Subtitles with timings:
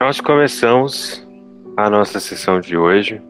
[0.00, 1.26] Nós começamos
[1.76, 3.20] a nossa sessão de hoje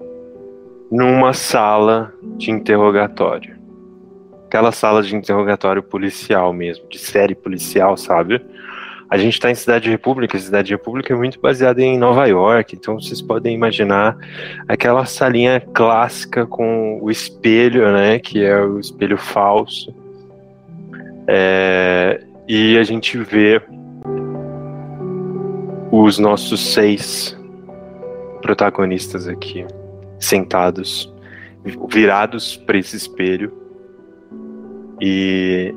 [0.91, 3.59] numa sala de interrogatório.
[4.47, 8.45] Aquela sala de interrogatório policial mesmo, de série policial, sabe?
[9.09, 13.01] A gente está em Cidade República, Cidade República é muito baseada em Nova York, então
[13.01, 14.17] vocês podem imaginar
[14.69, 19.93] aquela salinha clássica com o espelho, né, que é o espelho falso.
[21.27, 23.61] É, e a gente vê
[26.03, 27.39] os nossos seis
[28.41, 29.67] protagonistas aqui,
[30.19, 31.13] sentados,
[31.89, 33.53] virados para esse espelho.
[35.01, 35.75] E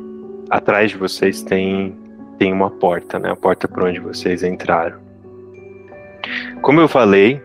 [0.50, 1.96] atrás de vocês tem,
[2.38, 3.32] tem uma porta, né?
[3.32, 4.98] A porta por onde vocês entraram.
[6.62, 7.42] Como eu falei,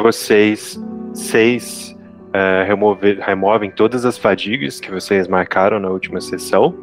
[0.00, 0.80] vocês
[1.12, 1.94] seis
[2.28, 6.74] uh, remover, removem todas as fadigas que vocês marcaram na última sessão,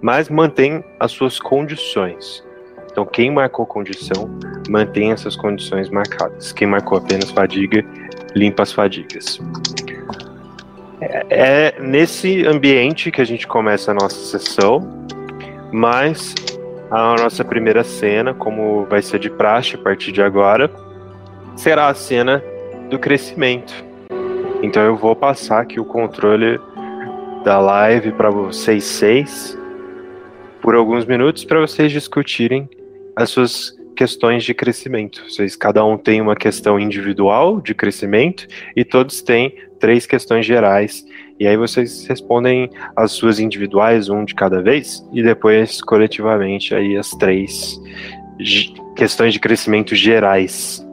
[0.00, 2.44] mas mantêm as suas condições.
[2.92, 4.30] Então, quem marcou condição,
[4.68, 6.52] mantém essas condições marcadas.
[6.52, 7.82] Quem marcou apenas fadiga,
[8.34, 9.40] limpa as fadigas.
[11.00, 15.06] É, é nesse ambiente que a gente começa a nossa sessão,
[15.72, 16.34] mas
[16.90, 20.70] a nossa primeira cena, como vai ser de praxe a partir de agora,
[21.56, 22.44] será a cena
[22.90, 23.72] do crescimento.
[24.62, 26.60] Então eu vou passar aqui o controle
[27.42, 29.58] da live para vocês seis
[30.60, 32.68] por alguns minutos para vocês discutirem
[33.16, 35.22] as suas questões de crescimento.
[35.28, 41.04] Vocês cada um tem uma questão individual de crescimento e todos têm três questões gerais.
[41.38, 46.96] E aí vocês respondem as suas individuais, um de cada vez, e depois coletivamente aí
[46.96, 47.80] as três
[48.96, 50.84] questões de crescimento gerais.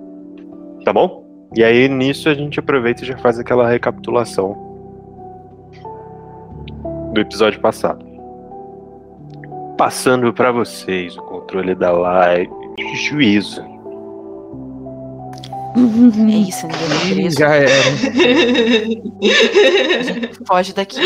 [0.83, 1.25] Tá bom?
[1.55, 4.67] E aí nisso a gente aproveita e já faz aquela recapitulação
[7.13, 8.09] do episódio passado
[9.79, 12.49] passando para vocês o controle da live.
[12.95, 13.61] Juízo.
[15.71, 17.69] É isso, ninguém é Já era.
[20.45, 20.99] Foge daqui.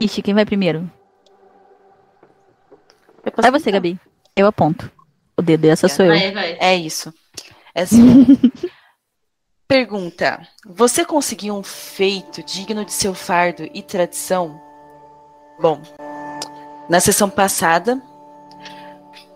[0.00, 0.90] Ixi, quem vai primeiro?
[3.36, 3.98] Vai você, Gabi.
[4.36, 4.90] Eu aponto.
[5.36, 6.12] O dedo, essa sou eu.
[6.12, 6.56] Vai, vai.
[6.60, 7.12] É isso.
[7.74, 8.26] É assim.
[9.68, 14.60] Pergunta: Você conseguiu um feito digno de seu fardo e tradição?
[15.60, 15.80] Bom,
[16.88, 18.02] na sessão passada,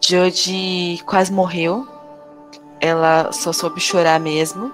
[0.07, 1.89] Jodie quase morreu.
[2.81, 4.71] Ela só soube chorar mesmo.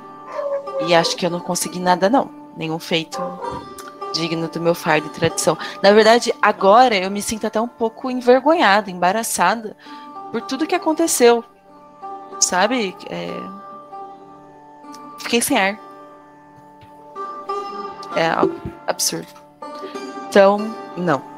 [0.87, 2.31] E acho que eu não consegui nada, não.
[2.57, 3.21] Nenhum feito
[4.13, 5.57] digno do meu fardo e tradição.
[5.83, 9.77] Na verdade, agora eu me sinto até um pouco envergonhada, embaraçada
[10.33, 11.45] por tudo que aconteceu.
[12.41, 12.97] Sabe?
[13.09, 13.29] É...
[15.19, 15.79] Fiquei sem ar.
[18.17, 19.29] É algo absurdo.
[20.29, 20.59] Então,
[20.97, 21.30] não.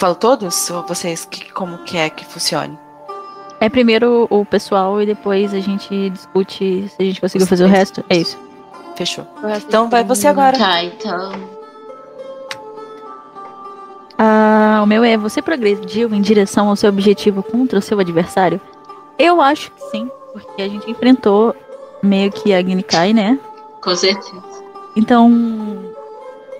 [0.00, 0.70] Falo todos?
[0.70, 1.26] Ou vocês?
[1.26, 2.76] Que, como que é que funcione?
[3.60, 7.68] É primeiro o pessoal e depois a gente discute se a gente conseguiu fazer o
[7.68, 8.02] resto.
[8.08, 8.38] É isso.
[8.96, 9.26] Fechou.
[9.68, 10.58] Então vai você agora.
[10.58, 11.32] Tá, então.
[14.18, 18.58] Ah, o meu é: você progrediu em direção ao seu objetivo contra o seu adversário?
[19.18, 21.54] Eu acho que sim, porque a gente enfrentou
[22.02, 23.38] meio que a Ginikai, né?
[23.82, 24.42] Com certeza.
[24.96, 25.30] Então,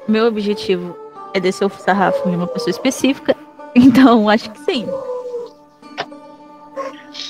[0.06, 0.94] meu objetivo
[1.34, 3.36] é descer o sarrafo de uma pessoa específica.
[3.72, 4.84] Então, acho que sim.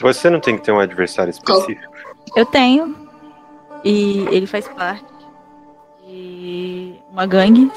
[0.01, 1.93] Você não tem que ter um adversário específico.
[2.35, 2.97] Eu tenho.
[3.85, 5.05] E ele faz parte
[6.07, 7.71] de uma gangue.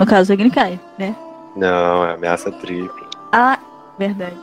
[0.00, 1.14] No caso, a Gnikai, né?
[1.54, 3.06] Não, é ameaça tripla.
[3.32, 3.58] Ah,
[3.98, 4.36] verdade.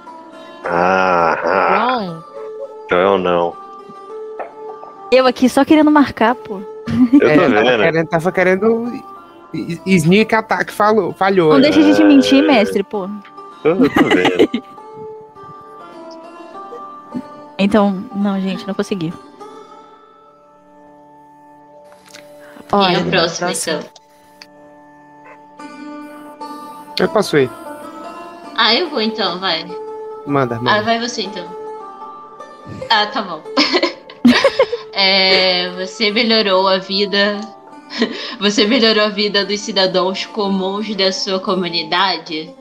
[0.64, 1.80] Ah, ah.
[1.80, 2.24] Não.
[2.86, 3.54] então eu não.
[5.12, 6.62] Eu aqui só querendo marcar, pô.
[7.14, 7.84] Eu tô É, tava vendo.
[7.84, 9.04] querendo, tava querendo
[9.86, 11.54] sneak attack falou, falhou.
[11.54, 13.10] Não deixa a gente mentir, mestre, pô.
[13.64, 14.64] Eu, tô vendo.
[17.62, 19.08] Então, não, gente, não consegui.
[19.08, 19.14] e
[22.72, 23.80] Olha, a próxima, próxima.
[23.80, 23.90] então.
[26.98, 27.50] Eu posso ir.
[28.56, 29.66] Ah, eu vou então, vai.
[30.26, 30.84] Manda, Ah, manda.
[30.84, 31.46] vai você então.
[32.90, 33.42] Ah, tá bom.
[35.02, 37.40] É, você melhorou a vida.
[38.40, 42.54] Você melhorou a vida dos cidadãos comuns da sua comunidade?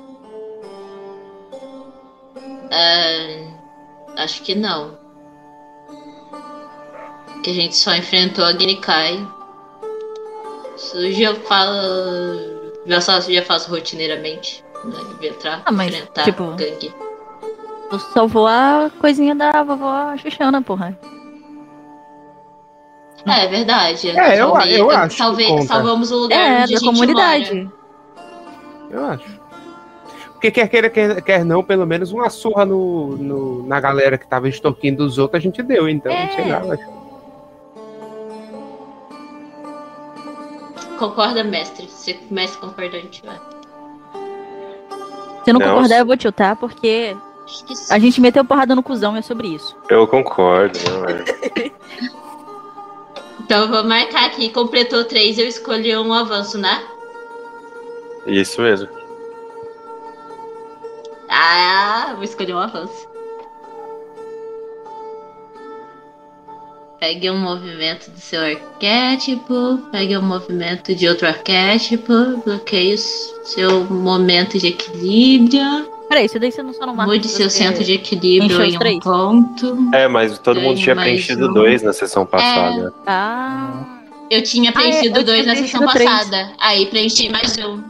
[2.70, 4.96] Ah, acho que não.
[7.42, 9.26] Que a gente só enfrentou a Gnikai.
[10.76, 12.58] Isso já falo.
[13.02, 14.64] Faço, já faço rotineiramente.
[14.84, 15.28] Né?
[15.28, 16.94] Entrar, Ah, mas, enfrentar tipo, gangue.
[17.90, 20.98] eu salvou a coisinha da vovó Xuxana, porra.
[23.26, 24.10] É, é verdade.
[24.10, 25.18] É, eu- Salvei- eu acho
[25.48, 25.62] conta.
[25.66, 27.54] salvamos o lugar É, onde da a gente comunidade.
[27.54, 27.72] mora.
[28.90, 29.38] Eu acho.
[30.32, 34.26] Porque quer queira, quer, quer não, pelo menos uma surra no, no- na galera que
[34.26, 36.28] tava extorquindo os outros, a gente deu, então, É.
[36.30, 36.98] sei lá, eu acho.
[40.98, 41.88] Concorda, mestre?
[41.88, 43.36] Se o mestre concordante, vai.
[45.44, 47.16] Se eu não, Não, concordar, eu vou tiltar, porque
[47.90, 49.76] a gente meteu porrada no cuzão e é sobre isso.
[49.88, 51.24] Eu concordo, não é?
[53.48, 54.50] Então eu vou marcar aqui.
[54.50, 56.86] Completou três, eu escolhi um avanço, né?
[58.26, 58.90] Isso mesmo.
[61.30, 63.08] Ah, vou escolher um avanço.
[67.00, 73.84] Pegue um movimento do seu arquétipo, pegue um movimento de outro arquétipo, bloqueie o seu
[73.84, 77.12] momento de equilíbrio, Peraí, isso daí você não só não marca.
[77.12, 78.98] mude seu você centro de equilíbrio em um três?
[79.00, 79.76] ponto.
[79.94, 81.52] É, mas todo mundo Ganho tinha preenchido um.
[81.54, 82.92] dois na sessão passada.
[83.06, 83.84] Ah.
[84.30, 86.10] Eu tinha Ah, é, preenchido dois tinha na sessão preenchido três.
[86.10, 86.52] passada.
[86.58, 87.82] Aí preenchi mais um.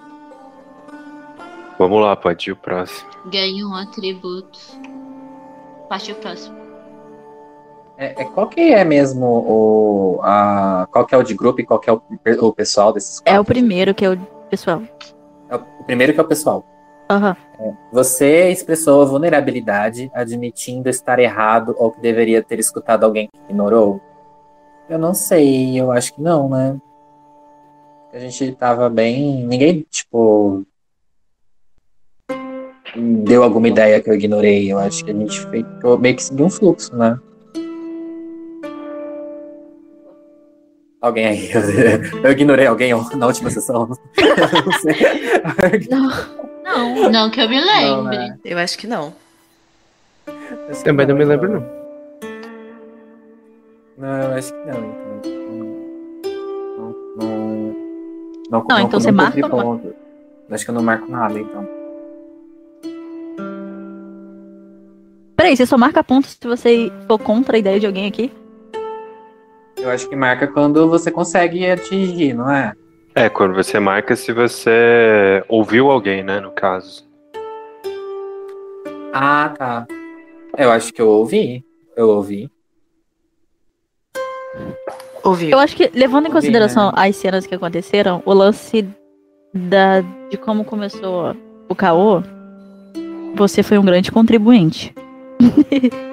[1.79, 3.09] Vamos lá, pode ir o próximo.
[3.26, 4.59] Ganhe um atributo.
[5.88, 6.56] Parte o próximo.
[7.97, 10.20] É, é, qual que é mesmo o.
[10.23, 12.00] A, qual que é o de grupo e qual que é o,
[12.41, 13.44] o pessoal desses É o quatro?
[13.55, 14.17] primeiro que é o
[14.50, 14.82] pessoal.
[15.49, 16.65] É o primeiro que é o pessoal.
[17.10, 17.37] Aham.
[17.93, 24.00] Você expressou vulnerabilidade, admitindo estar errado ou que deveria ter escutado alguém que ignorou?
[24.88, 26.78] Eu não sei, eu acho que não, né?
[28.12, 29.44] A gente tava bem.
[29.46, 30.64] Ninguém, tipo.
[32.96, 34.72] Deu alguma ideia que eu ignorei.
[34.72, 35.64] Eu acho que a gente fez,
[36.00, 37.19] meio que seguiu um fluxo, né?
[41.00, 41.50] Alguém aí.
[42.25, 43.88] Eu ignorei alguém na última sessão.
[44.16, 45.88] Eu não sei.
[45.90, 46.48] Não.
[47.11, 48.19] Não que eu me Não, lembre.
[48.19, 48.38] né?
[48.44, 49.15] Eu acho que não.
[50.69, 51.79] Acho que Também não me lembro, não.
[53.97, 55.20] Não, eu acho que não, então.
[56.76, 56.94] Não.
[57.17, 57.75] Não,
[58.50, 59.94] não, Não, então você marca não ponto.
[60.50, 61.69] Acho que eu não marco nada, então.
[65.37, 68.32] Peraí, você só marca pontos se você for contra a ideia de alguém aqui?
[69.76, 72.73] Eu acho que marca quando você consegue atingir, não é?
[73.19, 77.05] É, quando você marca se você ouviu alguém, né, no caso.
[79.12, 79.88] Ah, tá.
[80.56, 81.65] Eu acho que eu ouvi.
[81.97, 82.49] Eu ouvi.
[85.25, 85.50] Ouviu?
[85.50, 87.09] Eu acho que, levando em Ouvi, consideração né?
[87.09, 88.87] as cenas que aconteceram, o lance
[89.53, 90.00] da,
[90.31, 91.35] de como começou
[91.69, 92.23] o caô,
[93.35, 94.94] você foi um grande contribuinte.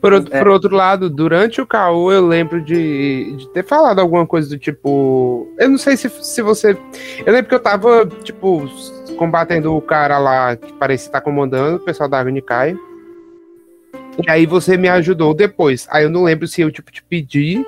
[0.00, 0.38] Por, outro- É.
[0.38, 4.58] por outro lado, durante o caô, eu lembro de, de ter falado alguma coisa do
[4.58, 5.52] tipo.
[5.58, 6.76] Eu não sei se, se você.
[7.24, 8.68] Eu lembro que eu tava, tipo,
[9.16, 12.76] combatendo o cara lá que parecia estar comandando, o pessoal da Agnikai.
[14.26, 15.86] E aí você me ajudou depois.
[15.90, 17.64] Aí eu não lembro se eu, tipo, te pedi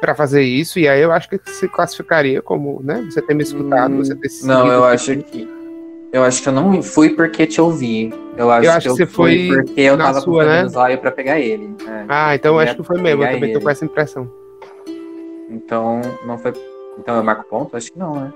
[0.00, 0.78] pra fazer isso.
[0.78, 3.02] E aí eu acho que se classificaria como, né?
[3.10, 5.59] Você ter me escutado, Hum, você ter Não, eu acho que.
[6.12, 8.12] Eu acho que eu não fui porque te ouvi.
[8.36, 10.50] Eu acho, Eu acho que eu que você fui foi porque eu tava sua, com
[10.50, 10.64] né?
[10.64, 11.72] o zóio pra pegar ele.
[11.86, 12.04] é.
[12.08, 13.22] Ah, então eu Eu acho que foi mesmo.
[13.22, 13.60] Eu também tô ele.
[13.64, 14.30] com essa impressão.
[15.48, 16.52] Então, não foi.
[16.98, 17.76] Então eu marco ponto?
[17.76, 18.32] Acho que não, né?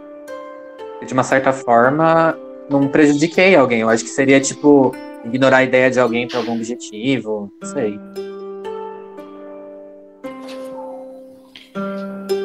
[1.04, 2.36] De uma certa forma,
[2.70, 3.80] não prejudiquei alguém.
[3.80, 4.94] Eu acho que seria, tipo,
[5.24, 7.52] ignorar a ideia de alguém pra algum objetivo.
[7.60, 7.98] Não sei.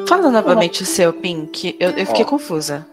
[0.08, 1.76] Fala novamente o seu, Pink.
[1.78, 2.28] Eu, eu fiquei Ó.
[2.28, 2.86] confusa.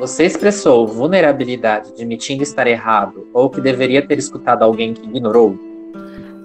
[0.00, 5.58] Você expressou vulnerabilidade, admitindo estar errado, ou que deveria ter escutado alguém que ignorou?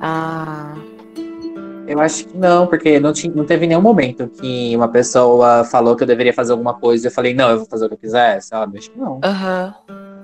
[0.01, 0.75] Ah.
[1.87, 5.95] Eu acho que não, porque não, tinha, não teve nenhum momento que uma pessoa falou
[5.95, 7.93] que eu deveria fazer alguma coisa e eu falei, não, eu vou fazer o que
[7.93, 8.77] eu quiser, sabe?
[8.77, 9.21] Acho que não.
[9.23, 9.73] Aham.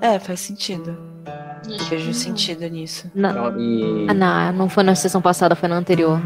[0.02, 0.98] É, faz sentido.
[1.26, 2.14] Acho que Vejo não.
[2.14, 3.10] sentido nisso.
[3.16, 4.08] Na, Então, e...
[4.10, 6.20] ah, não, não foi na sessão passada, foi na anterior.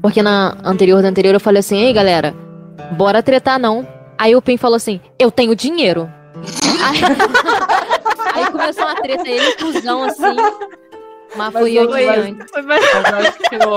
[0.00, 2.32] Porque na anterior da anterior eu falei assim, ei galera,
[2.96, 3.99] bora tretar não.
[4.20, 6.10] Aí o Pim falou assim, eu tenho dinheiro.
[6.84, 7.00] Aí,
[8.44, 10.36] aí começou uma treta, ele cuzão assim.
[11.36, 12.44] Mas fui eu Mas- diante.
[12.66, 13.70] Mas eu acho que eu...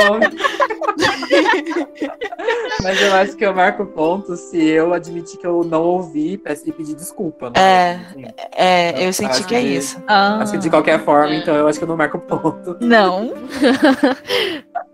[2.83, 6.37] Mas eu acho que eu marco ponto se eu admitir que eu não ouvi e
[6.71, 7.51] pedir desculpa.
[7.51, 7.55] Né?
[7.55, 7.99] É.
[8.09, 10.01] Assim, É, eu senti que é que- isso.
[10.07, 11.37] Ah, Acho que de qualquer forma, É.
[11.37, 12.75] então eu acho que eu não marco ponto.
[12.81, 13.33] não.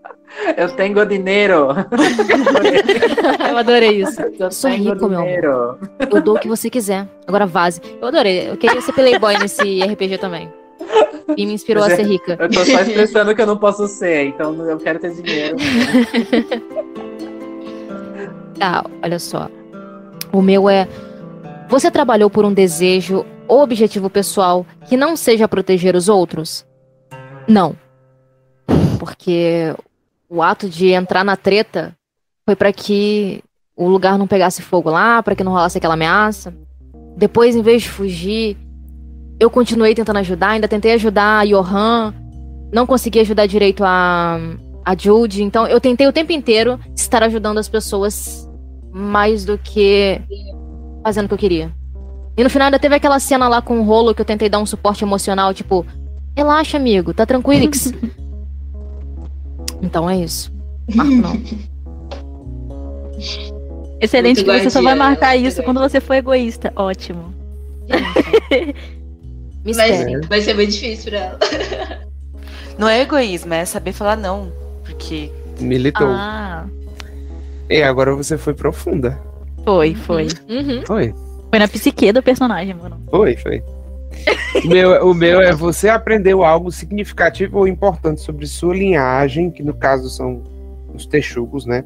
[0.57, 1.67] Eu tenho dinheiro.
[3.49, 4.21] Eu adorei isso.
[4.39, 5.79] Eu Sou rico, meu amor.
[5.99, 7.07] Eu dou o que você quiser.
[7.27, 7.81] Agora vaze.
[8.01, 8.49] Eu adorei.
[8.49, 10.51] Eu queria ser playboy nesse RPG também.
[11.37, 12.37] E me inspirou a ser rica.
[12.39, 15.55] Eu tô só expressando que eu não posso ser, então eu quero ter dinheiro.
[18.59, 19.49] Tá, olha só.
[20.33, 20.85] O meu é.
[21.69, 26.65] Você trabalhou por um desejo ou objetivo pessoal que não seja proteger os outros?
[27.47, 27.75] Não.
[28.99, 29.73] Porque
[30.29, 31.95] o ato de entrar na treta
[32.45, 33.43] foi pra que
[33.75, 36.53] o lugar não pegasse fogo lá, pra que não rolasse aquela ameaça.
[37.17, 38.57] depois, em vez de fugir,
[39.39, 42.13] eu continuei tentando ajudar, ainda tentei ajudar a Johan,
[42.71, 44.37] não consegui ajudar direito a,
[44.85, 48.49] a Jude, então eu tentei o tempo inteiro estar ajudando as pessoas
[48.91, 50.21] mais do que
[51.03, 51.73] fazendo o que eu queria.
[52.37, 54.59] E no final ainda teve aquela cena lá com o rolo que eu tentei dar
[54.59, 55.85] um suporte emocional, tipo,
[56.35, 57.93] relaxa, amigo, tá tranquilix.
[59.81, 60.51] então é isso.
[60.93, 61.41] Marco não.
[64.01, 66.71] Excelente Muito que você só vai marcar isso quando você for egoísta.
[66.75, 67.33] Ótimo.
[69.65, 70.19] Mistério.
[70.21, 71.39] Vai, vai ser muito difícil pra ela.
[72.77, 74.51] Não é egoísmo, é saber falar não.
[74.85, 76.07] Porque Militou.
[76.07, 76.65] Ah,
[77.69, 79.19] E agora você foi profunda.
[79.65, 80.27] foi, foi.
[80.47, 80.83] Uhum.
[80.85, 81.13] Foi.
[81.49, 83.01] Foi na psique do personagem, mano.
[83.09, 83.61] Foi, foi.
[84.63, 89.63] O meu, o meu é você aprendeu algo significativo ou importante sobre sua linhagem, que
[89.63, 90.43] no caso são
[90.93, 91.83] os texugos, né?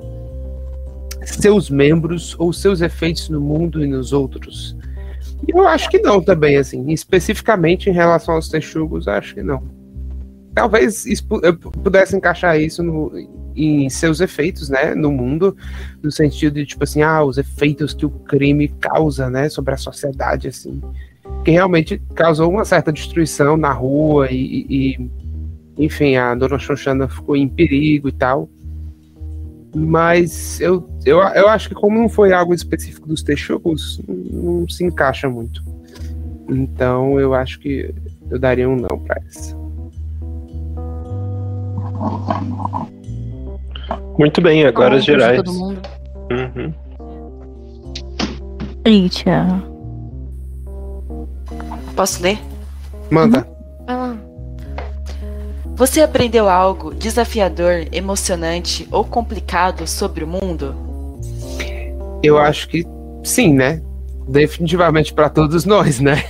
[1.25, 4.75] Seus membros ou seus efeitos no mundo e nos outros.
[5.47, 6.89] E Eu acho que não também, assim.
[6.91, 9.63] Especificamente em relação aos texugos, acho que não.
[10.53, 11.05] Talvez
[11.41, 13.11] eu pudesse encaixar isso no,
[13.55, 15.57] em seus efeitos, né, no mundo,
[16.01, 19.77] no sentido de, tipo assim, ah, os efeitos que o crime causa, né, sobre a
[19.77, 20.79] sociedade, assim
[21.43, 25.11] que realmente causou uma certa destruição na rua e, e-
[25.77, 28.49] enfim, a dona Xoxana ficou em perigo e tal.
[29.75, 34.83] Mas eu, eu, eu acho que como não foi algo específico dos texugos, não, se
[34.85, 35.63] encaixa muito.
[36.47, 37.93] Então eu acho que
[38.29, 39.57] eu daria um não pra essa.
[44.17, 45.41] Muito bem, agora gerais.
[45.41, 45.81] Todo mundo.
[46.31, 46.73] Uhum.
[48.85, 49.72] Eita.
[51.93, 52.39] Posso ler?
[53.09, 53.47] Manda.
[53.85, 54.17] Vai lá.
[55.75, 60.75] Você aprendeu algo desafiador, emocionante ou complicado sobre o mundo?
[62.23, 62.85] Eu acho que
[63.23, 63.81] sim, né?
[64.27, 66.23] Definitivamente pra todos nós, né?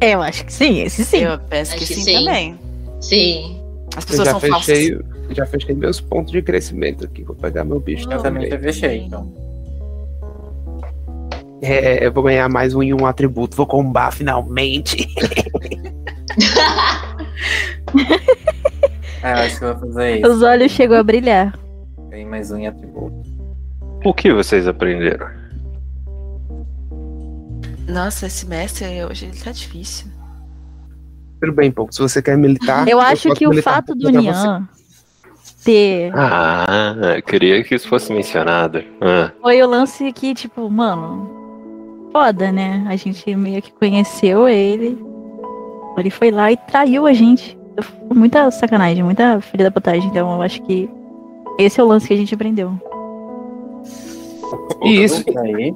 [0.00, 1.18] Eu acho que sim, esse sim.
[1.18, 2.14] Eu penso que Acho que sim, sim.
[2.24, 2.58] também.
[3.00, 3.60] Sim.
[3.96, 4.64] As Eu pessoas já são falsas.
[4.66, 4.98] fechei,
[5.30, 7.22] já fechei meus pontos de crescimento aqui.
[7.24, 8.72] Vou pegar meu bicho Eu também já também.
[8.72, 9.32] fechei, então.
[11.62, 13.56] É, eu vou ganhar mais um em um atributo.
[13.56, 15.08] Vou combar finalmente.
[19.22, 20.30] É, eu acho que eu vou fazer isso.
[20.30, 21.56] Os olhos chegou a brilhar.
[22.10, 23.22] Tem mais um em atributo.
[24.04, 25.28] O que vocês aprenderam?
[27.86, 30.08] Nossa, esse mestre hoje ele tá difícil.
[31.40, 31.94] Tudo bem, pouco.
[31.94, 32.88] Se você quer militar.
[32.88, 34.10] Eu acho posso que o fato do.
[34.10, 34.68] Nian
[35.64, 36.12] ter.
[36.14, 38.82] Ah, eu queria que isso fosse mencionado.
[39.00, 41.31] Ah, Foi o lance que, tipo, mano.
[42.12, 42.84] Foda, né?
[42.88, 44.98] A gente meio que conheceu ele.
[45.96, 47.58] Ele foi lá e traiu a gente.
[48.14, 50.08] Muita sacanagem, muita filha da potagem.
[50.08, 50.88] Então eu acho que
[51.58, 52.72] esse é o lance que a gente aprendeu.
[54.82, 55.24] E isso.
[55.38, 55.74] Aí,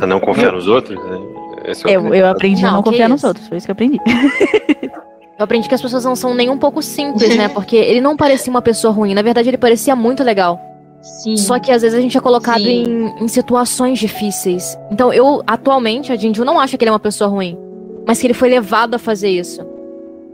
[0.00, 0.98] a não confiar nos outros?
[1.04, 1.20] né?
[1.66, 3.28] Esse é o Eu, eu aprendi a Não, não que confiar nos isso.
[3.28, 3.46] outros.
[3.48, 3.98] Foi isso que eu aprendi.
[5.38, 7.48] Eu aprendi que as pessoas não são nem um pouco simples, né?
[7.48, 9.14] Porque ele não parecia uma pessoa ruim.
[9.14, 10.60] Na verdade, ele parecia muito legal.
[11.02, 11.36] Sim.
[11.36, 14.78] Só que às vezes a gente é colocado em, em situações difíceis.
[14.90, 17.58] Então eu, atualmente, a Jinju não acha que ele é uma pessoa ruim.
[18.06, 19.60] Mas que ele foi levado a fazer isso.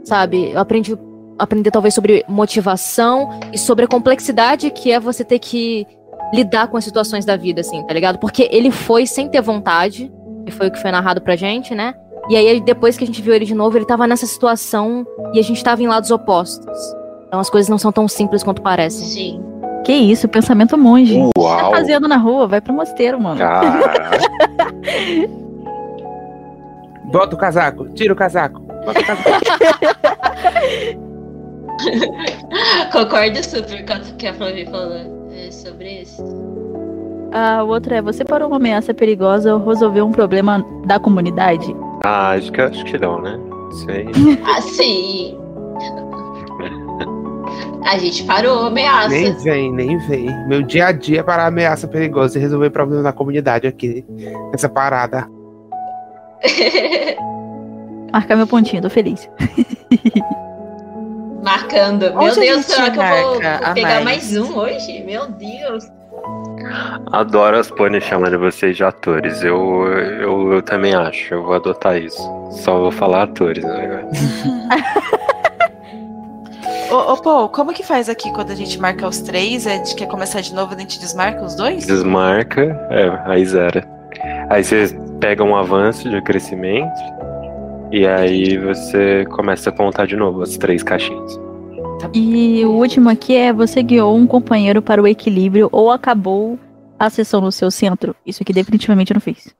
[0.03, 0.51] Sabe?
[0.51, 0.97] Eu aprendi
[1.37, 5.85] aprender talvez sobre motivação e sobre a complexidade que é você ter que
[6.33, 8.17] lidar com as situações da vida, assim, tá ligado?
[8.17, 10.11] Porque ele foi sem ter vontade,
[10.45, 11.93] que foi o que foi narrado pra gente, né?
[12.29, 15.39] E aí, depois que a gente viu ele de novo, ele tava nessa situação e
[15.39, 16.77] a gente tava em lados opostos.
[17.27, 19.05] Então as coisas não são tão simples quanto parecem.
[19.05, 19.46] Sim.
[19.87, 21.17] Que isso, pensamento monge.
[21.17, 21.71] O que Uau!
[21.71, 22.45] tá fazendo na rua?
[22.45, 23.39] Vai pro mosteiro, mano.
[27.05, 27.87] Bota o casaco.
[27.93, 28.59] Tira o casaco.
[28.59, 29.39] Bota o casaco.
[32.91, 36.21] Concordo super com o que a Flavia falou é, sobre isso.
[37.31, 41.73] A outra é: você parou uma ameaça perigosa ou resolveu um problema da comunidade?
[42.03, 43.39] Ah, acho que, acho que não, né?
[43.85, 44.05] Sei.
[44.57, 45.46] Assim.
[47.85, 49.09] A gente parou a ameaça.
[49.09, 50.47] nem vem, nem vem.
[50.47, 54.05] Meu dia a dia é parar a ameaça perigosa e resolver problema na comunidade aqui.
[54.53, 55.27] Essa parada.
[58.11, 59.29] Marcar meu pontinho, tô feliz.
[61.43, 62.09] Marcando.
[62.11, 63.39] Meu Onde a Deus, será que eu vou,
[63.73, 64.33] pegar mais?
[64.33, 65.03] mais um hoje?
[65.05, 65.85] Meu Deus.
[67.11, 69.41] Adoro as pôneis chamando vocês de atores.
[69.43, 71.33] Eu, eu, eu também acho.
[71.33, 72.21] Eu vou adotar isso.
[72.51, 74.05] Só vou falar atores né?
[76.89, 79.67] Ô, ô, Paul, como que faz aqui quando a gente marca os três?
[79.67, 81.85] A gente quer começar de novo, a gente desmarca os dois?
[81.85, 83.85] Desmarca, é, aí zera.
[84.49, 84.87] Aí você
[85.19, 86.99] pega um avanço de crescimento
[87.91, 91.39] e aí você começa a contar de novo as três caixinhas.
[92.13, 96.57] E o último aqui é: você guiou um companheiro para o equilíbrio ou acabou
[96.97, 98.15] a sessão no seu centro?
[98.25, 99.53] Isso aqui definitivamente eu não fiz.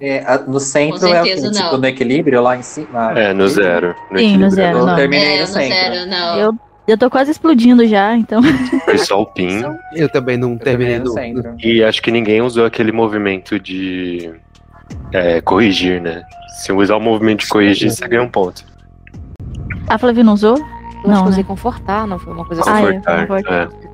[0.00, 3.18] É, a- no centro é o certeza Tipo, no equilíbrio lá em cima?
[3.18, 3.94] É, no zero.
[4.10, 4.50] No Sim, no equilíbrio.
[4.50, 4.78] zero.
[4.78, 4.94] Eu não.
[4.96, 5.74] terminei É, no no centro.
[5.94, 6.38] zero, não.
[6.38, 6.54] Eu,
[6.86, 8.42] eu tô quase explodindo já, então.
[8.84, 9.62] Foi só o PIN.
[9.94, 11.10] Eu também não Eu terminei terminei no do.
[11.12, 11.54] centro.
[11.66, 14.30] E acho que ninguém usou aquele movimento de
[15.12, 16.22] é, corrigir, né?
[16.62, 18.64] Se usar o movimento de corrigir, você ganha um ponto.
[19.88, 20.56] A Flavia não usou?
[20.58, 21.28] Eu Não, que eu né?
[21.30, 22.70] usei confortar, não foi uma coisa assim.
[22.70, 23.68] Ah, é, Confortar, confortar.
[23.84, 23.87] é.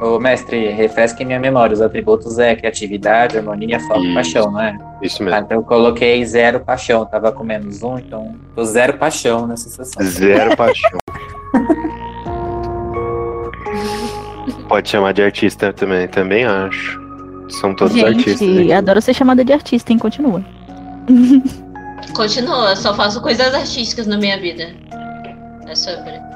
[0.00, 1.74] Ô, mestre, refresque minha memória.
[1.74, 4.78] Os atributos é criatividade, harmonia, foco e paixão, não é?
[5.02, 5.38] Isso mesmo.
[5.38, 7.04] então eu coloquei zero paixão.
[7.04, 10.06] Tava com menos um, então tô zero paixão nessa sessão.
[10.06, 10.98] Zero paixão.
[14.68, 17.00] Pode chamar de artista também, também acho.
[17.48, 18.38] São todos artistas.
[18.38, 19.98] Gente, adoro ser chamada de artista, hein?
[19.98, 20.44] Continua.
[22.14, 24.74] Continua, eu só faço coisas artísticas na minha vida.
[25.66, 26.27] É sobre.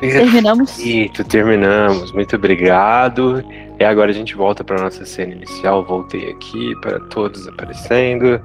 [0.00, 0.76] Terminamos.
[0.76, 2.12] Perfeito, terminamos.
[2.12, 3.44] Muito obrigado.
[3.78, 5.84] E agora a gente volta para nossa cena inicial.
[5.84, 8.40] Voltei aqui para todos aparecendo.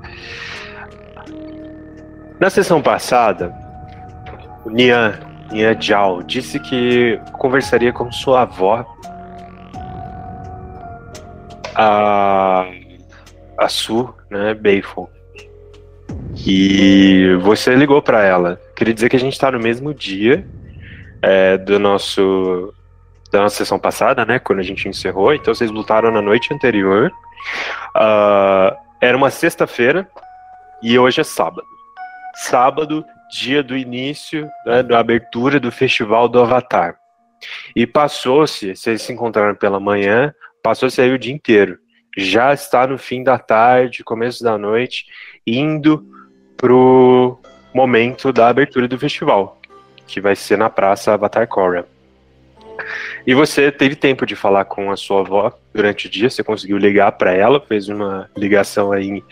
[2.40, 3.54] Na sessão passada,
[4.66, 5.20] o Nian,
[5.52, 8.86] Nian Jiao disse que conversaria com sua avó,
[11.76, 12.66] a,
[13.58, 15.08] a Su, né, Beifon.
[16.46, 18.60] E você ligou para ela.
[18.76, 20.46] Queria dizer que a gente está no mesmo dia
[21.24, 22.74] é, do nosso
[23.32, 24.38] da nossa sessão passada, né?
[24.38, 25.34] Quando a gente encerrou.
[25.34, 27.12] Então vocês lutaram na noite anterior.
[27.96, 30.08] Ah, era uma sexta-feira
[30.84, 31.66] e hoje é sábado.
[32.36, 36.96] Sábado, dia do início, né, da abertura do festival do Avatar.
[37.76, 41.80] E passou-se, vocês se encontraram pela manhã, passou-se aí o dia inteiro.
[42.16, 45.06] Já está no fim da tarde, começo da noite,
[45.46, 46.06] indo
[46.56, 47.40] pro
[47.74, 49.60] momento da abertura do festival
[50.08, 51.86] que vai ser na praça Avatar Korra.
[53.26, 56.78] E você teve tempo de falar com a sua avó durante o dia, você conseguiu
[56.78, 59.24] ligar para ela, fez uma ligação aí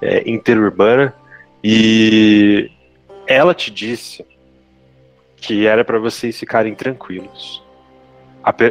[0.00, 1.14] é, interurbana
[1.62, 2.70] e
[3.26, 4.26] ela te disse
[5.36, 7.62] que era para vocês ficarem tranquilos.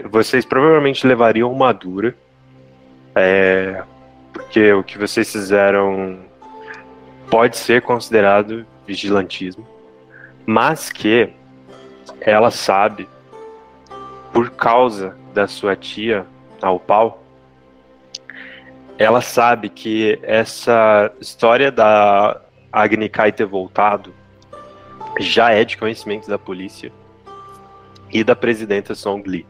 [0.09, 2.15] Vocês provavelmente levariam uma dura,
[3.15, 3.83] é,
[4.33, 6.19] porque o que vocês fizeram
[7.29, 9.76] pode ser considerado vigilantismo
[10.49, 11.29] mas que
[12.21, 13.05] ela sabe,
[14.31, 16.25] por causa da sua tia,
[16.61, 17.21] a Opal,
[18.97, 22.39] ela sabe que essa história da
[22.71, 24.13] Agni Kai ter voltado
[25.19, 26.93] já é de conhecimento da polícia
[28.09, 29.45] e da presidenta Song Lee.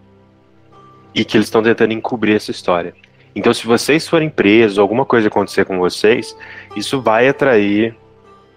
[1.13, 2.95] E que eles estão tentando encobrir essa história.
[3.35, 6.35] Então, se vocês forem presos, alguma coisa acontecer com vocês,
[6.75, 7.95] isso vai atrair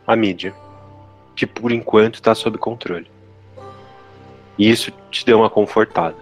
[0.06, 0.54] a mídia
[1.40, 3.06] que por enquanto está sob controle.
[4.58, 6.16] E isso te deu uma confortada.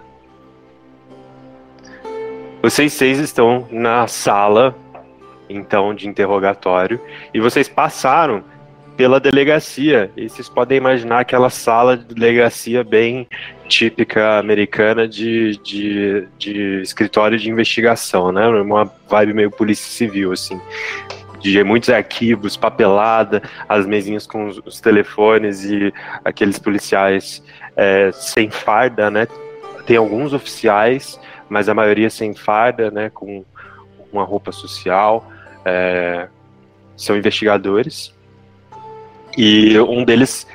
[2.61, 4.73] Vocês seis estão na sala,
[5.49, 7.01] então, de interrogatório,
[7.33, 8.41] e vocês passaram
[8.95, 10.09] pela delegacia.
[10.15, 13.27] E vocês podem imaginar aquela sala de delegacia bem
[13.67, 18.47] típica americana de, de, de escritório de investigação, né?
[18.47, 20.57] Uma vibe meio polícia civil, assim
[21.39, 27.43] de muitos arquivos, papelada, as mesinhas com os, os telefones e aqueles policiais
[27.75, 29.27] é, sem farda, né?
[29.85, 33.09] Tem alguns oficiais, mas a maioria sem farda, né?
[33.09, 33.43] Com
[34.11, 35.29] uma roupa social.
[35.65, 36.27] é,
[36.95, 38.13] são investigadores.
[39.37, 40.45] E um deles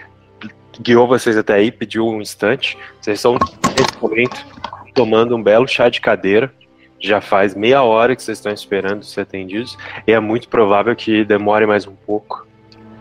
[0.81, 2.77] guiou vocês até aí, pediu um instante.
[3.01, 4.47] Vocês estão, nesse momento,
[4.95, 6.53] tomando um belo chá de cadeira.
[7.01, 9.77] Já faz meia hora que vocês estão esperando ser atendidos.
[10.07, 12.47] E é muito provável que demore mais um pouco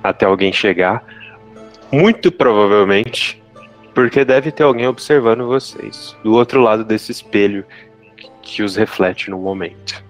[0.03, 1.03] até alguém chegar.
[1.91, 3.41] Muito provavelmente,
[3.93, 7.63] porque deve ter alguém observando vocês do outro lado desse espelho
[8.41, 10.03] que- os reflete no momento.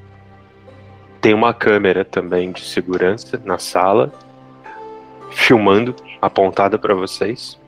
[1.21, 4.11] Tem uma câmera também de segurança na sala,
[5.31, 7.59] filmando, apontada para vocês.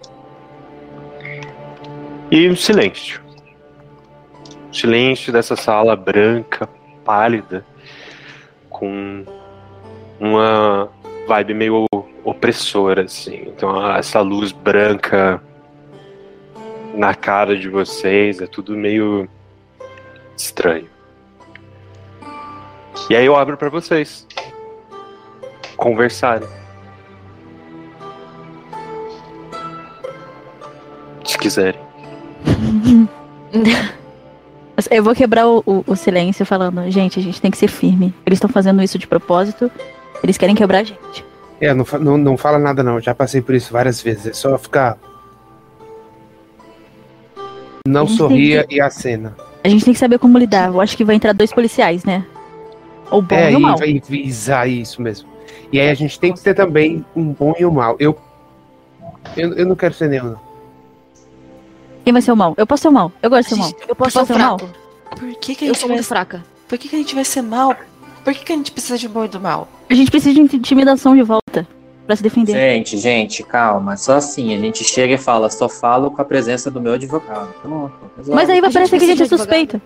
[2.32, 3.22] E um silêncio.
[4.76, 6.68] Silêncio dessa sala branca,
[7.06, 7.66] pálida,
[8.70, 9.24] com
[10.20, 10.90] uma
[11.26, 11.86] vibe meio
[12.26, 13.44] opressora, assim.
[13.48, 15.42] Então, essa luz branca
[16.94, 19.30] na cara de vocês, é tudo meio
[20.36, 20.90] estranho.
[23.10, 24.28] E aí eu abro para vocês
[25.78, 26.50] conversarem.
[31.24, 31.80] Se quiserem.
[34.92, 38.14] Eu vou quebrar o, o- o silêncio falando, gente, a gente tem que ser firme.
[38.26, 39.72] Eles estão fazendo isso de propósito.
[40.22, 41.26] Eles querem quebrar a gente.
[41.62, 44.28] É, não, não, não fala nada não, já passei por isso várias vezes.
[44.28, 44.98] É só ficar.
[47.88, 49.36] Não sorria tem e acena.
[49.64, 50.70] A gente tem que saber como lidar.
[50.70, 52.26] Eu acho que vai entrar dois policiais, né?
[53.10, 53.78] O bom é, e o mal.
[53.84, 55.30] e visar isso mesmo.
[55.72, 57.96] E aí a gente tem que ter também um bom e um mal.
[58.00, 58.18] Eu,
[59.38, 60.32] eu, eu não quero ser nenhum.
[60.32, 60.45] não.
[62.06, 62.54] Quem vai ser o mal?
[62.56, 63.12] Eu posso ser o mal.
[63.22, 63.72] Eu gosto de ser o mal.
[63.90, 64.58] Eu posso Posso ser ser mal?
[64.58, 66.46] Por que, que a Eu gente sou vai, muito fraca.
[66.68, 67.76] por que, que a gente vai ser mal?
[68.24, 69.68] Por que, que a gente precisa de bom e do mal?
[69.90, 71.68] A gente precisa de intimidação de volta
[72.06, 72.54] pra se defender.
[72.54, 73.98] Gente, gente, calma.
[73.98, 77.54] Só assim, a gente chega e fala, só falo com a presença do meu advogado.
[77.62, 77.94] Pronto.
[78.18, 78.36] resolve.
[78.40, 79.82] Mas aí vai parecer que a gente é suspeita.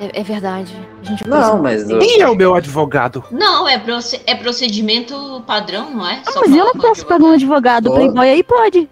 [0.00, 0.74] É, é verdade.
[1.02, 1.88] A gente Não, mas.
[1.88, 3.22] eu- Quem é o meu advogado?
[3.30, 6.20] Não, é, proce- é procedimento padrão, não é?
[6.26, 8.88] Ah, Só mas eu não o posso pagar um advogado playboy aí, pode.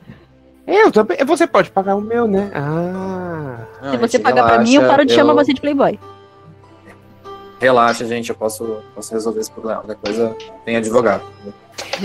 [0.67, 1.17] Eu também.
[1.27, 2.51] Você pode pagar o meu, né?
[2.55, 3.91] Ah.
[3.91, 5.99] Se você pagar pra mim, eu relaxa, paro de chamar você de playboy.
[7.61, 9.81] Relaxa, gente, eu posso, posso resolver esse problema.
[9.83, 11.23] Qualquer coisa, tem advogado.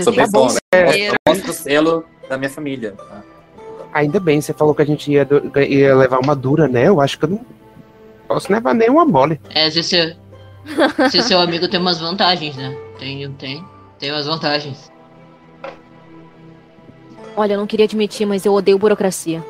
[0.02, 1.08] Sou Tá bem bom, né?
[1.08, 2.92] Eu mostro o selo da minha família.
[2.92, 3.22] tá?
[3.92, 6.86] Ainda bem, você falou que a gente ia, do- ia levar uma dura, né?
[6.88, 7.40] Eu acho que eu não
[8.28, 9.40] posso levar nenhuma mole.
[9.52, 10.12] É, se seu,
[11.10, 12.76] se seu amigo tem umas vantagens, né?
[12.98, 13.64] Tem, tem,
[13.98, 14.92] tem umas vantagens.
[17.38, 19.44] Olha, eu não queria admitir, mas eu odeio burocracia.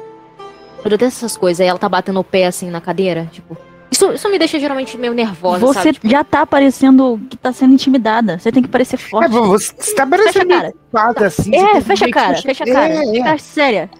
[0.84, 1.60] Eu detesto essas coisas.
[1.60, 3.56] Aí ela tá batendo o pé assim na cadeira, tipo.
[3.90, 5.92] Isso, isso me deixa geralmente meio nervosa, Você sabe?
[5.94, 8.38] Tipo, já tá parecendo que tá sendo intimidada.
[8.38, 9.30] Você tem que parecer É, forte.
[9.30, 10.72] você tá Fecha a parecendo cara.
[10.72, 11.56] culpada, assim.
[11.56, 12.94] É, fecha a cara, fecha a cara.
[12.94, 13.12] É, é.
[13.14, 13.90] Fica séria.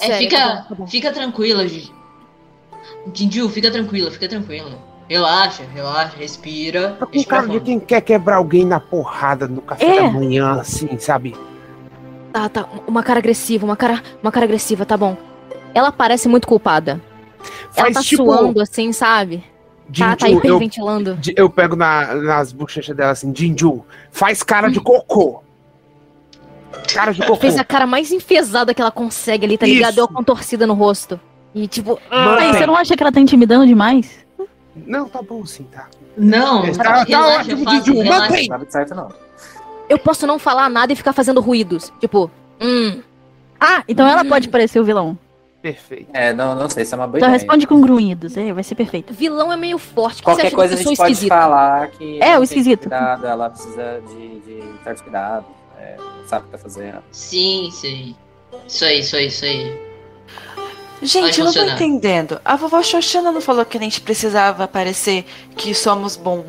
[0.00, 0.86] É, fica, tá bom, tá bom.
[0.86, 1.92] fica tranquila, Gigi.
[3.14, 4.70] Jinju, fica tranquila, fica tranquila.
[5.08, 6.96] Relaxa, relaxa, respira.
[6.98, 10.02] Tá com respira cara de quem quer quebrar alguém na porrada no café É.
[10.02, 11.34] da manhã, assim, sabe?
[12.38, 12.68] Tá, tá.
[12.86, 15.16] Uma cara agressiva, uma cara, uma cara agressiva, tá bom.
[15.74, 17.00] Ela parece muito culpada.
[17.76, 18.24] ela Faz tá tipo.
[18.24, 19.42] suando assim, sabe?
[19.96, 21.14] Tá, tá Jinju, eu, hiperventilando.
[21.16, 25.42] de- eu pego na- nas bochechas dela assim, Jinju, faz cara de cocô.
[26.94, 27.36] Cara de cocô.
[27.36, 29.74] Fez a cara mais enfesada que ela consegue ali, tá Isso.
[29.76, 29.94] ligado?
[29.96, 31.18] Deu uma contorcida no rosto.
[31.54, 32.52] E tipo, tem.
[32.52, 34.24] você não acha que ela tá intimidando demais?
[34.76, 35.86] Não, tá bom sim, tá.
[36.16, 38.48] Não, Tá- tá relaxa, ótimo, faz- Jinju, mantém.
[38.48, 39.08] Não sabe certo, não.
[39.88, 41.92] Eu posso não falar nada e ficar fazendo ruídos.
[42.00, 43.00] Tipo, hum.
[43.60, 45.18] Ah, então ela pode parecer o vilão.
[45.60, 46.08] Perfeito.
[46.12, 47.38] É, não, não sei se é uma boa Então ideia.
[47.38, 48.36] responde com grunhidos.
[48.36, 49.12] É, vai ser perfeito.
[49.12, 50.22] Vilão é meio forte.
[50.22, 51.34] O que você Qualquer acha coisa a gente pode esquisita?
[51.34, 52.22] falar que.
[52.22, 52.82] É, ela o esquisito.
[52.82, 55.48] Cuidado, ela precisa de, de certos cuidados.
[55.80, 55.96] É,
[56.26, 56.98] sabe o que tá fazendo.
[57.10, 58.14] Sim, sim.
[58.68, 59.88] Isso aí, isso aí, isso aí.
[61.02, 62.40] Gente, Pode eu não tô entendendo.
[62.44, 65.24] A vovó Xoxana não falou que a gente precisava parecer
[65.56, 66.44] que somos bom,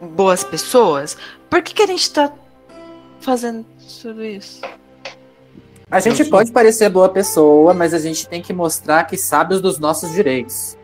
[0.00, 1.16] boas pessoas?
[1.48, 2.30] Por que, que a gente tá
[3.22, 3.64] fazendo
[4.02, 4.60] tudo isso?
[5.90, 9.60] A gente pode parecer boa pessoa, mas a gente tem que mostrar que sabe os
[9.60, 10.76] dos nossos direitos.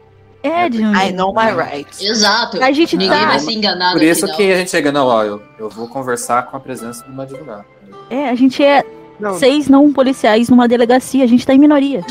[0.43, 2.01] É, de um I know my rights.
[2.01, 2.63] Exato.
[2.63, 4.37] A gente Ninguém tá- vai se enganar Por isso final.
[4.37, 7.65] que a gente chega, não, ó, eu, eu vou conversar com a presença do advogado.
[8.11, 8.85] É, a gente é
[9.19, 11.25] Não, seis não policiais numa delegacia.
[11.25, 12.05] A gente tá em minoria.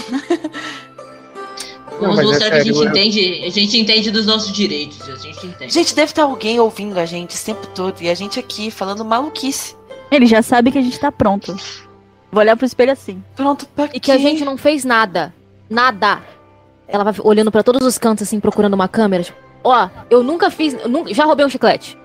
[1.99, 4.51] Não, Vamos mas é mostrar que a gente eu- entende, a gente entende dos nossos
[4.51, 5.73] direitos, a gente entende.
[5.73, 9.03] Gente, deve estar alguém ouvindo a gente esse tempo todo e a gente aqui falando
[9.05, 9.75] maluquice.
[10.11, 11.55] Ele já sabe que a gente tá pronto.
[12.31, 13.23] Vou olhar pro espelho assim.
[13.35, 14.21] Pronto pra E que a quê?
[14.21, 15.33] gente não fez nada.
[15.69, 16.19] Nada.
[16.87, 19.23] Ela vai olhando pra todos os cantos, assim, procurando uma câmera.
[19.23, 20.73] Tipo, ó, eu nunca fiz.
[20.73, 21.97] eu nunca- já roubei um chiclete.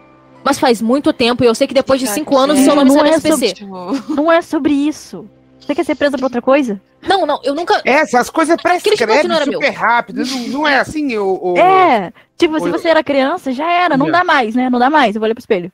[0.44, 2.66] Mas faz muito tempo e eu sei que depois de cinco anos o quieto.
[2.66, 3.52] seu nome Não é SPC.
[3.54, 5.28] Tipo, Não é sobre isso.
[5.60, 6.80] Você quer ser presa por outra coisa?
[7.00, 7.80] Não, não, eu nunca.
[7.84, 10.24] É, Essas coisas prescrevem super rápido.
[10.24, 11.38] Não, não é assim, o.
[11.40, 12.12] o- É.
[12.36, 12.70] Tipo, se Oi.
[12.72, 13.96] você era criança, já era.
[13.96, 14.12] Não Não.
[14.12, 14.68] dá mais, né?
[14.68, 15.14] Não dá mais.
[15.14, 15.70] Eu vou olhar pro espelho.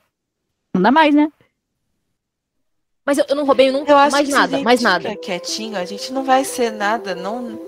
[0.75, 1.27] Não dá mais, né?
[3.09, 4.81] Mas eu, eu não roubei nunca eu acho mais que nada, se a gente mais
[4.83, 5.09] nada.
[5.09, 7.59] ficar quietinho, a gente não vai ser nada, não.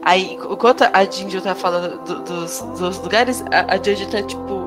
[0.00, 4.66] Aí, enquanto a Jinju tá falando do- dos, dos lugares, a, a Jojo tá tipo.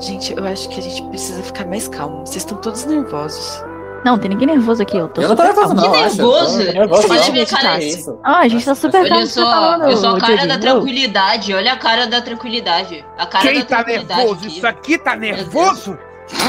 [0.00, 2.20] Gente, eu acho que a gente precisa ficar mais calmo.
[2.26, 3.62] Vocês estão todos nervosos.
[4.02, 4.96] Não, tem ninguém nervoso aqui.
[4.96, 5.82] Eu tô Eu super nervoso, calma.
[5.82, 5.92] não.
[5.92, 6.16] Que acho.
[6.16, 6.60] nervoso.
[6.62, 7.28] Eu tô nervoso, Olha não.
[7.28, 7.78] a minha cara.
[8.24, 9.16] Ah, a gente tá super calmo.
[9.16, 13.04] Olha só, falando, eu sou a cara da tranquilidade, olha a cara da tranquilidade.
[13.18, 14.46] A cara Quem da tá tranquilidade nervoso?
[14.46, 14.56] aqui.
[14.56, 15.98] Isso aqui tá nervoso?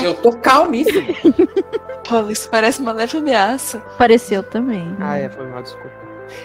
[0.04, 1.08] Eu tô calmíssimo.
[2.08, 3.80] Pô, isso parece uma leve ameaça.
[3.98, 4.96] Pareceu também.
[5.00, 5.92] Ah, é, foi mal, desculpa.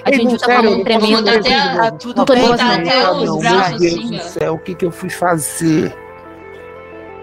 [0.04, 1.10] A Ei, gente não, tá sério, falando eu tremendo.
[1.12, 2.72] não Tá até a- tudo Não tô bem, tá não.
[2.74, 5.96] até os não, braços meu Deus assim, do céu, o que que eu fui fazer?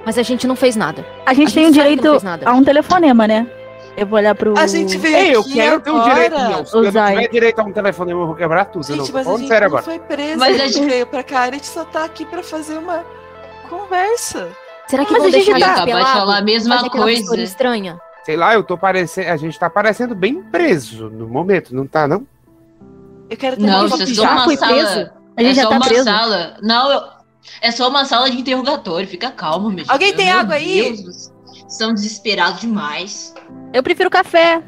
[0.05, 1.05] Mas a gente não fez nada.
[1.25, 2.49] A gente A tem gente o sabe que direito não fez nada.
[2.49, 3.47] a um telefonema, né?
[3.97, 4.57] Eu vou olhar pro.
[4.57, 6.65] A gente veio Ei, eu aqui quero ter um direito, não.
[6.65, 8.85] Se eu não direito a um telefone, eu vou quebrar tudo.
[8.89, 9.83] eu não, Gente, tô mas a falando gente sério não agora.
[9.83, 12.77] foi presa, Mas a gente- veio pra cá, a gente só tá aqui pra fazer
[12.77, 13.03] uma
[13.69, 14.47] conversa.
[14.89, 16.19] Será que Mas vão a gente deixar tá- gente pelado?
[16.19, 17.41] falar a mesma coisa.
[17.41, 17.99] estranha.
[18.23, 19.29] Sei lá, eu tô parecendo.
[19.29, 22.25] A gente tá parecendo bem preso no momento, não tá, não?
[23.29, 24.73] Eu quero ter Não, uma isso é só uma foi sala.
[24.73, 25.09] preso?
[25.37, 26.03] A gente é já só tá uma preso.
[26.03, 26.57] sala.
[26.63, 27.01] Não, eu...
[27.61, 29.07] é só uma sala de interrogatório.
[29.07, 30.17] Fica calmo, meu Alguém Deus.
[30.17, 30.81] tem Meu água aí?
[30.81, 31.33] Deus, vocês
[31.77, 33.33] São desesperados demais.
[33.71, 34.61] Eu prefiro café.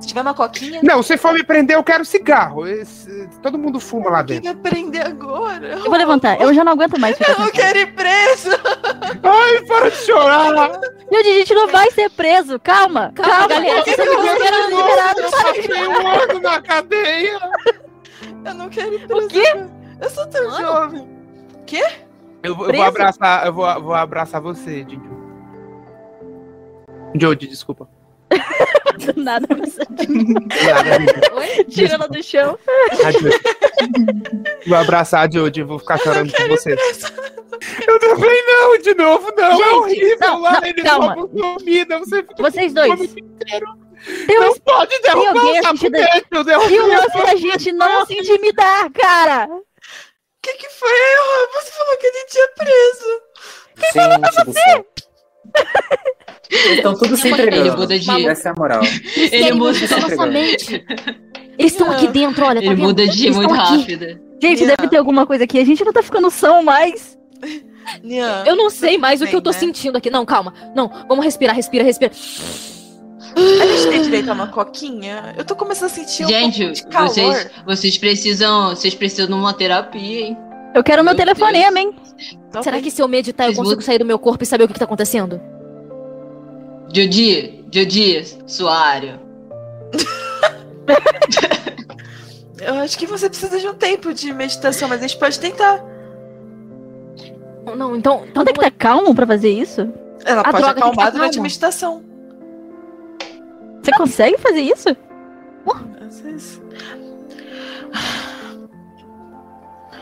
[0.00, 2.66] Se tiver uma coquinha, Não, se for me prender, eu quero cigarro.
[2.66, 4.60] Esse- todo mundo fuma lá quem dentro.
[4.62, 5.66] quer prender agora?
[5.66, 6.40] Eu vou levantar.
[6.40, 8.50] Eu já não aguento mais ficar Eu não quero ir preso.
[9.22, 10.80] Ai, para de chorar!
[11.12, 12.60] Gente, a gente não vai ser preso.
[12.60, 13.12] Calma.
[13.14, 13.82] Calma, galera.
[13.82, 15.20] Vocês estão liberado.
[15.20, 17.38] Eu passei um ano na cadeia!
[18.44, 19.26] Eu não quero ir preso.
[19.26, 19.56] O quê?
[20.00, 20.58] Eu sou tão Mano.
[20.66, 21.08] jovem.
[22.42, 22.82] Eu, vou- eu Preso?
[22.84, 25.02] vou abraçar, eu vou, vou abraçar você, Didi.
[27.20, 27.88] Jody, desculpa.
[28.98, 29.46] Do nada.
[31.70, 32.58] Tira ela do chão.
[34.66, 36.76] Vou abraçar a Jody, vou ficar chorando por você.
[37.86, 39.52] Eu também não, de novo, não.
[39.52, 41.28] é Gente, horrível não, lá, não, eles calma.
[41.28, 43.14] comida, você fica Vocês dois.
[44.26, 45.48] Tem Não pode derrubar o
[46.30, 49.46] eu derrubei E o lance da gente não se intimidar, cara.
[49.48, 49.64] O
[50.40, 50.88] que que foi?
[51.54, 53.20] Você falou que a gente ia preso.
[53.76, 54.86] Gente do céu.
[56.50, 57.76] Eles estão tudo se Ele entregando.
[57.78, 58.26] muda de.
[58.26, 58.80] Essa é a moral.
[59.16, 60.84] Ele muda, na nossa mente.
[61.58, 62.84] Eles estão aqui dentro, olha, tá ele vendo?
[62.86, 63.76] muda de Eles muito aqui.
[63.78, 64.06] rápido.
[64.40, 64.76] Gente, Yeah.
[64.76, 65.58] deve ter alguma coisa aqui.
[65.58, 67.18] A gente não tá ficando são mais.
[68.02, 69.58] Nian, Eu não sei mais o que eu tô né?
[69.58, 70.10] sentindo aqui.
[70.10, 70.54] Não, calma.
[70.76, 72.12] Não, vamos respirar, respira, respira.
[73.36, 75.34] A gente tem direito a uma coquinha?
[75.36, 77.08] Eu tô começando a sentir um Gente, pouco de calor.
[77.08, 78.70] vocês, vocês precisam.
[78.70, 80.36] Vocês precisam de uma terapia, hein?
[80.74, 81.92] Eu quero meu Meu telefonema, hein?
[82.52, 82.64] Talvez.
[82.64, 84.74] Será que se eu meditar eu consigo sair do meu corpo e saber o que,
[84.74, 85.40] que tá acontecendo?
[86.92, 89.20] Jodi, Jodi, Suário.
[92.60, 95.82] Eu acho que você precisa de um tempo de meditação, mas a gente pode tentar.
[97.76, 98.24] Não, então.
[98.26, 99.88] então tem que estar calmo pra fazer isso?
[100.24, 101.42] Ela A pode droga acalmar durante a calma.
[101.42, 102.02] meditação.
[103.82, 104.88] Você consegue fazer isso?
[106.06, 106.60] Às vezes.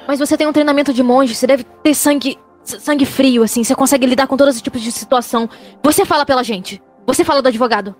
[0.09, 2.39] Mas você tem um treinamento de monge, você deve ter sangue.
[2.67, 3.63] Sangue frio, assim.
[3.65, 5.49] Você consegue lidar com todos os tipos de situação.
[5.83, 6.83] Você fala pela gente.
[7.07, 7.95] Você fala do advogado.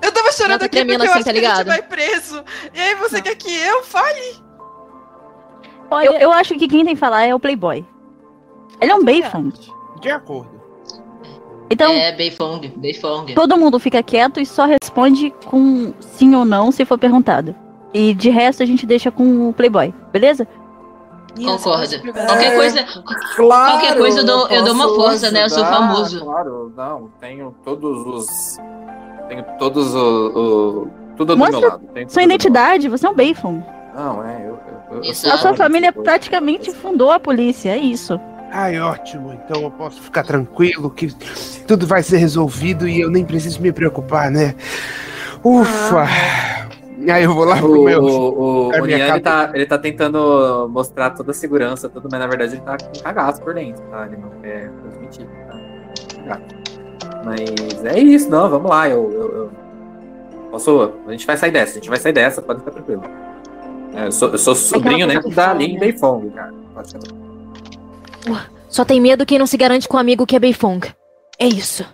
[0.00, 1.50] Eu tava chorando Não, tá aqui porque tremendo eu assim, acho tá que a gente
[1.50, 1.66] ligado?
[1.66, 2.44] vai preso.
[2.72, 4.42] E aí você quer que eu fale?
[6.04, 7.84] Eu, eu acho que quem tem que falar é o Playboy.
[8.80, 9.52] Ele é um Bayfang.
[10.00, 10.54] De acordo.
[11.70, 13.32] Então, É, Beifong, Beifong.
[13.34, 17.54] todo mundo fica quieto e só responde com sim ou não se for perguntado.
[17.92, 20.46] E de resto a gente deixa com o Playboy, beleza?
[21.34, 21.88] Concordo.
[22.12, 22.84] Qualquer Qualquer coisa.
[23.36, 25.44] Claro, Qualquer coisa eu dou- eu dou uma força, né?
[25.44, 26.20] Eu sou ajudar, famoso.
[26.24, 28.56] Claro, não, tenho todos os.
[29.28, 29.98] Tenho todos o.
[29.98, 31.86] o- tudo do Mostra meu lado.
[31.94, 33.64] tenho Sua do identidade, você é um lado.
[33.96, 34.58] Não, é, eu.
[34.90, 36.02] eu, eu A sua família boa.
[36.04, 38.20] praticamente fundou a polícia, é isso.
[38.52, 39.32] Ai, ótimo.
[39.32, 41.12] Então eu posso ficar tranquilo que
[41.66, 44.54] tudo vai ser resolvido e eu nem preciso me preocupar, né?
[45.42, 46.06] Ufa!
[47.10, 48.02] Aí eu vou lá O, pro meu.
[48.02, 51.88] o, o, pra o minha Nian, ele tá, ele tá tentando mostrar toda a segurança,
[51.88, 54.06] tudo, mas na verdade ele tá com cagaço por dentro, tá?
[54.06, 55.26] Ele não quer transmitir,
[56.26, 56.40] tá?
[57.24, 59.50] Mas é isso, não, vamos lá, eu, eu, eu-
[60.50, 63.02] Posso, a gente vai sair dessa, a gente vai sair dessa, pode ficar tranquilo.
[63.92, 65.80] É, eu, sou, eu sou sobrinho que da Lin né?
[65.80, 66.52] Beifong, cara.
[66.72, 70.80] Pode ficar Só tem medo quem não se garante com um amigo que é Beifong.
[71.40, 71.84] É isso.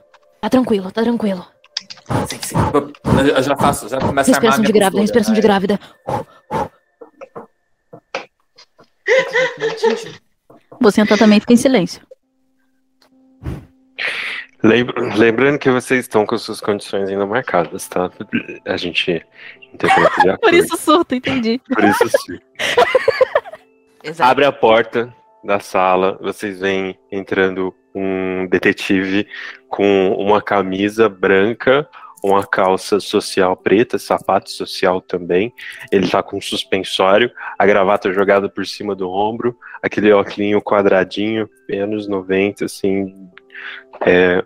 [0.42, 1.44] Tá tranquilo, tá tranquilo.
[2.28, 2.56] Sim, sim.
[3.36, 5.42] Eu, já faço, já começo a armar Respiração de grávida, postura, respiração de né?
[5.42, 5.80] grávida.
[10.80, 12.00] Você então também fica em silêncio.
[14.62, 18.10] Lembra- lembrando que vocês estão com suas condições ainda marcadas, tá?
[18.66, 19.24] A gente
[19.72, 20.40] interpreta acordo.
[20.40, 21.60] Por isso surto, entendi.
[21.66, 22.38] Por isso sim.
[24.04, 24.30] Exato.
[24.30, 25.14] Abre a porta
[25.44, 29.26] da sala, vocês veem entrando um detetive
[29.70, 31.88] com uma camisa branca,
[32.22, 35.54] uma calça social preta, sapato social também.
[35.90, 41.48] Ele tá com um suspensório, a gravata jogada por cima do ombro, aquele óculos quadradinho,
[41.72, 43.30] anos 90, assim,
[44.04, 44.44] é,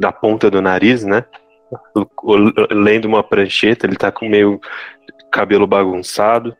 [0.00, 1.24] na ponta do nariz, né?
[2.70, 4.58] Lendo uma prancheta, ele tá com meio
[5.30, 6.56] cabelo bagunçado.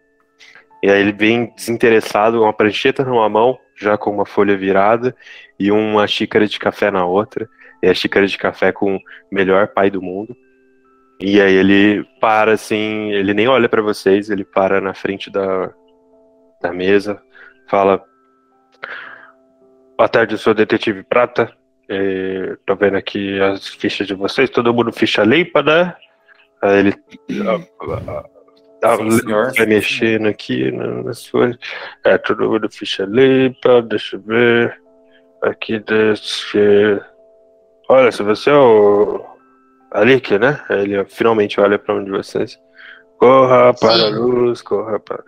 [0.82, 5.14] E aí ele vem desinteressado, uma prancheta numa mão, já com uma folha virada,
[5.58, 7.48] e uma xícara de café na outra.
[7.82, 10.36] E a xícara de café com o melhor pai do mundo.
[11.20, 15.72] E aí ele para assim, ele nem olha pra vocês, ele para na frente da,
[16.60, 17.20] da mesa,
[17.68, 18.02] fala:
[19.96, 21.52] Boa tarde, eu sou o detetive Prata.
[21.88, 25.94] É, tô vendo aqui as fichas de vocês, todo mundo ficha limpa, né?
[26.62, 26.94] Aí ele.
[28.84, 31.56] Ah, Sim, mexendo aqui na- nas folhas.
[32.04, 34.80] É, todo mundo ficha limpa, deixa eu ver.
[35.42, 36.58] Aqui deixa.
[36.58, 37.00] eu-
[37.88, 39.24] Olha, se você é o.
[39.90, 40.60] Alique, né?
[40.68, 42.58] Ele finalmente olha pra um de vocês.
[43.18, 44.10] Corra para a Sim.
[44.14, 45.22] luz, corra para.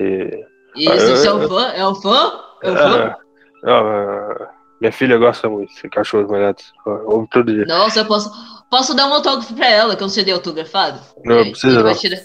[0.00, 0.44] E...
[0.74, 1.62] Isso, isso é o fã?
[1.72, 2.32] É o fã?
[2.62, 3.16] É o fã?
[3.64, 6.72] Ah, ah, minha filha gosta muito de cachorros molhados.
[6.86, 7.64] Ouve todo dia.
[7.66, 8.30] Nossa, eu posso.
[8.70, 10.98] posso dar um autógrafo pra ela, que é um CD autografado?
[11.24, 11.94] Não, precisa não.
[11.94, 12.20] tirar-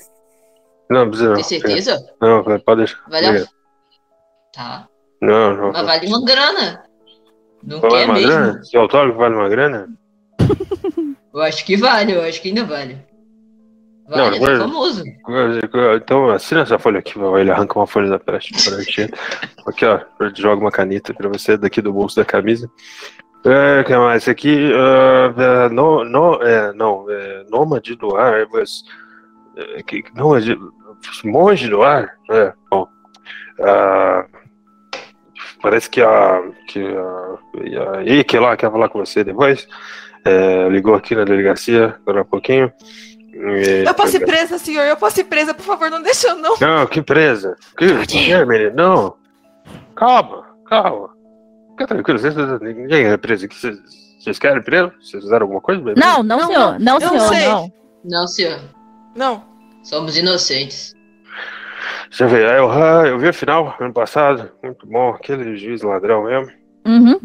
[0.92, 1.36] Não, precisa não.
[1.36, 2.14] Tem certeza?
[2.22, 3.02] Não, pode deixar.
[3.10, 3.30] Vai dar?
[3.30, 3.50] Obrigado.
[4.54, 4.88] Tá.
[5.22, 5.72] Não, não.
[5.72, 6.84] Mas vale uma grana.
[7.64, 8.30] Não Vale quer uma mesmo?
[8.30, 8.64] grana?
[8.64, 9.88] Seu autógrafo vale uma grana?
[11.34, 13.00] Eu acho que vale, eu acho que ainda vale.
[14.06, 14.58] Vale, não é vale.
[14.58, 15.04] famoso.
[15.96, 17.40] Então assina essa folha aqui, vai.
[17.40, 18.82] ele arranca uma folha da peste para.
[19.66, 22.70] Aqui, ó, eu jogo uma caneta pra você daqui do bolso da camisa.
[23.46, 24.24] É, que mais?
[24.24, 29.01] Esse aqui, é, no, no, é, não, é, nômade do ar, mas, é,
[29.86, 30.58] que, nômade,
[31.24, 32.88] monge do ar, é, bom,
[33.60, 34.26] Ah,
[35.62, 39.68] parece que a, que a, a Ike lá quer falar com você depois,
[40.24, 42.72] É, ligou aqui na delegacia agora há pouquinho.
[43.34, 44.84] E- Eu posso ir presa, senhor.
[44.84, 46.56] Eu posso ir presa, por favor, não deixa eu não.
[46.62, 47.56] não, que presa.
[47.76, 48.76] Que, que é, menino?
[48.76, 49.16] Não.
[49.96, 51.10] Calma, calma.
[51.72, 53.56] Fica tranquilo, vocês, ninguém é preso aqui.
[53.56, 53.78] Vocês,
[54.20, 54.92] vocês querem preso?
[55.02, 55.82] Vocês fizeram alguma coisa?
[55.82, 56.00] bebê?
[56.00, 56.80] Não, não, Não, senhor.
[56.80, 57.74] Não, não senhor, não.
[58.06, 58.60] Não, senhor.
[59.16, 59.44] Não.
[59.84, 60.96] Somos inocentes.
[62.12, 62.50] Ver.
[62.50, 64.52] aí Eu, ah, eu vi a final ano passado.
[64.62, 65.10] Muito bom.
[65.10, 66.52] Aquele juiz ladrão mesmo.
[66.86, 67.20] Uhum.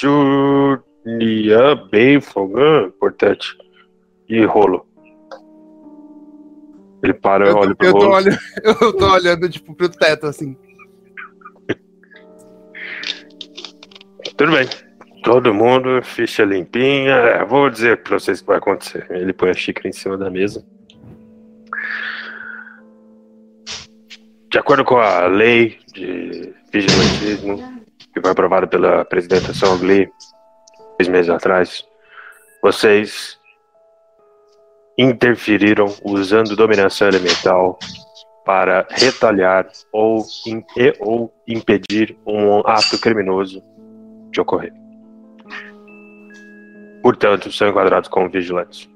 [0.00, 3.56] Julia bem Fogan, importante.
[4.28, 4.86] E rolo.
[7.02, 8.14] Ele para, Eu, olha tô, pro eu, tô rolo.
[8.14, 10.56] olhando, eu tô olhando, tipo, pro teto, assim.
[14.36, 14.68] Tudo bem.
[15.22, 17.12] Todo mundo, ficha limpinha.
[17.12, 19.06] É, vou dizer pra vocês o que vai acontecer.
[19.10, 20.64] Ele põe a xícara em cima da mesa.
[24.50, 27.58] De acordo com a lei de vigilantismo,
[28.12, 30.10] que foi aprovada pela presidenta Songli
[30.98, 31.84] dois meses atrás,
[32.62, 33.38] vocês
[34.98, 37.78] interferiram usando dominação elemental
[38.44, 40.24] para retalhar ou,
[40.98, 43.62] ou impedir um ato criminoso
[44.30, 44.79] de ocorrer.
[47.02, 48.88] Portanto, são enquadrados como vigilantes.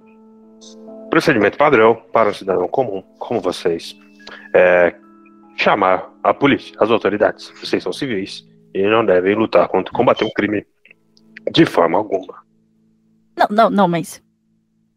[1.10, 3.96] Procedimento padrão para um cidadão comum, como vocês,
[4.54, 4.94] é
[5.56, 7.50] chamar a polícia, as autoridades.
[7.60, 10.66] Vocês são civis e não devem lutar contra combater um crime
[11.50, 12.42] de forma alguma.
[13.36, 14.22] Não, não, não, mas.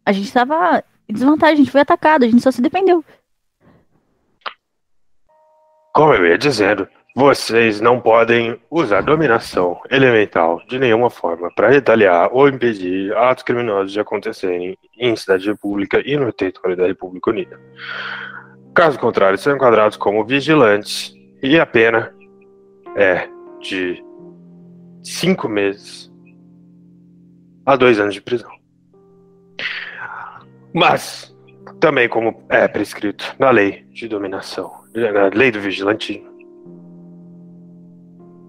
[0.04, 3.04] A gente tava em desvantagem, a gente foi atacado, a gente só se defendeu.
[5.94, 6.88] Como eu ia dizendo,
[7.18, 13.90] vocês não podem usar dominação elemental de nenhuma forma para retaliar ou impedir atos criminosos
[13.90, 17.60] de acontecerem em cidade pública e no território da República Unida.
[18.72, 22.14] Caso contrário, são enquadrados como vigilantes e a pena
[22.96, 23.28] é
[23.60, 24.00] de
[25.02, 26.12] cinco meses
[27.66, 28.52] a dois anos de prisão.
[30.72, 31.36] Mas,
[31.80, 36.27] também como é prescrito na lei de dominação, na lei do vigilantismo,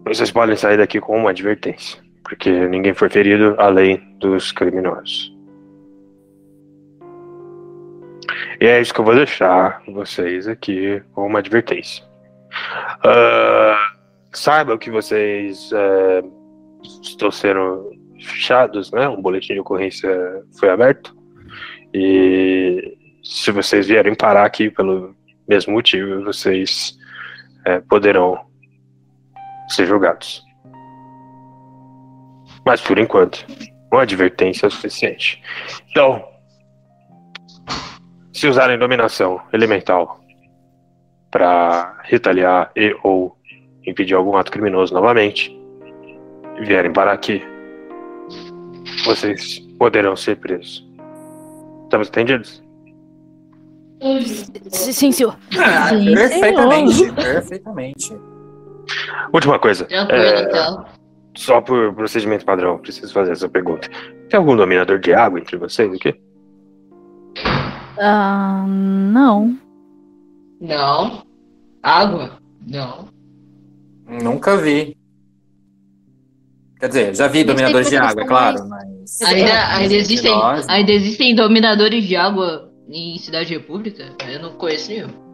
[0.06, 5.34] vocês podem sair daqui com uma advertência, porque ninguém foi ferido além dos criminosos.
[8.60, 12.04] E é isso que eu vou deixar vocês aqui com uma advertência.
[13.04, 13.78] Ah,
[14.34, 16.24] saibam que vocês eh,
[17.02, 19.08] estão sendo fechados, né?
[19.08, 20.10] Um boletim de ocorrência
[20.60, 21.16] foi aberto.
[21.94, 25.16] E se vocês vierem parar aqui pelo
[25.48, 26.98] mesmo motivo, vocês
[27.66, 28.49] eh, poderão
[29.70, 30.44] ser julgados.
[32.66, 33.46] Mas por enquanto,
[33.92, 35.42] uma advertência é suficiente.
[35.90, 36.24] Então,
[38.34, 40.20] se usarem dominação elemental
[41.32, 43.38] para retaliar e ou
[43.86, 45.56] impedir algum ato criminoso novamente
[46.60, 47.42] e vierem parar aqui,
[49.06, 50.88] vocês poderão ser presos.
[51.86, 52.64] Estamos entendidos?
[54.70, 55.38] Sim, senhor.
[55.58, 58.29] Ah, Sim, perfeitamente, perfeitamente.
[59.34, 59.86] Última coisa.
[59.86, 60.86] Tranquilo, É, então.
[61.36, 63.88] Só por procedimento padrão, preciso fazer essa pergunta.
[64.30, 66.14] Tem algum dominador de água entre vocês aqui?
[68.00, 69.58] Ah, não.
[70.60, 71.24] Não.
[71.82, 72.40] Água?
[72.68, 73.08] Não.
[74.08, 74.98] Nunca vi.
[76.80, 79.22] Quer dizer, já vi dominadores de água, é claro, mas.
[79.22, 80.34] Ainda, ainda, Entre existem,
[80.68, 84.06] ainda existem dominadores de água em Cidade República?
[84.28, 85.29] Eu não conheço nenhum.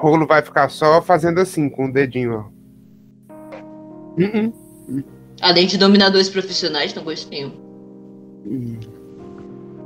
[0.00, 2.58] O rolo vai ficar só fazendo assim, com o dedinho, ó.
[4.20, 4.52] Uhum.
[5.40, 7.52] Além de dominadores profissionais, não conheço nenhum.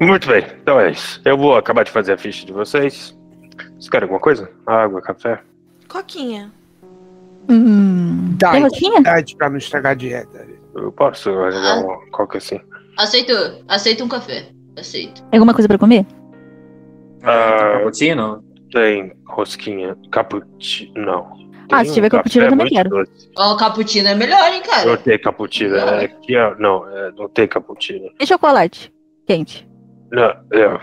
[0.00, 1.20] Muito bem, então é isso.
[1.24, 3.16] Eu vou acabar de fazer a ficha de vocês.
[3.74, 4.50] Vocês querem alguma coisa?
[4.66, 5.40] Água, café?
[5.88, 6.50] Coquinha.
[7.48, 8.34] Hum.
[8.38, 8.52] Dá?
[8.52, 10.46] Diet pra não estragar a dieta.
[10.74, 12.60] Eu posso arranjar um qualquer assim.
[12.98, 13.32] Aceito,
[13.68, 14.48] aceito um café.
[14.76, 15.22] Aceito.
[15.30, 16.06] Tem alguma coisa pra comer?
[17.22, 18.42] Ah, cappuccino?
[18.72, 20.92] Tem rosquinha, cappuccino.
[20.96, 21.42] Não.
[21.70, 23.08] Ah, se tiver café cappuccino, eu também quero.
[23.38, 24.96] Ó, o cappuccino é melhor, hein, Não cara?
[24.98, 25.76] tem cappuccino.
[25.76, 28.10] É, aqui, ó, não, é, não tem cappuccino.
[28.20, 28.92] E chocolate?
[29.26, 29.66] Quente.
[30.10, 30.78] Não, é,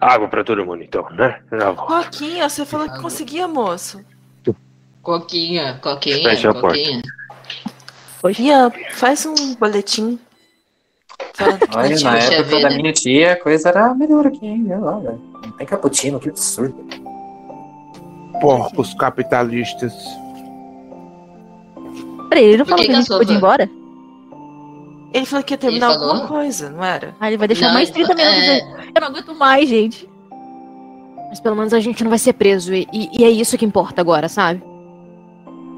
[0.00, 1.40] água pra todo mundo, então, né?
[1.50, 1.72] Tá.
[1.74, 4.04] Coquinha, você falou que conseguia, moço.
[5.02, 6.68] Coquinha, coquinha, Fecha a porta.
[6.78, 7.02] coquinha.
[8.38, 10.18] Ian, faz um boletim.
[11.40, 11.58] Olha,
[12.00, 14.66] não na época da minha tia, a coisa era melhor aqui, hein?
[14.72, 16.74] Olha, não tem cappuccino, que absurdo.
[18.40, 19.92] Porcos capitalistas.
[22.28, 23.70] Peraí, ele não falou que que, que a gente podia ir embora?
[25.12, 26.10] Ele falou que ia terminar Ele falou?
[26.12, 27.14] alguma coisa, não era?
[27.20, 28.38] Ah, ele vai deixar Não, mais 30 minutos.
[28.48, 28.60] é.
[28.94, 30.08] Eu não aguento mais, gente.
[31.28, 32.74] Mas pelo menos a gente não vai ser preso.
[32.74, 34.62] E, e- e é isso que importa agora, sabe?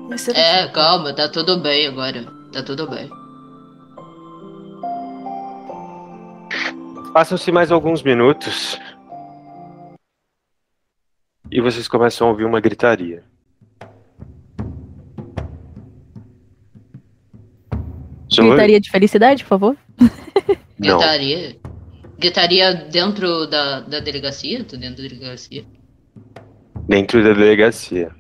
[0.09, 2.27] Mas você- é, calma, tá tudo bem agora.
[2.53, 3.11] Tá tudo bem.
[7.13, 8.79] Passam-se mais alguns minutos.
[11.51, 13.23] E vocês começam a ouvir uma gritaria.
[18.29, 19.77] Gritaria de felicidade, por favor.
[20.79, 20.99] Não.
[20.99, 21.57] Gritaria.
[22.19, 24.65] Gritaria dentro da, da delegacia?
[24.65, 25.65] Tô dentro da delegacia.
[26.89, 28.11] Dentro da delegacia.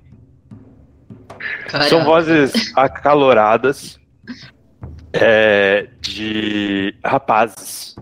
[1.69, 1.91] Caraca.
[1.91, 3.99] São vozes acaloradas
[5.13, 7.97] é, de rapazes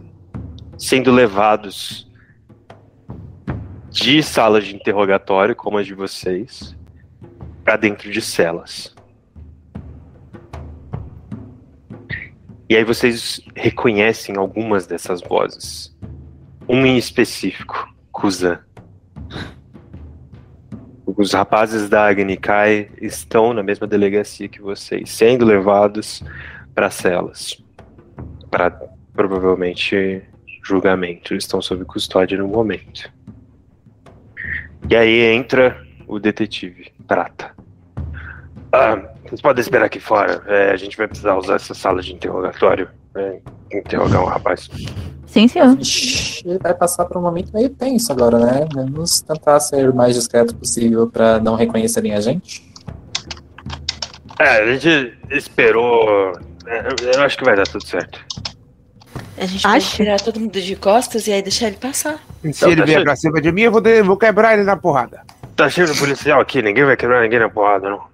[0.77, 2.07] sendo levados
[3.95, 6.77] de salas de interrogatório, como as de vocês,
[7.63, 8.93] para dentro de celas.
[12.69, 15.97] E aí vocês reconhecem algumas dessas vozes.
[16.69, 18.59] Um em específico, Kuzan.
[21.07, 26.21] Os rapazes da Agnikai estão na mesma delegacia que vocês, sendo levados
[26.75, 27.63] para celas.
[28.51, 28.73] Para
[29.13, 30.21] provavelmente
[30.65, 31.33] julgamento.
[31.33, 33.09] Eles estão sob custódia no momento.
[34.89, 37.53] E aí entra o detetive Prata.
[38.73, 40.43] Ah, vocês podem esperar aqui fora.
[40.47, 42.89] É, a gente vai precisar usar essa sala de interrogatório.
[43.17, 43.39] É,
[43.73, 44.69] interrogar um rapaz.
[45.27, 45.77] Sim, senhor.
[46.45, 48.67] Ele vai passar por um momento meio tenso agora, né?
[48.75, 52.69] Vamos tentar ser o mais discreto possível pra não reconhecerem a gente.
[54.39, 56.33] É, a gente esperou.
[56.67, 58.25] é, Eu acho que vai dar tudo certo.
[59.37, 59.97] A gente pode Acha?
[60.03, 62.19] virar todo mundo de costas e aí deixar ele passar.
[62.53, 63.05] Se Não, ele tá vier cheio.
[63.05, 65.23] pra cima de mim, eu vou, de- vou quebrar ele na porrada.
[65.57, 68.05] Tá cheio de policial aqui, ninguém vai quebrar ninguém na porrada, não.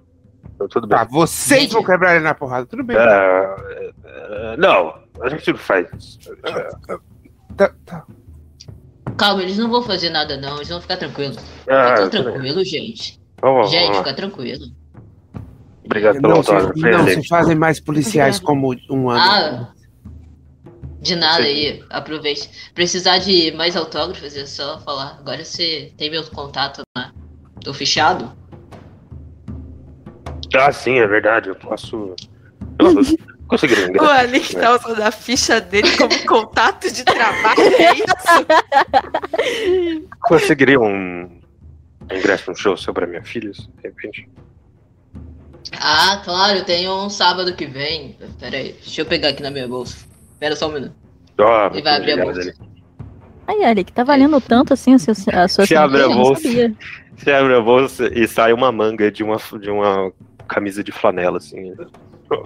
[0.55, 0.97] Então, tudo bem.
[0.97, 2.65] Tá, vocês vão quebrar ele na porrada.
[2.65, 2.95] Tudo bem.
[2.97, 3.91] É, é,
[4.53, 6.19] é, não, a gente não faz isso.
[6.43, 6.69] É,
[7.57, 8.03] Tá, tá.
[9.17, 10.55] Calma, eles não vão fazer nada, não.
[10.57, 11.37] Eles vão ficar tranquilos.
[11.69, 12.33] Ah, Fica tudo bem.
[12.33, 13.19] tranquilo, gente.
[13.41, 14.03] Vamos, Gente, vamos lá.
[14.03, 14.65] fica tranquilo.
[15.83, 16.73] Obrigado pelo Não, autógrafo.
[16.73, 17.21] se, não presente.
[17.23, 19.19] se fazem mais policiais como um ano.
[19.21, 19.67] Ah,
[21.01, 22.49] de nada aí, aproveite.
[22.75, 25.17] Precisar de mais autógrafos, é só falar.
[25.19, 27.11] Agora você tem meu contato lá.
[27.63, 28.31] Tô fechado?
[30.53, 31.49] Ah, sim, é verdade.
[31.49, 32.15] Eu posso.
[32.77, 32.93] Eu
[33.47, 34.05] conseguiria um O.
[34.05, 38.05] Alex tá usando a ficha dele como contato de trabalho, é isso?
[40.21, 41.41] Conseguiria um
[42.11, 44.29] ingresso num show seu pra minha filha, de repente?
[45.79, 48.17] Ah, claro, tem um sábado que vem.
[48.39, 50.10] Pera aí, deixa eu pegar aqui na minha bolsa.
[50.41, 50.95] Pera só um minuto.
[51.39, 52.53] Ó, Ele vai abrir a bolsa.
[53.47, 56.49] Aí, Alec, tá valendo tanto assim a sua, a sua Você abre a bolsa.
[57.15, 60.11] Você abre a bolsa e sai uma manga de uma, de uma
[60.47, 61.75] camisa de flanela, assim.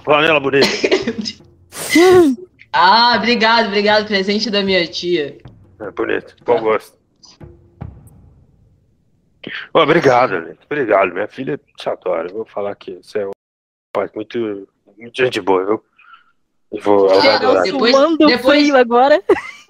[0.04, 0.68] Flanela bonita.
[2.78, 4.06] Ah, obrigado, obrigado.
[4.06, 5.38] Presente da minha tia.
[5.80, 6.36] É bonito.
[6.44, 6.98] Bom gosto.
[9.74, 10.58] Ô, obrigado, Eli.
[10.66, 11.14] Obrigado.
[11.14, 12.28] Minha filha te adora.
[12.28, 13.32] Eu Vou falar que você é um
[13.96, 14.68] rapaz muito,
[14.98, 15.84] muito gente boa, viu?
[16.76, 17.64] Eu vou, ela vai adorar.
[17.64, 19.22] Depois- depois- agora.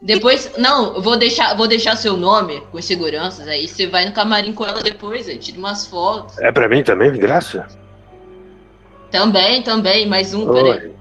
[0.02, 3.48] Depois, não, eu vou deixar, vou deixar seu nome com os seguranças.
[3.48, 6.38] Aí você vai no camarim com ela depois, aí tira umas fotos.
[6.40, 7.68] É pra mim também, de graça?
[9.10, 10.92] Também, também, mais um, peraí.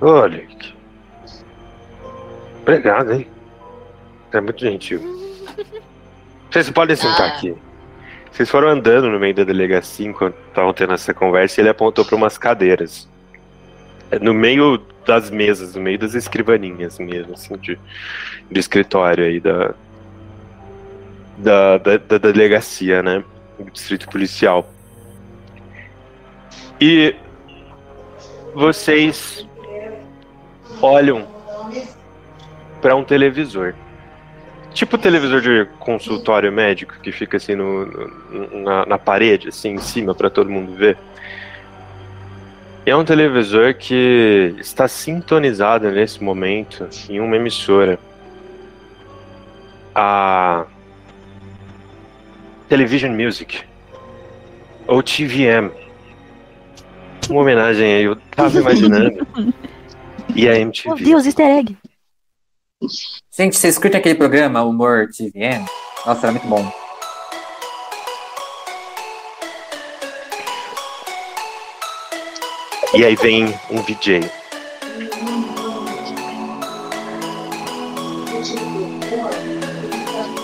[0.00, 0.46] Olha.
[2.62, 3.26] Obrigado, hein?
[4.30, 5.20] Você é muito gentil.
[6.50, 7.32] Vocês podem sentar Ah.
[7.34, 7.54] aqui.
[8.30, 12.04] Vocês foram andando no meio da delegacia enquanto estavam tendo essa conversa e ele apontou
[12.04, 13.08] para umas cadeiras.
[14.20, 17.78] No meio das mesas, no meio das escrivaninhas mesmo, assim, de,
[18.50, 19.74] do escritório aí da,
[21.38, 23.24] da, da, da delegacia, né?
[23.58, 24.68] Do distrito policial.
[26.80, 27.14] E
[28.54, 29.46] vocês
[30.80, 31.26] olham
[32.80, 33.74] para um televisor.
[34.72, 39.78] Tipo televisor de consultório médico que fica assim no, no- na, na parede, assim, em
[39.78, 40.96] cima, para todo mundo ver.
[42.90, 48.00] É um televisor que está sintonizado nesse momento em uma emissora.
[49.94, 50.66] A
[52.68, 53.62] Television Music,
[54.88, 55.70] ou TVM,
[57.30, 59.24] Uma homenagem aí, eu tava imaginando.
[60.34, 60.88] E a MTV.
[60.88, 61.78] Meu Deus, easter egg.
[63.30, 65.64] Gente, vocês curtem aquele programa, Humor TVN?
[66.04, 66.89] Nossa, era muito bom.
[72.92, 74.28] E aí vem um VJ.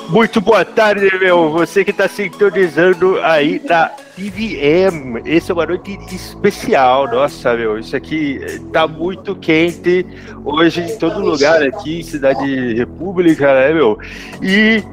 [0.08, 1.50] Muito boa tarde, meu.
[1.50, 5.20] Você que está sintonizando aí na TVM.
[5.24, 7.08] Esse é uma noite especial.
[7.08, 7.78] Nossa, meu.
[7.78, 8.40] Isso aqui
[8.72, 10.06] tá muito quente
[10.44, 13.98] hoje em todo lugar aqui, Cidade República, né, meu?
[14.40, 14.84] E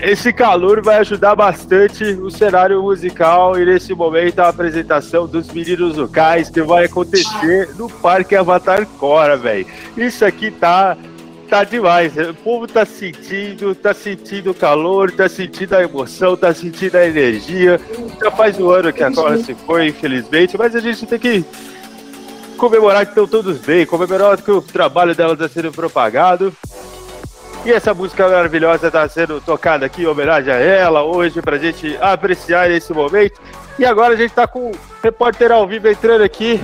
[0.00, 5.96] esse calor vai ajudar bastante o cenário musical e nesse momento a apresentação dos meninos
[5.96, 9.66] locais que vai acontecer no Parque Avatar Cora, velho.
[9.96, 10.96] Isso aqui tá
[11.52, 12.16] tá demais.
[12.16, 17.06] O povo tá sentindo, tá sentindo o calor, tá sentindo a emoção, tá sentindo a
[17.06, 17.78] energia.
[18.22, 21.44] Já faz um ano que a Cora se foi, infelizmente, mas a gente tem que
[22.56, 26.54] comemorar que estão todos bem, comemorar que o trabalho dela está sendo propagado.
[27.64, 31.58] E essa música maravilhosa está sendo tocada aqui em homenagem a ela hoje, para a
[31.58, 33.40] gente apreciar esse momento.
[33.78, 36.60] E agora a gente está com o repórter ao vivo entrando aqui.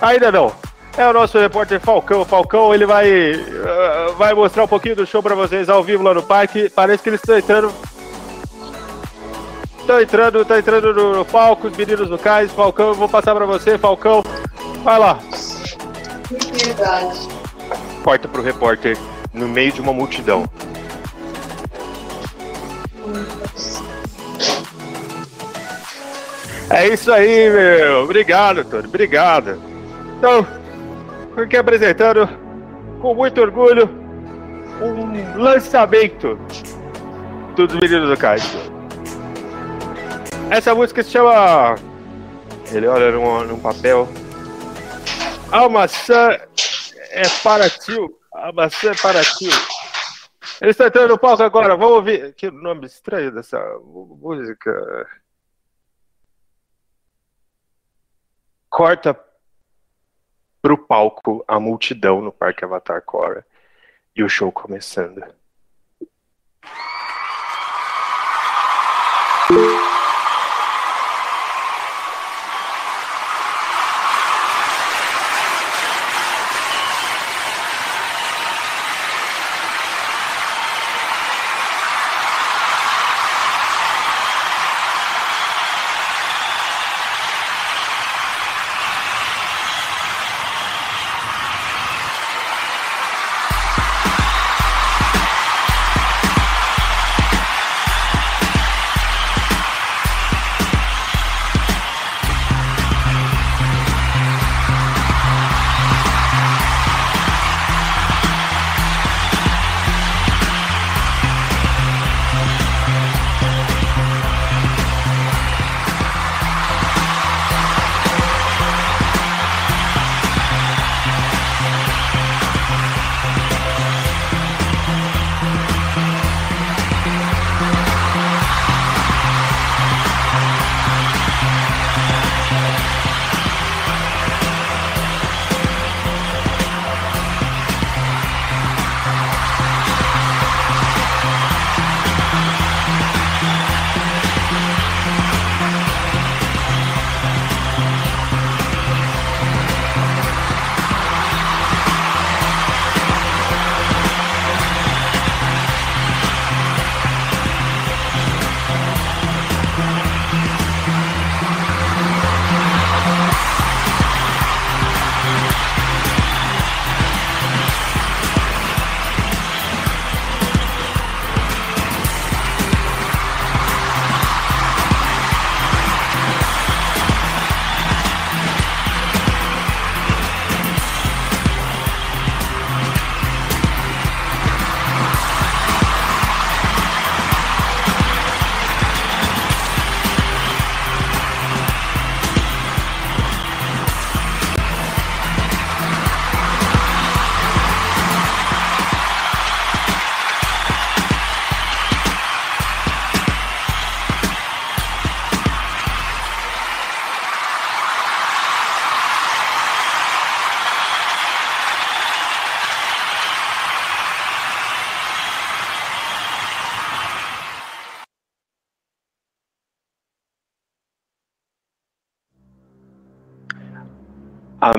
[0.00, 0.52] Ainda não.
[0.96, 2.24] É o nosso repórter Falcão.
[2.24, 6.14] Falcão, ele vai, uh, vai mostrar um pouquinho do show para vocês ao vivo lá
[6.14, 6.70] no parque.
[6.70, 7.72] Parece que eles estão entrando.
[9.80, 12.52] Estão entrando, estão entrando no, no palco, os meninos do cais.
[12.52, 14.22] Falcão, eu vou passar para você, Falcão.
[14.84, 15.18] Vai lá.
[16.30, 17.41] Verdade.
[18.02, 18.96] Corta pro repórter
[19.32, 20.44] no meio de uma multidão.
[26.70, 28.04] É isso aí, meu.
[28.04, 28.86] Obrigado, Tony.
[28.86, 29.60] Obrigado.
[30.18, 30.46] Então,
[31.36, 32.28] aqui apresentando
[33.00, 33.88] com muito orgulho
[34.80, 36.38] um lançamento
[37.54, 38.42] dos meninos do Cais.
[40.50, 41.76] Essa música se chama.
[42.72, 44.08] Ele olha num, num papel.
[45.50, 46.38] A maçã
[47.12, 48.18] é para tio.
[48.32, 49.50] A maçã é para tio.
[50.60, 51.76] Eles estão entrando no palco agora.
[51.76, 52.34] Vamos ouvir.
[52.34, 54.72] Que nome estranho dessa música.
[58.70, 59.18] Corta
[60.62, 63.44] pro palco a multidão no Parque Avatar Cora
[64.16, 65.22] e o show começando.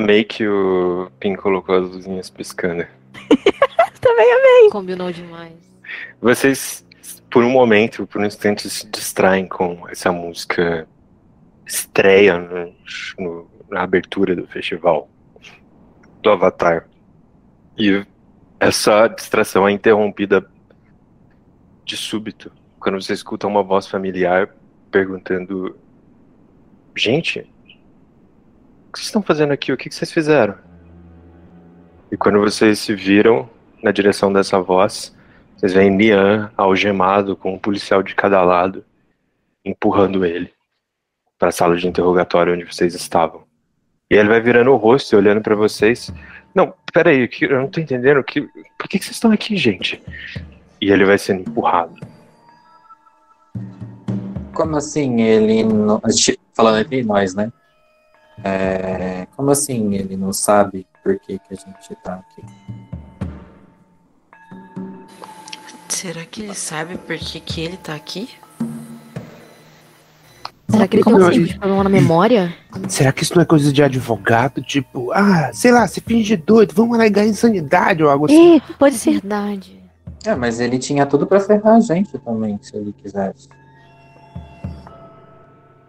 [0.03, 2.85] Amei que o Pin colocou as luzinhas piscando.
[4.01, 4.69] Também amei.
[4.69, 5.53] Combinou demais.
[6.21, 6.85] Vocês,
[7.31, 10.85] por um momento, por um instante, se distraem com essa música
[11.65, 12.73] estreia no-
[13.17, 15.07] no- na abertura do festival
[16.21, 16.85] do Avatar.
[17.77, 18.05] E
[18.59, 20.45] essa distração é interrompida
[21.85, 24.53] de súbito, quando você escuta uma voz familiar
[24.91, 25.77] perguntando:
[26.93, 27.49] Gente,
[28.93, 29.73] que vocês estão fazendo aqui?
[29.73, 30.55] O que que vocês fizeram?
[32.11, 33.49] E quando vocês se viram
[33.81, 35.15] na direção dessa voz,
[35.57, 38.85] vocês veem Nian algemado com um policial de cada lado,
[39.65, 40.53] empurrando ele
[41.39, 43.43] para a sala de interrogatório onde vocês estavam.
[44.09, 46.13] E ele vai virando o rosto e olhando para vocês.
[46.53, 48.23] Não, peraí, eu não tô entendendo.
[48.23, 48.41] Que,
[48.77, 50.01] por que, que vocês estão aqui, gente?
[50.79, 51.95] E ele vai sendo empurrado.
[54.53, 55.65] Como assim ele
[56.09, 57.51] gente- Falando entre nós, né?
[58.43, 62.43] É, Como assim ele não sabe por que, que a gente tá aqui?
[65.89, 68.29] Será que ele sabe por que, que ele tá aqui?
[70.69, 72.53] Será que ele tem Como um eu- simples problema na memória?
[72.89, 74.61] Será que isso não é coisa de advogado?
[74.61, 78.57] Tipo, ah, sei lá, se finge doido, vamos alegar insanidade ou algo assim.
[78.57, 79.11] É, pode ser.
[79.21, 79.79] Verdade.
[80.25, 83.47] É, mas ele tinha tudo pra ferrar a gente também, se ele quisesse.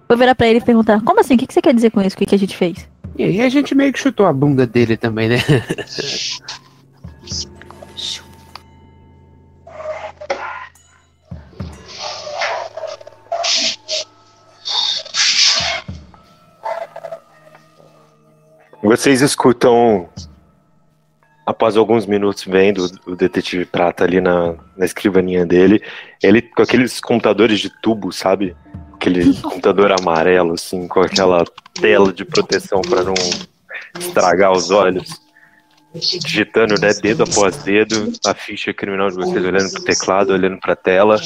[0.09, 1.35] Vou virar pra ele e perguntar: como assim?
[1.35, 2.15] O que que você quer dizer com isso?
[2.15, 2.89] O que que a gente fez?
[3.17, 5.39] E aí a gente meio que chutou a bunda dele também, né?
[18.83, 20.11] Vocês escutam,
[21.47, 25.83] após alguns minutos vendo o detetive Prata ali na, na escrivaninha dele,
[26.23, 28.55] ele com aqueles computadores de tubo, sabe?
[29.05, 31.45] Aquele computador amarelo, assim, com aquela
[31.75, 33.13] tela de proteção para não
[33.99, 35.21] estragar os olhos.
[35.95, 40.75] Digitando, né, dedo após dedo, a ficha criminal de vocês, olhando pro teclado, olhando pra
[40.75, 41.21] tela,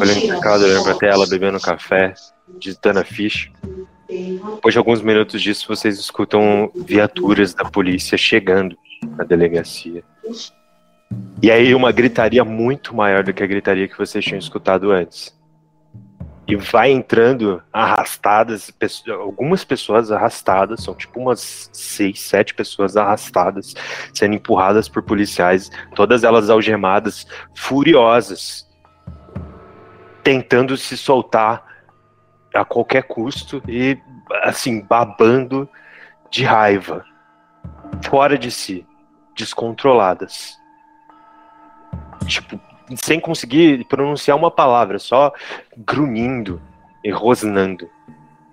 [0.00, 2.14] olhando pro teclado, olhando pra tela, bebendo café,
[2.60, 3.50] digitando a ficha.
[4.08, 8.78] Depois de alguns minutos disso, vocês escutam viaturas da polícia chegando
[9.16, 10.04] na delegacia.
[11.42, 15.36] E aí uma gritaria muito maior do que a gritaria que vocês tinham escutado antes.
[16.48, 18.72] E vai entrando arrastadas,
[19.10, 23.74] algumas pessoas arrastadas, são tipo umas seis, sete pessoas arrastadas,
[24.14, 28.66] sendo empurradas por policiais, todas elas algemadas, furiosas,
[30.24, 31.62] tentando se soltar
[32.54, 33.98] a qualquer custo e
[34.42, 35.68] assim babando
[36.30, 37.04] de raiva,
[38.02, 38.86] fora de si,
[39.36, 40.56] descontroladas.
[42.26, 42.58] Tipo,
[42.96, 45.32] sem conseguir pronunciar uma palavra, só
[45.76, 46.60] grunhindo
[47.04, 47.88] e rosnando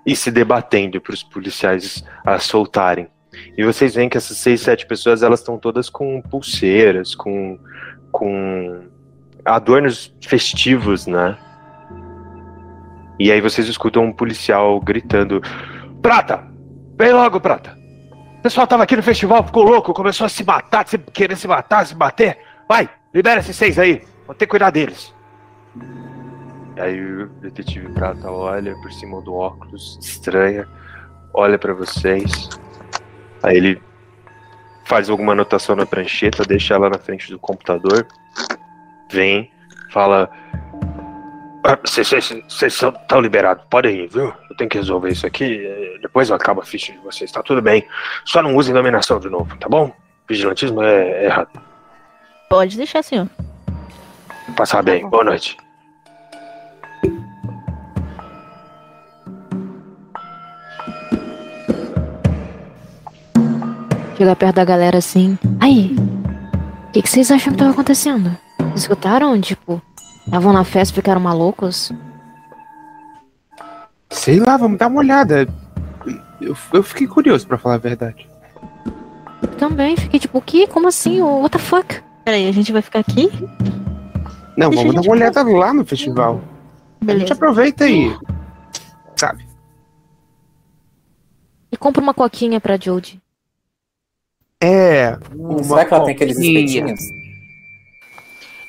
[0.05, 3.07] e se debatendo para os policiais a soltarem.
[3.57, 7.59] E vocês veem que essas seis, sete pessoas, elas estão todas com pulseiras, com,
[8.11, 8.83] com
[9.43, 11.37] adornos festivos, né?
[13.19, 15.41] E aí vocês escutam um policial gritando:
[16.01, 16.43] Prata!
[16.97, 17.75] Vem logo, Prata!
[18.39, 21.47] O pessoal tava aqui no festival, ficou louco, começou a se matar, se, querer se
[21.47, 22.37] matar, se bater.
[22.69, 25.13] Vai, libera esses seis aí, vou ter que cuidar deles.
[26.75, 30.67] E aí o detetive Prata olha por cima do óculos, estranha,
[31.33, 32.49] olha pra vocês.
[33.43, 33.81] Aí ele
[34.85, 38.05] faz alguma anotação na prancheta, deixa ela na frente do computador,
[39.09, 39.51] vem,
[39.91, 40.29] fala:
[41.63, 42.11] "Ah, Vocês
[42.63, 44.33] estão liberados, podem ir, viu?
[44.49, 45.97] Eu tenho que resolver isso aqui.
[46.01, 47.87] Depois eu acabo a ficha de vocês, tá tudo bem.
[48.25, 49.93] Só não usem dominação de novo, tá bom?
[50.27, 51.61] Vigilantismo é, é errado.
[52.49, 53.29] Pode deixar, senhor.
[54.53, 55.57] Passar bem, boa noite.
[64.17, 65.37] Chega perto da galera assim.
[65.59, 65.95] Aí,
[66.87, 68.37] o que, que vocês acham que tava acontecendo?
[68.75, 69.39] Escutaram?
[69.41, 69.81] Tipo,
[70.25, 71.91] estavam na festa e ficaram malucos?
[74.09, 75.47] Sei lá, vamos dar uma olhada.
[76.39, 78.29] Eu, eu fiquei curioso, pra falar a verdade.
[79.57, 80.67] Também fiquei tipo, o quê?
[80.67, 81.21] Como assim?
[81.21, 82.01] What the fuck?
[82.23, 83.29] Peraí, a gente vai ficar aqui?
[84.57, 86.35] Não, Deixa vamos dar uma olhada lá no festival.
[87.01, 87.33] A gente Beleza.
[87.33, 88.09] aproveita e.
[89.15, 89.45] Sabe?
[91.71, 93.21] E compra uma coquinha pra Jodie.
[94.61, 95.17] É.
[95.35, 96.59] Hum, Uma será que ela tem aqueles coquinha.
[96.61, 96.99] espetinhos?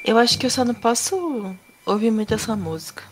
[0.04, 3.02] Eu acho que eu só não posso ouvir muito essa música.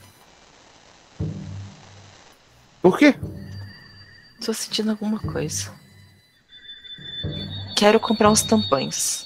[2.83, 3.15] Por quê?
[4.45, 5.73] Tô sentindo alguma coisa.
[7.77, 9.25] Quero comprar uns tampões.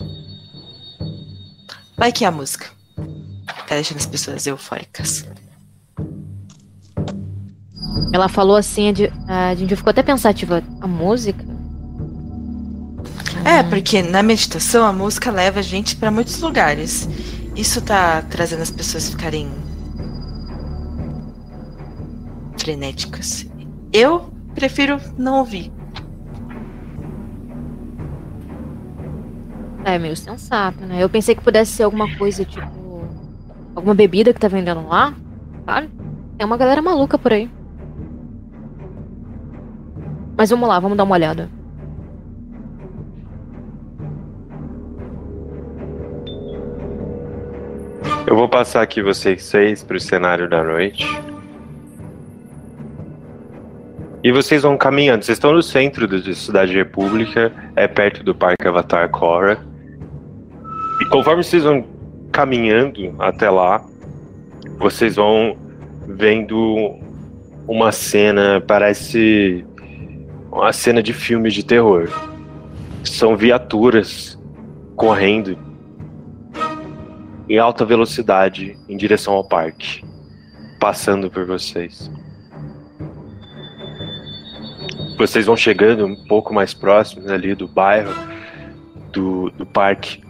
[1.96, 2.70] Vai que é a música.
[3.66, 5.26] Tá deixando as pessoas eufóricas.
[8.12, 8.92] Ela falou assim,
[9.26, 10.62] a, gente ficou até pensativa.
[10.80, 11.44] A música?
[13.44, 17.09] É, porque na meditação a música leva a gente pra muitos lugares.
[17.55, 19.51] Isso tá trazendo as pessoas ficarem
[22.59, 23.46] frenéticas.
[23.92, 25.72] Eu prefiro não ouvir.
[29.84, 31.03] É meio sensato, né?
[31.03, 32.77] Eu pensei que pudesse ser alguma coisa, tipo.
[33.78, 35.14] Alguma bebida que tá vendendo lá,
[35.64, 35.88] sabe?
[36.42, 37.48] Uma galera maluca por aí.
[40.36, 41.48] Mas vamos lá, vamos dar uma olhada.
[48.26, 51.06] Eu vou passar aqui vocês seis pro cenário da noite.
[54.24, 55.24] E vocês vão caminhando.
[55.24, 59.56] Vocês estão no centro da Cidade República, é perto do Parque Avatar Cora.
[61.00, 61.96] E conforme vocês vão
[62.32, 63.84] caminhando até lá,
[64.78, 65.56] vocês vão
[66.06, 66.98] vendo
[67.66, 69.64] uma cena, parece
[70.50, 72.08] uma cena de filme de terror.
[73.04, 74.38] São viaturas
[74.96, 75.58] correndo
[77.48, 80.04] em alta velocidade em direção ao parque,
[80.80, 82.10] passando por vocês.
[85.16, 88.14] Vocês vão chegando um pouco mais próximos ali do bairro,
[89.12, 90.22] do, do parque,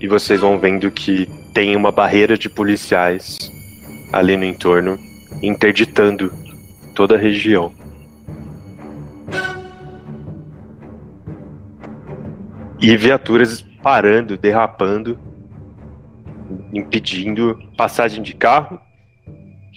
[0.00, 3.38] e vocês vão vendo que tem uma barreira de policiais
[4.12, 4.98] ali no entorno,
[5.42, 6.30] interditando
[6.94, 7.72] toda a região.
[12.78, 15.18] E viaturas parando, derrapando,
[16.74, 18.78] impedindo passagem de carro,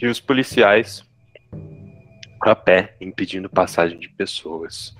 [0.01, 1.01] e os policiais
[2.41, 4.93] a pé, impedindo passagem de pessoas.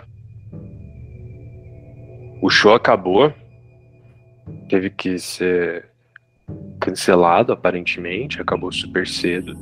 [2.41, 3.34] O show acabou,
[4.69, 5.89] teve que ser
[6.80, 9.58] cancelado aparentemente, acabou super cedo.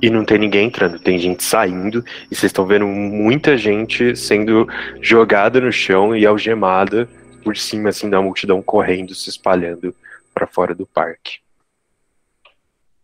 [0.00, 4.66] E não tem ninguém entrando, tem gente saindo, e vocês estão vendo muita gente sendo
[5.00, 7.08] jogada no chão e algemada
[7.44, 9.94] por cima assim da multidão correndo, se espalhando
[10.34, 11.38] para fora do parque.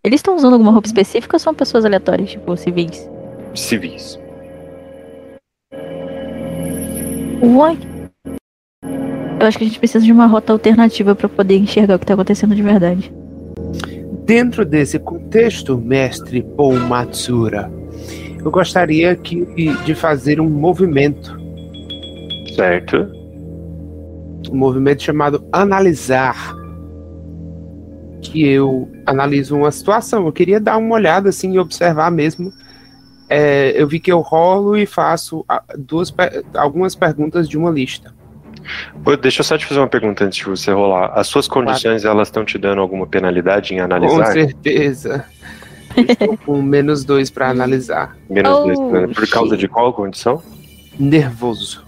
[0.02, 3.08] Eles estão usando alguma roupa específica ou são pessoas aleatórias, tipo civis?
[3.54, 4.18] Civis.
[7.42, 7.78] Uai.
[9.40, 12.06] Eu acho que a gente precisa de uma rota alternativa para poder enxergar o que
[12.06, 13.12] tá acontecendo de verdade.
[14.24, 17.70] Dentro desse contexto, mestre Paul Matsura,
[18.44, 19.44] eu gostaria que,
[19.84, 21.38] de fazer um movimento.
[22.54, 23.08] Certo.
[24.50, 26.56] Um movimento chamado analisar.
[28.20, 30.26] Que eu analiso uma situação.
[30.26, 32.52] Eu queria dar uma olhada assim e observar mesmo.
[33.28, 36.12] É, eu vi que eu rolo e faço ah, duas,
[36.54, 38.12] algumas perguntas de uma lista.
[39.20, 41.12] Deixa eu só te fazer uma pergunta antes de você rolar.
[41.14, 44.26] As suas condições, elas estão te dando alguma penalidade em analisar?
[44.26, 45.24] Com certeza.
[45.96, 48.16] Estou com menos dois para analisar.
[48.28, 49.14] Menos Oh, dois, né?
[49.14, 50.42] Por causa de qual condição?
[50.98, 51.84] Nervoso.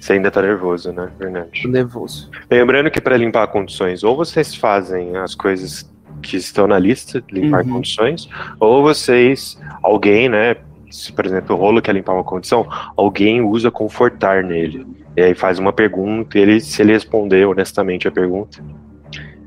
[0.00, 1.62] Você ainda tá nervoso, né, Fernandes?
[1.62, 2.30] Tô nervoso.
[2.50, 5.88] Lembrando que para limpar condições, ou vocês fazem as coisas
[6.22, 7.74] que estão na lista, limpar Uhum.
[7.74, 8.28] condições,
[8.58, 10.56] ou vocês, alguém, né,
[10.90, 12.66] se por exemplo o rolo quer limpar uma condição,
[12.96, 14.84] alguém usa confortar nele.
[15.16, 18.64] E aí faz uma pergunta, e ele, se ele responder honestamente a pergunta,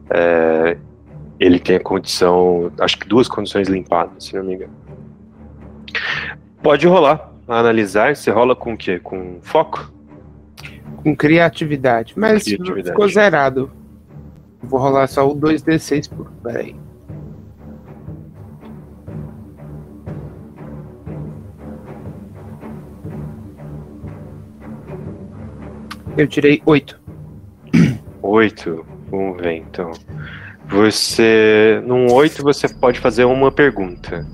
[0.10, 0.78] é,
[1.40, 4.74] ele tem a condição, acho que duas condições limpadas, se não me engano.
[6.62, 9.00] Pode rolar, analisar, você rola com o quê?
[9.00, 9.92] Com foco?
[10.98, 12.14] Com criatividade.
[12.18, 12.90] Mas Criatividade.
[12.90, 13.72] ficou zerado.
[14.62, 16.32] Vou rolar só o 2d6 por.
[16.44, 16.76] Peraí.
[26.18, 27.00] Eu tirei 8.
[28.22, 29.92] Oito, vamos ver então.
[30.68, 31.82] Você.
[31.86, 34.26] Num oito você pode fazer uma pergunta.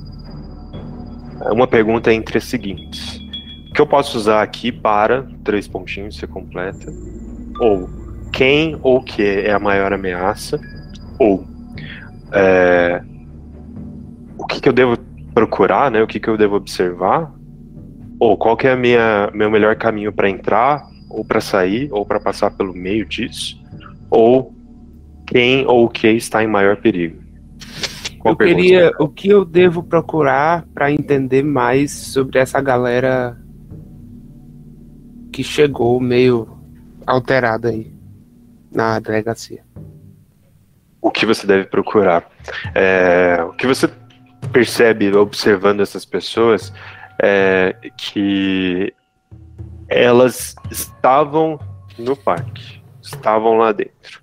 [1.52, 3.20] Uma pergunta entre as seguintes.
[3.70, 6.92] O que eu posso usar aqui para três pontinhos você completa?
[7.60, 7.90] Ou
[8.32, 10.60] quem ou que é a maior ameaça?
[11.20, 11.46] Ou
[12.32, 13.02] é,
[14.38, 14.98] o que, que eu devo
[15.34, 16.02] procurar, né?
[16.02, 17.34] O que, que eu devo observar?
[18.20, 22.06] Ou qual que é a minha, meu melhor caminho para entrar, ou para sair, ou
[22.06, 23.62] para passar pelo meio disso?
[24.12, 24.54] ou
[25.26, 27.22] quem ou o que está em maior perigo.
[28.20, 28.62] Qual Eu pergunta?
[28.62, 28.92] queria.
[29.00, 33.38] O que eu devo procurar para entender mais sobre essa galera
[35.32, 36.60] que chegou meio
[37.08, 37.92] alterada aí
[38.70, 39.64] na delegacia?
[41.02, 42.30] O que você deve procurar?
[42.76, 43.90] É, o que você
[44.52, 46.72] percebe observando essas pessoas
[47.24, 48.94] é que
[49.92, 51.60] elas estavam
[52.00, 54.22] no parque, estavam lá dentro.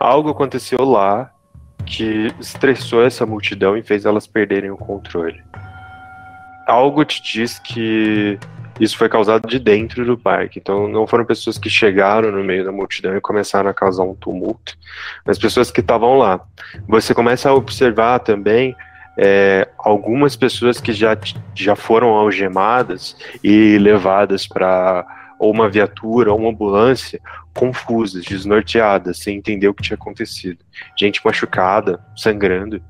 [0.00, 1.30] Algo aconteceu lá
[1.86, 5.40] que estressou essa multidão e fez elas perderem o controle.
[6.66, 8.36] Algo te diz que
[8.80, 10.58] isso foi causado de dentro do parque.
[10.58, 14.14] Então não foram pessoas que chegaram no meio da multidão e começaram a causar um
[14.16, 14.76] tumulto,
[15.24, 16.40] mas pessoas que estavam lá.
[16.88, 18.74] Você começa a observar também
[19.16, 21.16] é, algumas pessoas que já,
[21.54, 25.06] já foram algemadas e levadas para
[25.38, 27.20] ou uma viatura ou uma ambulância
[27.52, 30.58] confusas, desnorteadas, sem entender o que tinha acontecido.
[30.98, 32.82] Gente machucada, sangrando,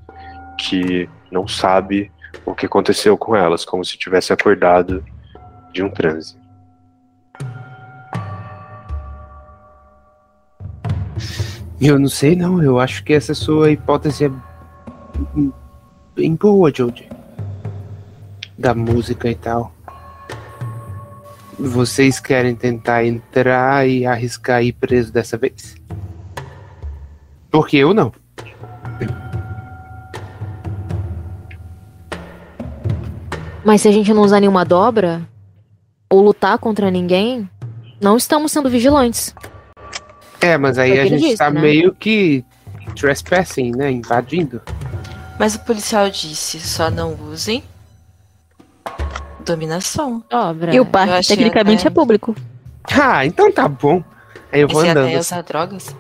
[0.59, 2.11] que não sabe
[2.45, 5.05] o que aconteceu com elas, como se tivesse acordado
[5.73, 6.37] de um transe.
[11.81, 14.31] Eu não sei não, eu acho que essa sua hipótese é
[16.17, 17.09] bem boa, Jodie.
[18.57, 19.73] Da música e tal.
[21.59, 25.77] Vocês querem tentar entrar e arriscar ir preso dessa vez?
[27.51, 28.13] Porque eu não.
[33.65, 35.23] Mas se a gente não usar nenhuma dobra,
[36.11, 37.49] ou lutar contra ninguém,
[38.01, 39.35] não estamos sendo vigilantes.
[40.41, 41.61] É, mas aí a gente disse, tá né?
[41.61, 42.45] meio que
[42.95, 43.91] trespassing, né?
[43.91, 44.63] Invadindo.
[45.39, 47.63] Mas o policial disse: só não usem
[49.45, 50.25] dominação.
[50.29, 50.75] Dobra.
[50.75, 52.35] E o parque, tecnicamente, até- é público.
[53.01, 54.03] Ah, então tá bom.
[54.53, 55.07] Aí eu vou se andando.
[55.07, 55.35] até assim.
[55.35, 55.97] usar drogas?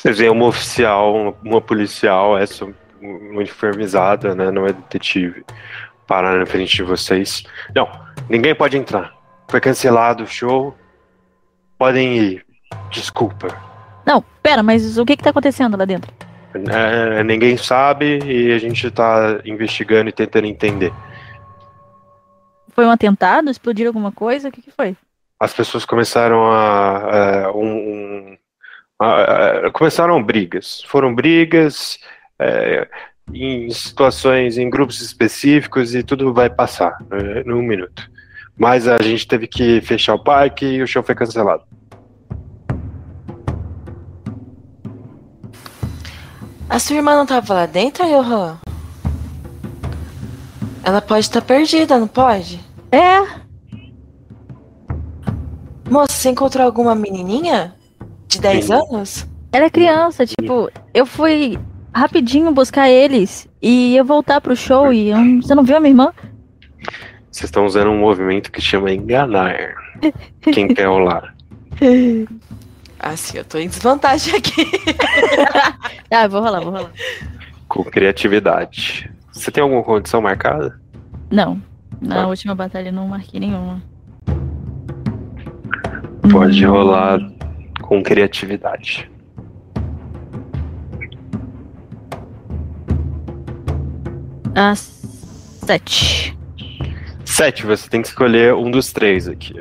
[0.00, 2.66] Vocês veem uma oficial, uma, uma policial, essa
[3.00, 4.50] uniformizada, né?
[4.50, 5.44] Não é detetive.
[6.06, 7.42] Parar na frente de vocês.
[7.74, 7.88] Não,
[8.28, 9.12] ninguém pode entrar.
[9.48, 10.74] Foi cancelado o show.
[11.78, 12.46] Podem ir.
[12.90, 13.67] Desculpa.
[14.08, 16.10] Não, pera, mas o que que tá acontecendo lá dentro?
[16.72, 20.90] É, ninguém sabe e a gente tá investigando e tentando entender.
[22.70, 23.50] Foi um atentado?
[23.50, 24.48] Explodiram alguma coisa?
[24.48, 24.96] O que que foi?
[25.38, 27.48] As pessoas começaram a.
[27.48, 28.38] a- um, um-
[28.98, 30.82] a- a- começaram brigas.
[30.86, 31.98] Foram brigas
[32.40, 32.88] é,
[33.30, 38.10] em situações, em grupos específicos e tudo vai passar né, num minuto.
[38.56, 41.62] Mas a gente teve que fechar o parque e o show foi cancelado.
[46.68, 48.58] A sua irmã não tava lá dentro, Johan?
[50.82, 52.60] Ela pode estar perdida, não pode?
[52.90, 53.20] É,
[55.90, 57.74] Moça, você encontrou alguma menininha?
[58.26, 58.72] De 10 Sim.
[58.74, 59.26] anos?
[59.50, 61.58] ela é criança, tipo, eu fui
[61.94, 65.90] rapidinho buscar eles e ia voltar pro show e eu você não viu a minha
[65.90, 66.12] irmã?
[67.30, 69.56] Vocês estão usando um movimento que chama enganar.
[70.42, 71.34] Quem quer rolar?
[72.98, 74.52] Ah, sim, eu tô em desvantagem aqui.
[76.10, 76.90] Ah, vou rolar, vou rolar.
[77.68, 79.10] Com criatividade.
[79.30, 80.80] Você tem alguma condição marcada?
[81.30, 81.60] Não,
[82.00, 82.26] na Tá.
[82.26, 83.82] última batalha eu não marquei nenhuma.
[86.32, 87.20] Pode Hum, rolar
[87.82, 89.10] com criatividade.
[94.54, 96.36] A sete.
[97.24, 99.54] Sete, você tem que escolher um dos três aqui.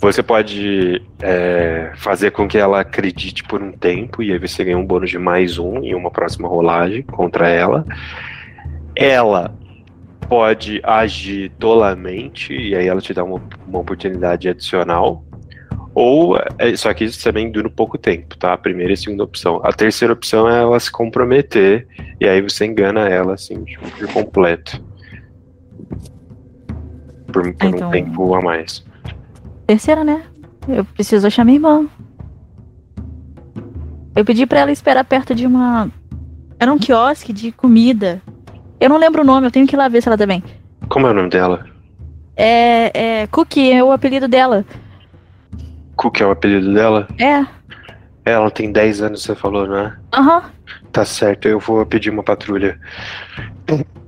[0.00, 4.78] Você pode é, fazer com que ela acredite por um tempo, e aí você ganha
[4.78, 7.84] um bônus de mais um em uma próxima rolagem contra ela.
[8.94, 9.52] Ela
[10.28, 15.24] pode agir tolamente, e aí ela te dá uma, uma oportunidade adicional.
[15.92, 18.52] Ou, é, só que isso também dura pouco tempo, tá?
[18.52, 19.60] A primeira e a segunda opção.
[19.64, 21.88] A terceira opção é ela se comprometer,
[22.20, 24.80] e aí você engana ela, assim, tipo, por completo.
[27.32, 28.86] Por, por Então- um tempo a mais.
[29.68, 30.22] Terceira, né?
[30.66, 31.86] Eu preciso achar minha irmã.
[34.16, 35.90] Eu pedi pra ela esperar perto de uma.
[36.58, 38.22] Era um quiosque de comida.
[38.80, 40.42] Eu não lembro o nome, eu tenho que ir lá ver se ela tá bem.
[40.88, 41.66] Como é o nome dela?
[42.34, 43.20] É.
[43.20, 43.26] É.
[43.26, 44.64] Cookie é o apelido dela.
[45.96, 47.06] Cook é o apelido dela?
[47.20, 47.44] É.
[48.24, 49.98] Ela tem 10 anos, você falou, né?
[50.14, 50.44] Aham.
[50.92, 52.80] Tá certo, eu vou pedir uma patrulha.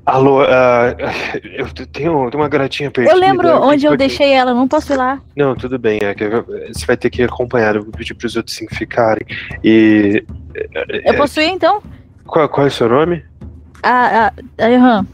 [0.07, 0.95] Alô, ah,
[1.45, 1.87] eu tenho
[2.31, 3.15] tenho uma garotinha perdida.
[3.15, 5.21] Eu lembro onde eu deixei ela, não posso ir lá.
[5.37, 6.15] Não, tudo bem, é
[6.69, 9.27] você vai ter que ir acompanhado, eu vou pedir pros outros cinco ficarem.
[9.63, 10.25] E.
[11.05, 11.83] Eu posso ir então?
[12.27, 13.25] Qual, qual é o seu nome?
[13.83, 14.27] A.
[14.27, 14.33] A.
[14.59, 15.07] A Johan.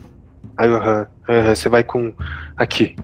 [0.57, 2.13] Aí, aham, aham, você vai com.
[2.57, 2.97] Aqui.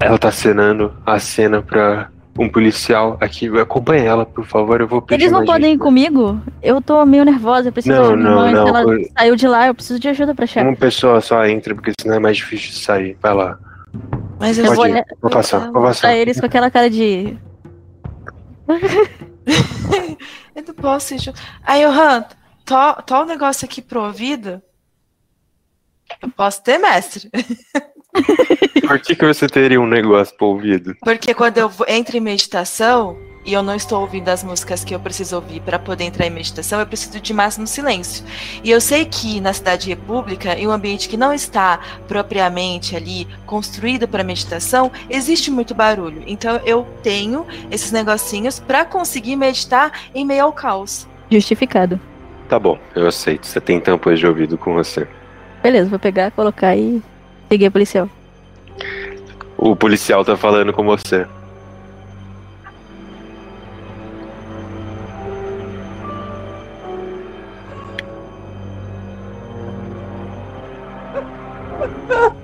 [0.00, 3.48] Ela tá acenando a cena pra um policial aqui.
[3.58, 6.40] Acompanha ela, por favor, eu vou pedir Eles não podem ir comigo?
[6.62, 9.46] Eu tô meio nervosa, eu preciso Não, achar minha não, não, ela foi- saiu de
[9.48, 10.64] lá, eu preciso de ajuda pra achar.
[10.66, 13.16] Uma pessoa só entra, porque senão é mais difícil de sair.
[13.20, 13.58] Vai lá.
[14.40, 15.04] Mas Eu eu Pode vou ir.
[15.20, 16.00] Vou passar, vou passar.
[16.08, 17.36] pra eles com aquela cara de.
[20.54, 21.40] Eu não posso ir junto.
[21.64, 22.24] Aí, Johan,
[22.64, 24.60] tó, tó o negócio aqui pro ouvido.
[26.22, 27.30] Eu posso ter, mestre.
[28.86, 30.94] Por que, que você teria um negócio pro ouvido?
[31.02, 34.94] Porque quando eu vou- entro em meditação, e eu não estou ouvindo as músicas que
[34.94, 38.24] eu preciso ouvir para poder entrar em meditação, eu preciso de máximo silêncio.
[38.62, 43.26] E eu sei que na cidade república, em um ambiente que não está propriamente ali
[43.46, 46.22] construído para meditação, existe muito barulho.
[46.26, 51.08] Então eu tenho esses negocinhos para conseguir meditar em meio ao caos.
[51.30, 51.98] Justificado.
[52.48, 53.46] Tá bom, eu aceito.
[53.46, 55.08] Você tem tampões de ouvido com você.
[55.62, 57.02] Beleza, vou pegar, colocar e
[57.66, 58.08] a policial.
[59.58, 61.26] O policial tá falando com você.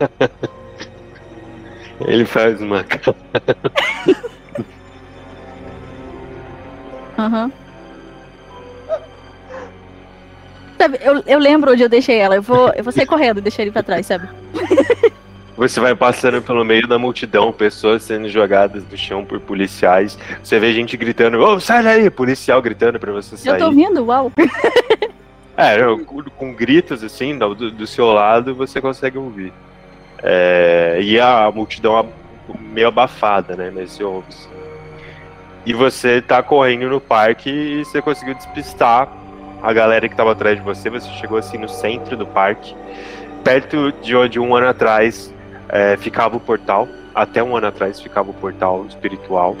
[2.06, 3.16] Ele faz uma cara.
[7.18, 7.50] Aham.
[10.78, 12.36] Sabe, eu, eu lembro onde eu deixei ela.
[12.36, 14.28] Eu vou, eu vou sair correndo e deixar ele pra trás, sabe?
[15.56, 20.18] Você vai passando pelo meio da multidão, pessoas sendo jogadas do chão por policiais.
[20.44, 22.10] Você vê gente gritando, ô, sai daí!
[22.10, 23.54] Policial gritando pra você sair.
[23.54, 24.30] Eu tô ouvindo, uau.
[25.58, 25.78] É,
[26.36, 29.54] com gritos assim, do, do seu lado, você consegue ouvir.
[30.28, 32.08] É, e a multidão
[32.58, 33.72] meio abafada, né?
[34.02, 34.26] Ouve.
[34.30, 34.48] sim.
[35.64, 39.08] E você tá correndo no parque e você conseguiu despistar
[39.62, 40.90] a galera que tava atrás de você.
[40.90, 42.74] Você chegou assim no centro do parque,
[43.44, 45.32] perto de onde um ano atrás
[45.68, 46.88] é, ficava o portal.
[47.14, 49.56] Até um ano atrás ficava o portal espiritual,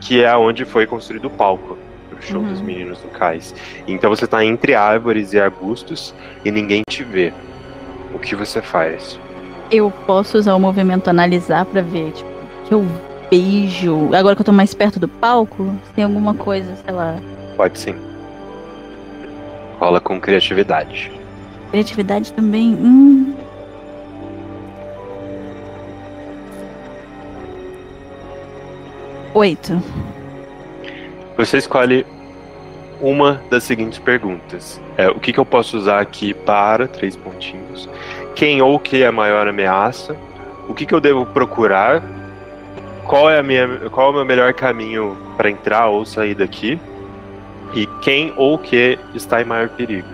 [0.00, 1.78] que é onde foi construído o palco
[2.10, 2.48] pro show Uhum.
[2.48, 3.54] dos meninos do cais.
[3.86, 6.14] Então você tá entre árvores e arbustos
[6.44, 7.32] e ninguém te vê.
[8.12, 9.18] O que você faz?
[9.70, 12.30] Eu posso usar o movimento analisar pra ver, tipo,
[12.66, 12.86] que eu
[13.30, 14.14] vejo.
[14.14, 17.16] Agora que eu tô mais perto do palco, se tem alguma coisa, sei lá.
[17.56, 17.94] Pode sim.
[19.78, 21.12] Rola com criatividade.
[21.70, 22.74] Criatividade também.
[22.74, 23.34] Hum.
[29.34, 29.82] Oito.
[31.36, 32.04] Você escolhe
[33.00, 34.80] uma das seguintes perguntas.
[34.96, 37.88] É, o que, que eu posso usar aqui para três pontinhos?
[38.38, 40.16] Quem ou que é a maior ameaça?
[40.68, 42.00] O que, que eu devo procurar?
[43.04, 46.80] Qual é, a minha, qual é o meu melhor caminho para entrar ou sair daqui?
[47.74, 50.06] E quem ou que está em maior perigo?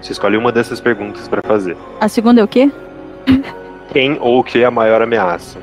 [0.00, 1.76] Você escolhe uma dessas perguntas para fazer.
[2.00, 2.72] A segunda é o quê?
[3.92, 5.58] Quem ou que é a maior ameaça?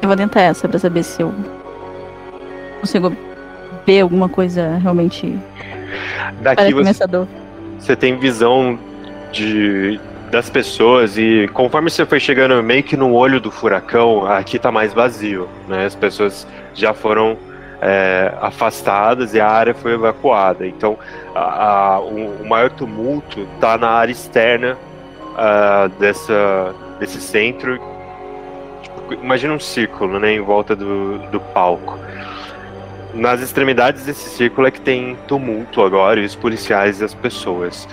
[0.00, 1.34] Eu vou tentar essa pra saber se eu
[2.80, 3.14] consigo
[3.84, 5.38] ver alguma coisa realmente
[6.40, 6.88] Daqui você
[7.78, 8.78] você tem visão
[9.32, 14.58] de das pessoas e conforme você foi chegando meio que no olho do furacão, aqui
[14.58, 15.86] tá mais vazio, né?
[15.86, 17.36] As pessoas já foram
[17.80, 20.66] é, afastadas e a área foi evacuada.
[20.66, 20.98] Então,
[21.34, 24.76] a- a- o, o maior tumulto tá na área externa
[25.36, 27.78] ah, dessa desse centro.
[28.82, 31.98] Tipo, imagina um círculo, né, em volta do, do palco.
[33.16, 37.88] Nas extremidades desse círculo é que tem tumulto agora, e os policiais e as pessoas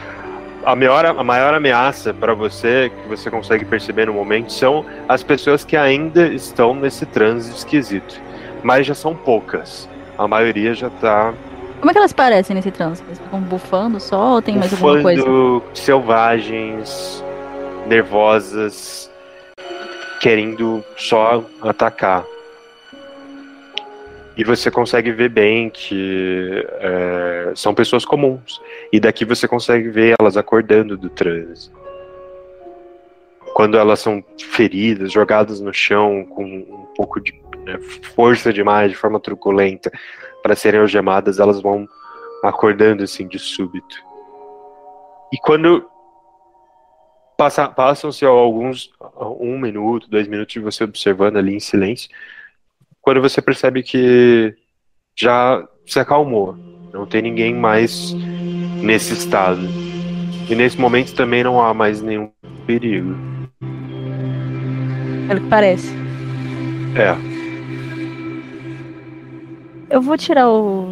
[0.65, 5.21] a maior, a maior ameaça para você, que você consegue perceber no momento, são as
[5.23, 8.19] pessoas que ainda estão nesse trânsito esquisito.
[8.63, 9.89] Mas já são poucas.
[10.17, 11.33] A maioria já tá
[11.79, 13.07] Como é que elas parecem nesse trânsito?
[13.09, 15.23] Eles ficam bufando só ou tem mais alguma coisa?
[15.73, 17.23] selvagens,
[17.87, 19.11] nervosas,
[20.21, 22.23] querendo só atacar.
[24.35, 28.59] E você consegue ver bem que é, são pessoas comuns.
[28.91, 31.71] E daqui você consegue ver elas acordando do transe.
[33.53, 37.77] Quando elas são feridas, jogadas no chão com um pouco de né,
[38.15, 39.91] força demais, de forma truculenta,
[40.41, 41.87] para serem algemadas, elas vão
[42.43, 43.95] acordando assim de súbito.
[45.31, 45.87] E quando
[47.37, 48.91] passa- passam-se alguns
[49.39, 52.09] um minuto, dois minutos de você observando ali em silêncio,
[53.03, 54.55] quando você percebe que
[55.15, 56.55] já se acalmou,
[56.93, 58.15] não tem ninguém mais
[58.81, 59.59] nesse estado.
[60.49, 62.31] E nesse momento também não há mais nenhum
[62.65, 63.13] perigo.
[65.27, 65.93] Pelo que parece.
[66.95, 67.33] É,
[69.89, 70.89] Eu vou tirar o-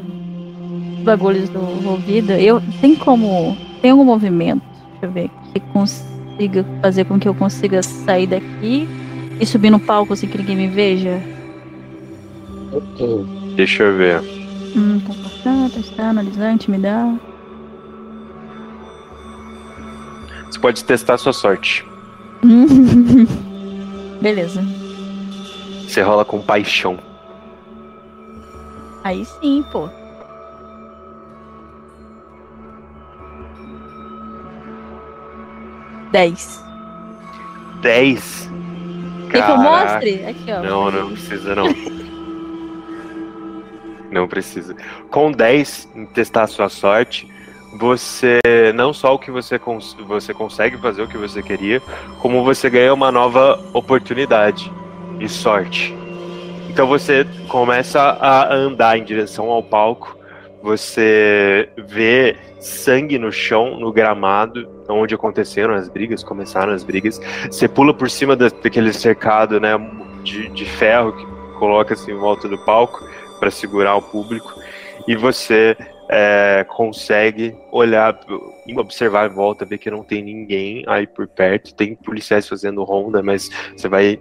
[0.97, 1.59] os bagulhos do
[1.89, 2.34] ouvido.
[2.34, 4.62] Eu tem como tem algum movimento?
[4.91, 8.88] Deixa eu ver que consiga fazer com que eu consiga sair daqui
[9.39, 11.20] e subir no palco sem que ninguém me veja.
[13.56, 14.20] Deixa eu ver.
[14.76, 17.16] Hum, comportar, testar, analisar, intimidar.
[20.50, 21.86] Você pode testar a sua sorte.
[24.22, 24.64] Beleza.
[25.88, 26.98] Você rola com paixão.
[29.04, 29.90] Aí sim, pô.
[36.12, 36.64] Dez.
[37.82, 38.50] 10.
[39.32, 40.26] Quer que eu mostre?
[40.26, 40.62] Aqui, ó.
[40.62, 41.66] Não, não precisa não.
[44.12, 44.76] não precisa.
[45.09, 47.28] Com 10 em testar a sua sorte,
[47.74, 48.39] você
[48.76, 51.82] não só o que você, cons você consegue fazer o que você queria,
[52.20, 54.72] como você ganha uma nova oportunidade
[55.20, 55.95] e sorte.
[56.70, 60.18] Então você começa a andar em direção ao palco,
[60.62, 67.20] você vê sangue no chão, no gramado, onde aconteceram as brigas, começaram as brigas.
[67.49, 69.72] Você pula por cima da- daquele cercado, né,
[70.24, 71.26] de, de ferro que
[71.57, 73.03] coloca-se em volta do palco
[73.42, 74.54] para segurar o público,
[75.08, 75.76] e você
[76.08, 78.20] é, consegue olhar,
[78.78, 83.24] observar em volta, ver que não tem ninguém aí por perto, tem policiais fazendo ronda,
[83.24, 84.20] mas você vai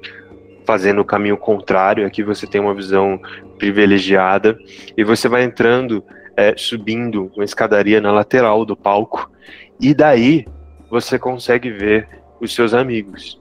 [0.64, 2.06] fazendo o caminho contrário.
[2.06, 3.20] Aqui você tem uma visão
[3.58, 4.58] privilegiada
[4.96, 6.02] e você vai entrando,
[6.34, 9.30] é, subindo uma escadaria na lateral do palco,
[9.78, 10.46] e daí
[10.88, 12.08] você consegue ver
[12.40, 13.38] os seus amigos,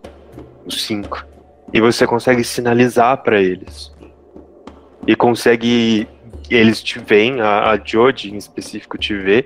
[0.66, 1.26] os cinco,
[1.72, 3.98] e você consegue sinalizar para eles
[5.10, 6.08] e consegue
[6.52, 9.44] eles te veem, a, a Jodie em específico te vê,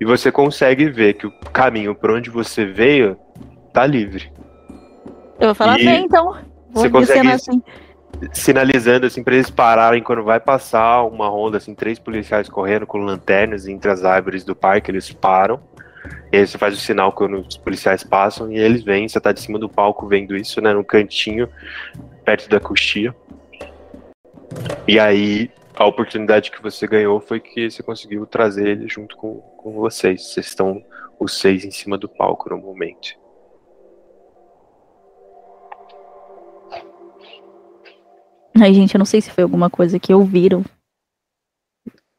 [0.00, 3.14] e você consegue ver que o caminho por onde você veio
[3.74, 4.32] tá livre.
[5.38, 6.32] Eu vou falar E bem, então.
[6.70, 7.62] Vou você consegue- assim.
[8.32, 12.96] Sinalizando assim para eles pararem quando vai passar uma ronda, assim, três policiais correndo com
[12.96, 15.60] lanternas entre as árvores do parque, eles param.
[16.32, 19.30] E aí você faz o sinal quando os policiais passam e eles vêm, você tá
[19.30, 21.50] de cima do palco vendo isso, né, no cantinho,
[22.24, 23.14] perto da coxia.
[24.86, 29.40] E aí a oportunidade que você ganhou foi que você conseguiu trazer ele junto com,
[29.40, 30.28] com vocês.
[30.28, 30.82] Vocês estão
[31.20, 33.08] os seis em cima do palco no momento.
[38.58, 40.64] Ai, gente, eu não sei se foi alguma coisa que ouviram.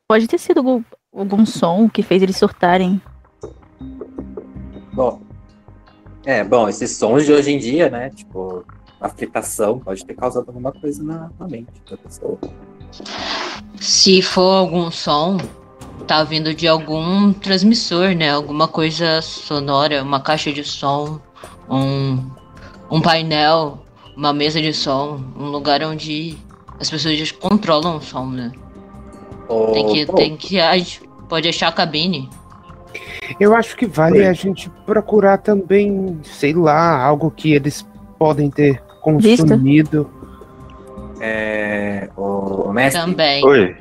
[0.08, 3.02] Pode ter sido algum, algum som que fez eles surtarem.
[4.94, 5.22] Bom.
[6.24, 8.12] É, bom, esses sons de hoje em dia, né?
[8.12, 8.64] Tipo,
[9.00, 12.38] a fritação pode ter causado alguma coisa na, na mente da pessoa.
[13.80, 15.38] Se for algum som,
[16.08, 18.32] tá vindo de algum transmissor, né?
[18.32, 21.20] Alguma coisa sonora, uma caixa de som,
[21.70, 22.26] um,
[22.90, 23.80] um painel,
[24.16, 26.38] uma mesa de som, um lugar onde
[26.80, 28.52] as pessoas controlam o som, né?
[29.48, 32.30] Ou, Tem que, tem que, a gente pode achar a cabine.
[33.40, 34.28] Eu acho que vale Oi.
[34.28, 37.86] a gente procurar também, sei lá, algo que eles
[38.18, 38.82] podem ter
[39.14, 40.10] consumido.
[41.20, 43.44] é, o, o mestre, Também.
[43.46, 43.76] Oi.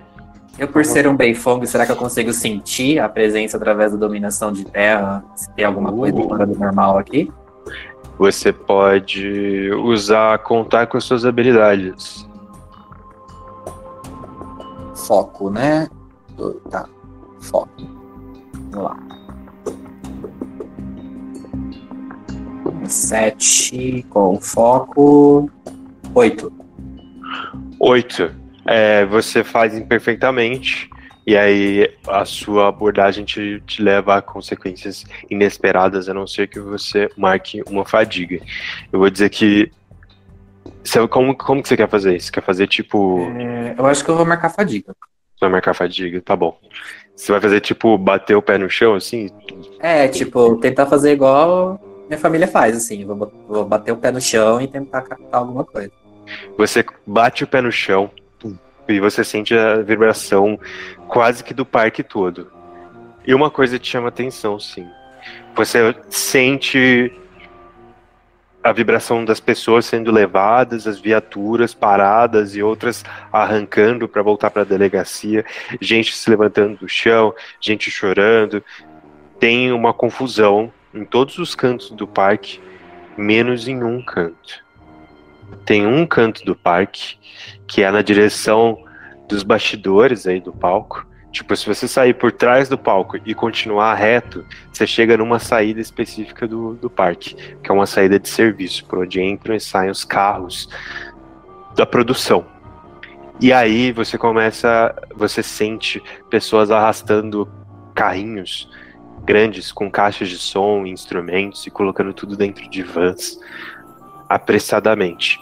[0.59, 4.53] eu por ser um Beifong, será que eu consigo sentir a presença através da dominação
[4.53, 5.25] de terra?
[5.35, 7.31] Se tem alguma coisa fora do normal aqui?
[8.19, 12.27] Você pode usar contar com as suas habilidades.
[14.95, 15.89] Foco, né?
[16.71, 16.89] Tá,
[17.41, 17.69] foco.
[18.71, 19.16] Vamos lá.
[22.89, 25.51] Sete com foco.
[26.15, 26.53] Oito.
[27.81, 28.31] Oito.
[28.65, 30.89] É, você faz imperfeitamente.
[31.27, 36.61] E aí a sua abordagem te, te leva a consequências inesperadas, a não ser que
[36.61, 38.41] você marque uma fadiga.
[38.93, 39.71] Eu vou dizer que.
[41.11, 42.31] Como, como que você quer fazer isso?
[42.31, 43.21] Quer fazer tipo.
[43.37, 44.95] É, eu acho que eu vou marcar fadiga.
[45.41, 46.21] Vai marcar fadiga?
[46.23, 46.59] Tá bom.
[47.15, 49.29] Você vai fazer tipo bater o pé no chão, assim?
[49.81, 53.05] É, tipo, tentar fazer igual minha família faz, assim.
[53.05, 55.93] Vou, vou bater o pé no chão e tentar captar alguma coisa.
[56.57, 58.11] Você bate o pé no chão
[58.89, 60.59] e você sente a vibração
[61.09, 62.51] quase que do parque todo.
[63.27, 64.87] E uma coisa te chama atenção, sim.
[65.55, 67.13] Você sente
[68.63, 74.63] a vibração das pessoas sendo levadas, as viaturas paradas e outras arrancando para voltar para
[74.63, 75.45] a delegacia,
[75.81, 78.63] gente se levantando do chão, gente chorando.
[79.39, 82.61] Tem uma confusão em todos os cantos do parque,
[83.17, 84.67] menos em um canto
[85.65, 87.17] tem um canto do parque
[87.67, 88.79] que é na direção
[89.29, 91.07] dos bastidores aí do palco.
[91.33, 95.81] Tipo, se você sair por trás do palco e continuar reto, você chega numa saída
[95.81, 99.91] específica do, do parque, que é uma saída de serviço, por onde entram e saem
[99.91, 100.69] os carros
[101.75, 102.47] da produção.
[103.39, 107.47] E aí você começa, você sente pessoas arrastando
[107.95, 108.71] carrinhos
[109.27, 113.39] grandes com caixas de som, instrumentos e colocando tudo dentro de vans
[114.29, 115.41] apressadamente.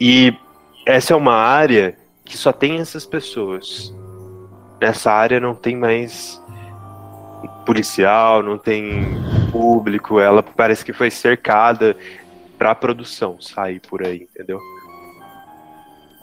[0.00, 0.36] E
[0.84, 3.94] essa é uma área que só tem essas pessoas.
[4.80, 6.42] Nessa área não tem mais
[7.64, 9.06] policial, não tem
[9.52, 11.96] público, ela parece que foi cercada
[12.58, 14.58] pra produção sair por aí, entendeu?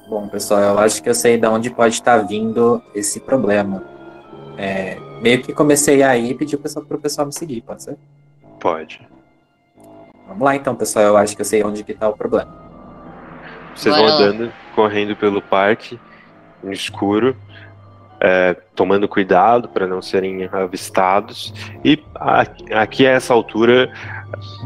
[0.10, 3.99] Bom, pessoal, eu acho que eu sei de onde pode estar vindo esse problema.
[4.61, 7.98] É, meio que comecei aí e pedi pro pessoal, pro pessoal me seguir, pode ser?
[8.60, 8.99] Pode.
[10.27, 12.53] Vamos lá então, pessoal, eu acho que eu sei onde que tá o problema.
[13.73, 14.26] Vocês Bora vão lá.
[14.26, 15.98] andando, correndo pelo parque,
[16.61, 17.38] no escuro,
[18.19, 21.53] é, tomando cuidado para não serem avistados.
[21.86, 22.45] E a-
[22.81, 23.90] aqui a essa altura,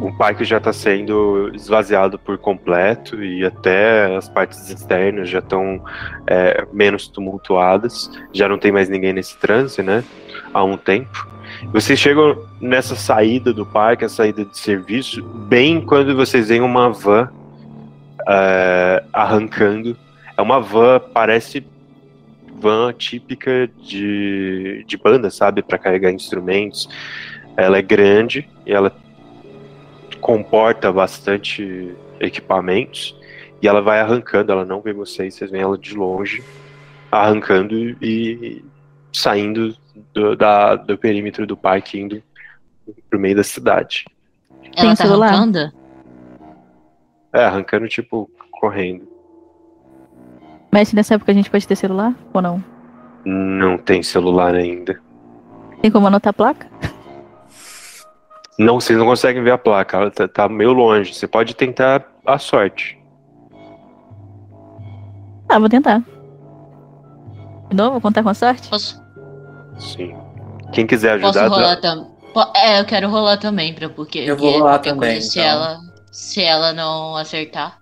[0.02, 5.84] o parque já está sendo esvaziado por completo e até as partes externas já estão
[6.28, 8.10] é, menos tumultuadas.
[8.32, 10.04] Já não tem mais ninguém nesse trânsito, né?
[10.54, 11.28] Há um tempo.
[11.72, 16.90] Vocês chegam nessa saída do parque, a saída de serviço, bem quando vocês veem uma
[16.90, 17.30] van
[18.28, 19.98] é, arrancando.
[20.36, 21.66] É uma van, parece
[22.60, 25.62] van típica de, de banda, sabe?
[25.62, 26.90] Para carregar instrumentos.
[27.56, 28.92] Ela é grande e ela
[30.24, 33.16] comporta bastante equipamentos.
[33.62, 36.44] E ela vai arrancando, ela não vê vocês, vocês veem ela de longe,
[37.12, 38.64] arrancando e
[39.12, 39.76] saindo
[40.14, 42.24] do, da, do perímetro do parque, indo
[43.10, 44.06] pro meio da cidade.
[44.76, 45.28] Tem Ela tá celular?
[45.28, 45.72] arrancando?
[47.32, 49.08] É, arrancando, tipo, correndo.
[50.72, 52.64] Mas nessa época a gente pode ter celular ou não?
[53.24, 55.00] Não tem celular ainda.
[55.82, 56.68] Tem como anotar a placa?
[58.58, 61.14] Não, vocês não conseguem ver a placa, ela tá, tá meio longe.
[61.14, 62.98] Você pode tentar a sorte.
[65.50, 66.02] Ah, vou tentar.
[67.70, 68.70] De novo, vou contar com a sorte?
[68.70, 69.02] Posso,
[69.78, 70.16] Sim.
[70.72, 72.14] Quem quiser posso ajudar, rolar dá- também?
[72.56, 75.50] É, eu quero rolar também, pra, porque Eu vou rolar também, coisa, se, então.
[75.52, 75.80] ela,
[76.12, 77.80] se ela não acertar.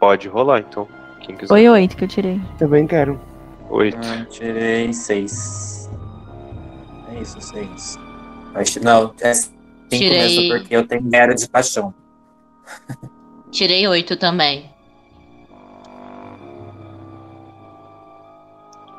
[0.00, 0.86] pode rolar, então.
[1.20, 1.48] Quem quiser.
[1.48, 2.40] Foi oito que eu tirei.
[2.58, 3.20] Também quero.
[3.70, 3.96] Oito.
[3.98, 5.90] Hum, tirei seis.
[7.14, 7.98] É isso, seis.
[8.56, 9.56] Acho- Não, é cinco
[9.90, 11.92] Tirei- mesmo, porque eu tenho mera de paixão.
[13.50, 14.70] Tirei oito também.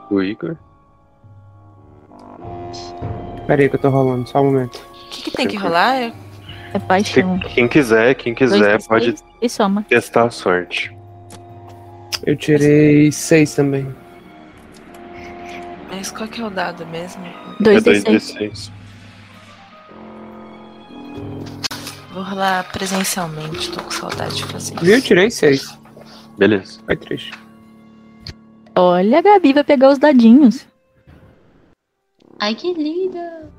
[0.10, 0.56] O Igor.
[3.46, 4.76] Pera aí que eu tô rolando, só um momento.
[4.78, 6.02] O que, que tem que rolar?
[6.02, 6.14] Eu-
[6.74, 7.40] É paixão.
[7.40, 9.84] Quem, quem quiser, quem Dois, quiser, três, pode E soma.
[9.88, 10.96] testar a sorte.
[12.26, 13.88] Eu tirei seis também.
[15.90, 17.24] Mas qual que é o dado mesmo?
[17.60, 18.34] Dois é D seis.
[18.36, 18.72] 2d6.
[22.12, 24.84] Vou rolar presencialmente, tô com saudade de fazer isso.
[24.84, 24.96] Viu?
[24.96, 25.78] Eu tirei seis.
[26.38, 26.80] Beleza.
[26.86, 27.32] Foi triste.
[28.76, 30.68] Olha, a Gabi vai pegar os dadinhos.
[32.40, 33.52] Ai, que linda!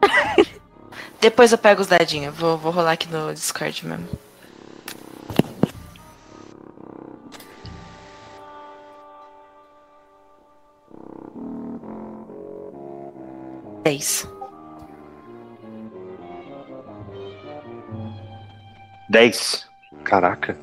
[1.20, 2.34] Depois eu pego os dadinhos.
[2.34, 4.08] Vou, vou rolar aqui no Discord mesmo.
[13.84, 14.28] Dez.
[19.12, 19.68] 10.
[20.04, 20.56] Caraca.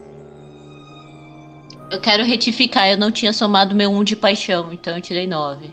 [1.92, 5.72] Eu quero retificar, eu não tinha somado meu um de paixão, então eu tirei nove.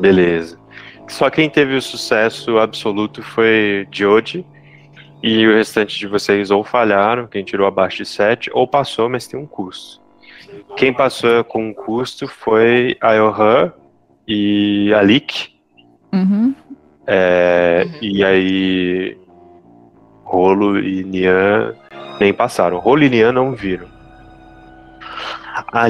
[0.00, 0.58] Beleza.
[1.08, 4.44] Só quem teve o sucesso absoluto foi Jody.
[5.22, 9.28] E o restante de vocês ou falharam, quem tirou abaixo de 7, ou passou, mas
[9.28, 10.00] tem um custo.
[10.76, 13.72] Quem passou com um custo foi a Johan
[14.26, 15.50] e a Lick.
[16.12, 16.52] Uhum.
[17.06, 17.98] É, Uhum.
[18.02, 19.16] E aí,
[20.32, 21.74] Rolo e Nian
[22.18, 22.78] nem passaram.
[22.78, 23.86] Rolo e Nian não viram.
[25.70, 25.86] A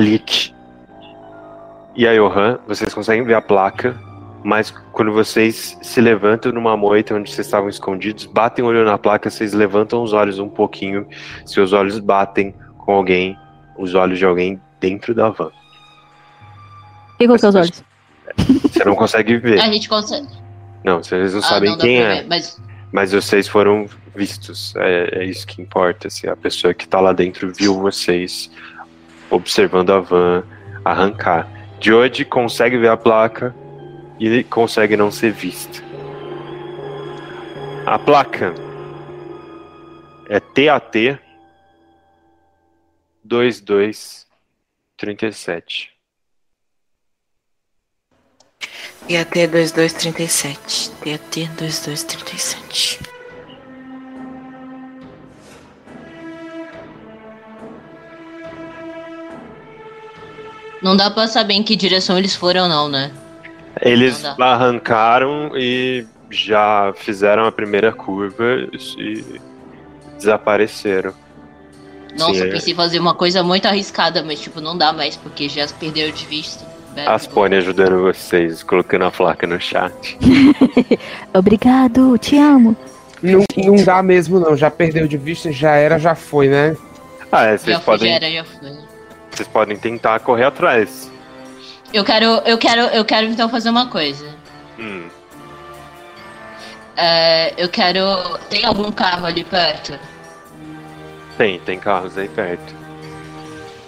[1.94, 3.97] e a Johan, vocês conseguem ver a placa,
[4.43, 8.98] mas quando vocês se levantam numa moita onde vocês estavam escondidos, batem o olho na
[8.98, 11.06] placa, vocês levantam os olhos um pouquinho,
[11.47, 13.36] seus olhos batem com alguém,
[13.78, 15.51] os olhos de alguém dentro da van.
[17.19, 17.85] Quem colocou os olhos?
[18.62, 19.60] Você não consegue ver.
[19.60, 20.27] A gente consegue.
[20.82, 22.14] Não, vocês não Ah, sabem não quem é.
[22.23, 22.60] ver, Mas
[22.93, 24.77] Mas vocês foram vistos.
[24.77, 26.09] É, é isso que importa.
[26.09, 28.51] Assim, a pessoa que tá lá dentro viu vocês
[29.31, 30.44] observando a van
[30.85, 31.48] arrancar.
[31.81, 33.55] George consegue ver a placa
[34.20, 35.82] e consegue não ser visto.
[37.86, 38.55] A placa
[40.28, 41.19] é TAT
[43.24, 45.91] 2237.
[49.09, 50.91] TAT 2237.
[50.91, 53.13] TAT 2237.
[60.83, 63.13] não dá pra saber em que direção eles foram, não, né?
[63.81, 68.45] Eles Não arrancaram e já fizeram a primeira curva
[68.99, 69.41] e
[70.17, 71.15] desapareceram.
[72.19, 72.51] Nossa, Sim, eu é.
[72.51, 76.13] pensei em fazer uma coisa muito arriscada, mas tipo, não dá mais, porque já perderam
[76.13, 76.72] de vista.
[77.06, 80.19] As Pony ajudando vocês, colocando a placa no chat.
[81.35, 82.77] Obrigado, te amo.
[83.23, 84.56] Não, não dá mesmo, não.
[84.56, 86.77] Já perdeu de vista, já era, já foi, né?
[87.31, 88.70] Ah, é, Já vocês já podem, era, já foi.
[89.31, 91.10] vocês podem tentar correr atrás.
[91.94, 94.27] Eu quero, eu quero, eu quero então fazer uma coisa.
[94.78, 95.06] Hum,
[96.97, 98.01] É, eu quero.
[98.51, 99.98] Tem algum carro ali perto?
[101.39, 102.74] tem, tem carros aí perto.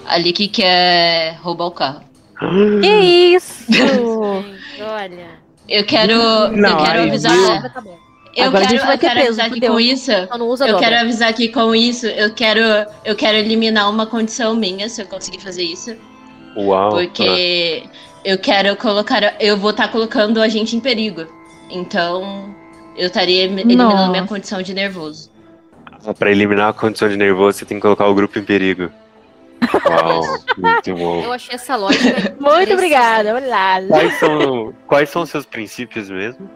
[0.06, 2.00] Ali que quer roubar o carro.
[2.38, 3.64] Que isso?
[4.80, 5.44] Olha.
[5.68, 6.14] Eu quero.
[6.52, 7.72] Não, eu quero aí, avisar.
[7.72, 7.82] Tá.
[8.36, 9.72] Eu Agora a quero, gente vai eu ter quero peso, avisar que fudeu.
[9.72, 10.10] com isso.
[10.28, 10.88] Só não usa Eu dobra.
[10.88, 12.60] quero avisar que com isso, eu quero,
[13.04, 15.94] eu quero eliminar uma condição minha, se eu conseguir fazer isso.
[16.56, 16.90] Uau.
[16.90, 17.84] Porque
[18.24, 19.36] eu quero colocar.
[19.40, 21.26] Eu vou estar colocando a gente em perigo.
[21.70, 22.52] Então,
[22.96, 24.10] eu estaria eliminando Nossa.
[24.10, 25.30] minha condição de nervoso.
[26.04, 28.90] Ah, Pra eliminar a condição de nervoso, você tem que colocar o grupo em perigo.
[29.86, 30.22] Uau,
[30.56, 31.22] muito bom.
[31.22, 32.34] Eu achei essa lógica.
[32.38, 33.34] Muito obrigada.
[33.34, 33.80] Olá.
[33.88, 36.50] Quais são, quais são os seus princípios mesmo?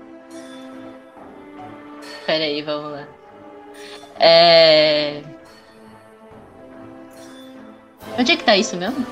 [2.26, 3.09] Pera aí, vamos lá.
[4.18, 5.22] É.
[8.18, 9.06] Onde é que tá isso mesmo?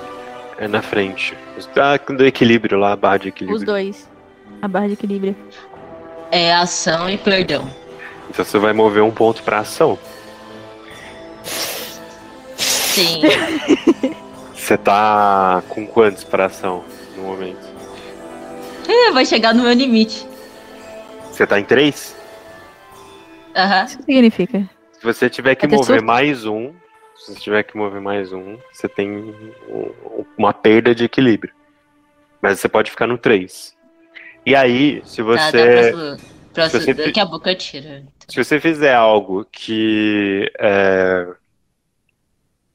[0.59, 1.37] É na frente.
[1.77, 3.57] Ah, do equilíbrio lá, a barra de equilíbrio.
[3.57, 4.09] Os dois.
[4.63, 5.37] A barra de equilíbrio.
[6.31, 7.71] É ação e perdão.
[8.29, 9.99] Então você vai mover um ponto pra ação.
[12.97, 13.21] Sim.
[14.55, 16.83] Você tá com quantos pra ação
[17.15, 17.61] no momento?
[18.89, 20.27] É, vai chegar no meu limite.
[21.31, 22.17] Você tá em três?
[23.55, 23.85] Aham.
[23.85, 24.71] Isso significa.
[24.93, 26.05] Se você tiver que mover surto?
[26.07, 26.73] mais um,
[27.17, 29.11] se você tiver que mover mais um, você tem
[29.69, 31.53] um- uma perda de equilíbrio.
[32.41, 33.75] Mas você pode ficar no 3.
[34.47, 38.07] E aí, se Tá, você, dá próximo, próximo, você- Daqui a pouco eu tiro.
[38.27, 41.27] se você fizer algo que é,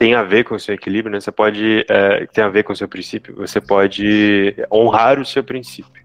[0.01, 2.73] tem a ver com o seu equilíbrio, né, você pode é, tem a ver com
[2.73, 6.03] o seu princípio, você pode honrar o seu princípio,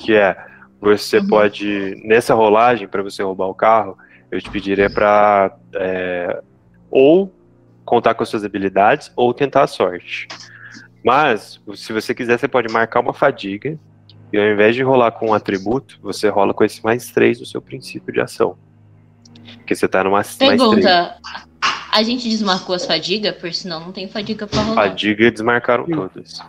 [0.00, 0.36] que é
[0.80, 1.28] você Uhum.
[1.28, 3.96] pode nessa rolagem para você roubar o carro,
[4.32, 5.56] eu te pediria para
[6.90, 7.32] ou
[7.84, 10.26] contar com as suas habilidades ou tentar a sorte.
[11.04, 13.78] Mas se você quiser, você pode marcar uma fadiga
[14.32, 17.46] e ao invés de rolar com um atributo, você rola com esse mais 3 do
[17.46, 18.58] seu princípio de ação.
[19.58, 20.60] Porque você tá numa mais 3.
[21.96, 23.34] A gente desmarcou as fadigas?
[23.36, 24.88] Por sinal, não tem fadiga pra rolar.
[24.90, 26.42] Fadiga desmarcaram todas.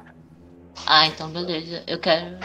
[0.86, 1.84] Ah, então beleza.
[1.88, 2.36] Eu quero.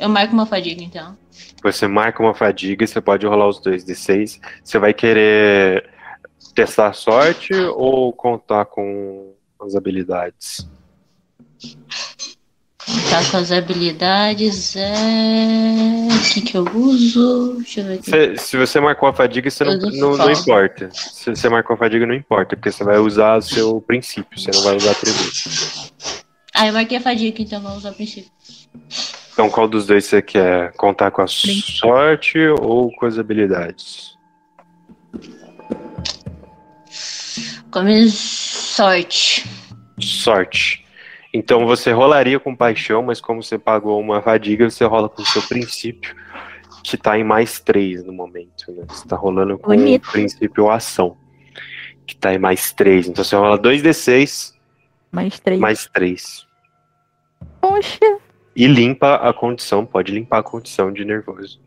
[0.00, 1.18] Eu marco uma fadiga então.
[1.62, 4.40] Você marca uma fadiga e você pode rolar os dois D6.
[4.64, 5.90] Você vai querer
[6.54, 10.66] testar a sorte ou contar com as habilidades?
[13.10, 14.92] Tá com as habilidades é.
[16.08, 17.54] O que que eu uso?
[17.56, 18.10] Deixa eu ver aqui.
[18.10, 20.88] Se, se você marcou a fadiga, você não, não não, importa.
[20.92, 24.52] Se você marcou a fadiga, não importa, porque você vai usar o seu princípio, você
[24.52, 25.32] não vai usar atributo.
[26.54, 28.30] Ah, eu marquei a fadiga, então vou usar o princípio.
[29.32, 30.72] Então, qual dos dois você quer?
[30.74, 34.16] Contar com a sorte ou com as habilidades?
[37.72, 39.44] Come sorte.
[40.00, 40.85] Sorte.
[41.36, 45.26] Então você rolaria com paixão, mas como você pagou uma fadiga, você rola com o
[45.26, 46.16] seu princípio,
[46.82, 48.72] que tá em mais três no momento.
[48.72, 48.84] Né?
[48.88, 50.08] Você tá rolando com Bonito.
[50.08, 51.14] o princípio ação,
[52.06, 53.06] que tá em mais três.
[53.06, 54.54] Então você rola 2d6
[55.12, 55.60] Mais três.
[55.60, 56.46] mais três.
[57.60, 58.18] Poxa.
[58.56, 61.60] E limpa a condição, pode limpar a condição de nervoso.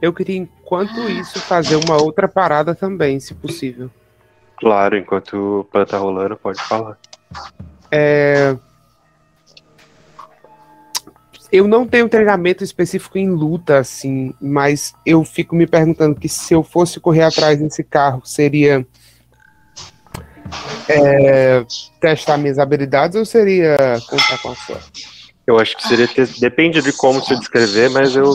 [0.00, 3.90] Eu queria, enquanto isso, fazer uma outra parada também, se possível.
[4.56, 6.96] Claro, enquanto o plan tá rolando, pode falar.
[7.90, 8.56] É...
[11.52, 16.54] Eu não tenho treinamento específico em luta, assim, mas eu fico me perguntando que se
[16.54, 18.86] eu fosse correr atrás desse carro, seria
[20.88, 21.64] é,
[22.00, 23.76] testar minhas habilidades ou seria
[24.08, 25.20] contar com a sorte?
[25.46, 26.08] Eu acho que seria.
[26.38, 28.32] Depende de como você descrever, mas eu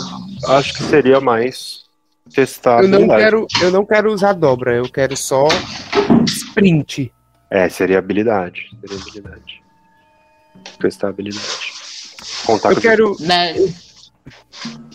[0.50, 1.86] acho que seria mais
[2.34, 5.48] testar Eu não, quero, eu não quero usar dobra, eu quero só
[6.26, 7.14] sprint.
[7.50, 8.70] É, seria habilidade.
[8.82, 9.64] Seria habilidade.
[10.80, 11.74] Testar a habilidade.
[12.46, 13.16] Contar Eu com quero.
[13.22, 14.12] Mas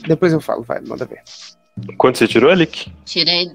[0.07, 1.23] Depois eu falo, vai, manda ver.
[1.97, 2.93] Quanto você tirou, Alick?
[3.05, 3.53] tirei.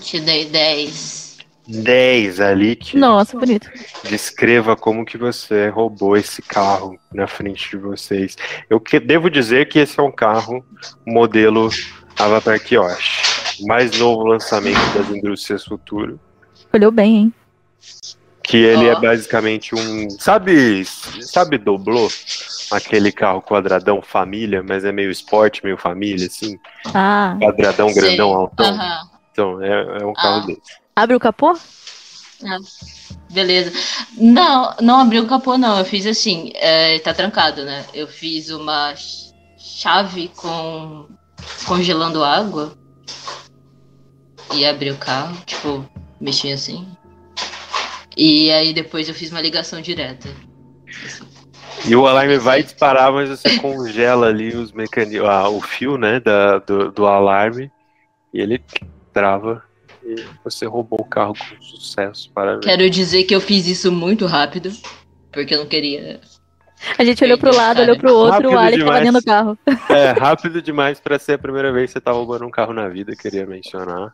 [0.00, 1.24] Tirei 10.
[1.66, 2.96] 10, Alick.
[2.96, 3.70] Nossa, bonito.
[4.08, 8.36] Descreva como que você roubou esse carro na frente de vocês.
[8.68, 10.64] Eu que, devo dizer que esse é um carro
[11.06, 11.70] modelo
[12.18, 13.60] Avatar Kiosh.
[13.66, 16.20] Mais novo lançamento das indústrias futuro.
[16.54, 17.34] Escolheu bem, hein?
[18.44, 20.08] Que ele é basicamente um.
[20.10, 20.84] Sabe.
[20.84, 22.08] Sabe Doblô?
[22.70, 26.58] Aquele carro quadradão família, mas é meio esporte, meio família, assim.
[26.92, 27.36] Ah.
[27.40, 28.78] Quadradão, grandão, altão.
[29.32, 30.46] Então, é, é um carro Ah.
[30.46, 30.60] desse.
[30.94, 31.58] Abre o capô?
[33.32, 33.72] Beleza.
[34.16, 35.78] Não, não abri o capô, não.
[35.78, 37.84] Eu fiz assim, é, tá trancado, né?
[37.94, 38.94] Eu fiz uma
[39.56, 41.06] chave com
[41.66, 42.76] congelando água
[44.54, 45.84] e abri o carro, tipo,
[46.20, 46.86] mexi assim.
[48.16, 50.28] E aí depois eu fiz uma ligação direta.
[51.86, 56.20] E o alarme vai disparar, mas você congela ali os mecanismos, ah, o fio, né,
[56.20, 57.70] da, do, do alarme,
[58.32, 58.62] e ele
[59.12, 59.62] trava
[60.04, 62.30] e você roubou o carro com sucesso.
[62.32, 62.64] Parabéns.
[62.64, 64.70] Quero dizer que eu fiz isso muito rápido,
[65.32, 66.20] porque eu não queria.
[66.98, 69.04] A gente olhou pro lado, olhou pro outro, Rápido o Alec tava demais.
[69.04, 69.58] dentro do carro.
[69.88, 72.88] É, rápido demais pra ser a primeira vez que você tá roubando um carro na
[72.88, 74.12] vida, queria mencionar.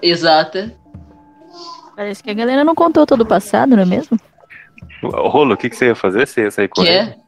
[0.00, 0.72] Exata.
[1.94, 4.18] Parece que a galera não contou todo o passado, não é mesmo?
[5.02, 6.26] Rolo, o que, que você ia fazer?
[6.26, 7.10] Você ia sair correndo?
[7.10, 7.22] é?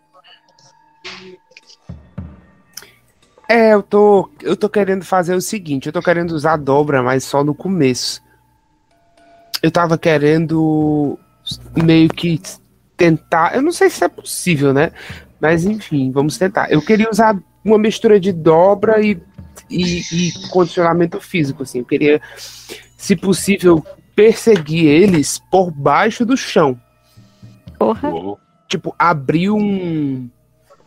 [3.48, 7.24] É, eu tô, eu tô querendo fazer o seguinte, eu tô querendo usar dobra, mas
[7.24, 8.22] só no começo.
[9.62, 11.18] Eu tava querendo
[11.76, 12.40] meio que
[12.96, 14.92] tentar, eu não sei se é possível, né?
[15.40, 16.70] Mas enfim, vamos tentar.
[16.70, 19.20] Eu queria usar uma mistura de dobra e,
[19.70, 21.80] e, e condicionamento físico, assim.
[21.80, 22.20] Eu queria,
[22.96, 23.84] se possível,
[24.14, 26.78] perseguir eles por baixo do chão.
[27.78, 28.10] Porra.
[28.10, 28.38] Uou.
[28.68, 30.28] tipo, abrir um,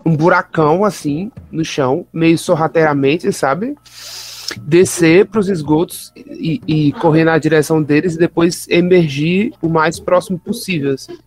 [0.05, 3.75] um buracão assim no chão, meio sorrateiramente, sabe?
[4.61, 9.99] Descer para os esgotos e, e correr na direção deles e depois emergir o mais
[9.99, 10.93] próximo possível.
[10.93, 11.17] assim.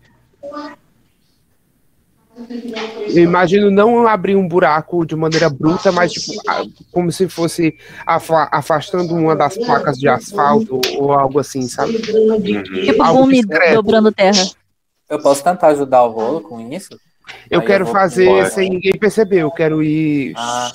[3.09, 6.33] Eu imagino não abrir um buraco de maneira bruta, mas tipo,
[6.93, 7.77] como se fosse
[8.07, 11.97] afa- afastando uma das placas de asfalto ou algo assim, sabe?
[11.97, 12.63] Uhum.
[12.63, 13.75] Tipo Algo Gumi discreto.
[13.75, 14.43] dobrando terra.
[15.09, 16.91] Eu posso tentar ajudar o rolo com isso?
[17.51, 18.51] Eu Aí quero eu fazer embora.
[18.51, 20.33] sem ninguém perceber, eu quero ir.
[20.37, 20.71] Ah.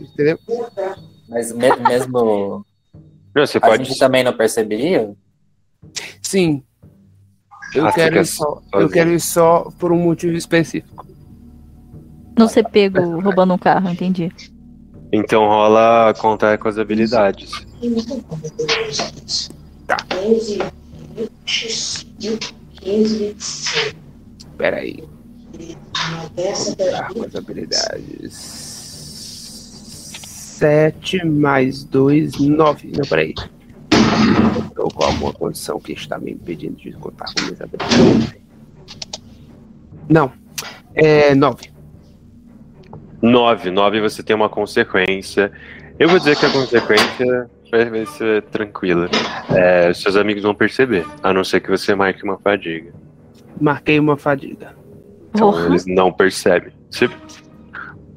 [0.00, 0.38] Entendeu?
[1.28, 2.64] Mas me- mesmo
[3.34, 3.84] Não, você a pode.
[3.84, 5.12] gente também não perceberia?
[6.22, 6.62] Sim.
[7.74, 8.62] Eu Ah, quero quer ir só.
[8.72, 11.06] Eu quero ir só por um motivo específico.
[12.38, 14.32] Não ser pego roubando um carro, entendi.
[15.12, 17.50] Então rola contar com as habilidades.
[24.56, 25.02] Pera aí.
[26.34, 28.34] Contar com as habilidades.
[30.58, 32.92] 7 mais 2, 9.
[32.96, 33.34] Não, peraí.
[34.66, 38.34] Estou com alguma condição que está me impedindo de contar com minhas habilidades.
[40.08, 40.32] Não.
[40.94, 41.70] É 9.
[43.22, 43.70] 9.
[43.70, 45.50] 9 você tem uma consequência.
[45.98, 49.08] Eu vou dizer que a consequência vai, ser tranquila.
[49.50, 52.92] É, seus amigos vão perceber, a não ser que você marque uma fadiga.
[53.60, 54.74] Marquei uma fadiga.
[55.30, 55.66] Então Porra.
[55.66, 56.72] eles não percebem.
[56.90, 57.08] Você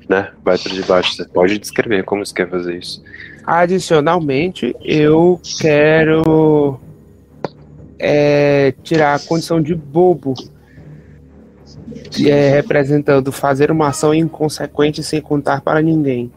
[0.08, 1.16] né, vai para debaixo.
[1.16, 3.04] Você pode descrever como você quer fazer isso.
[3.46, 6.80] Adicionalmente, eu quero
[8.00, 10.34] é, tirar a condição de bobo,
[12.12, 16.32] que é representando fazer uma ação inconsequente sem contar para ninguém.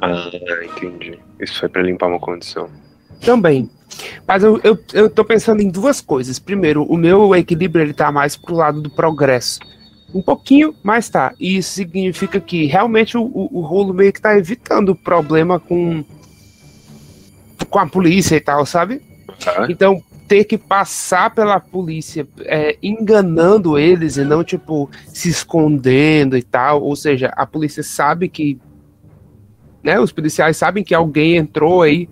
[0.00, 0.30] Ah,
[0.64, 1.18] entendi.
[1.40, 2.68] Isso foi para limpar uma condição.
[3.20, 3.68] Também.
[4.26, 6.38] Mas eu, eu, eu tô pensando em duas coisas.
[6.38, 9.58] Primeiro, o meu equilíbrio ele tá mais pro lado do progresso.
[10.14, 11.34] Um pouquinho, mas tá.
[11.38, 15.60] E isso significa que realmente o, o, o rolo meio que tá evitando o problema
[15.60, 16.02] com,
[17.68, 19.02] com a polícia e tal, sabe?
[19.44, 19.66] Tá?
[19.68, 26.42] Então, ter que passar pela polícia é, enganando eles e não, tipo, se escondendo e
[26.42, 26.82] tal.
[26.82, 28.60] Ou seja, a polícia sabe que.
[29.82, 32.08] Né, os policiais sabem que alguém entrou aí.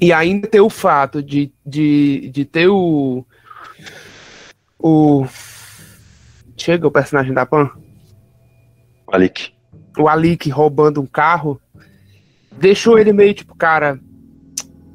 [0.00, 3.24] E ainda ter o fato de, de, de ter o.
[4.78, 5.26] O.
[6.56, 7.70] Chega o personagem da Pan
[9.10, 9.52] Malik.
[9.98, 11.60] o Alik roubando um carro,
[12.52, 14.00] deixou ele meio tipo, cara,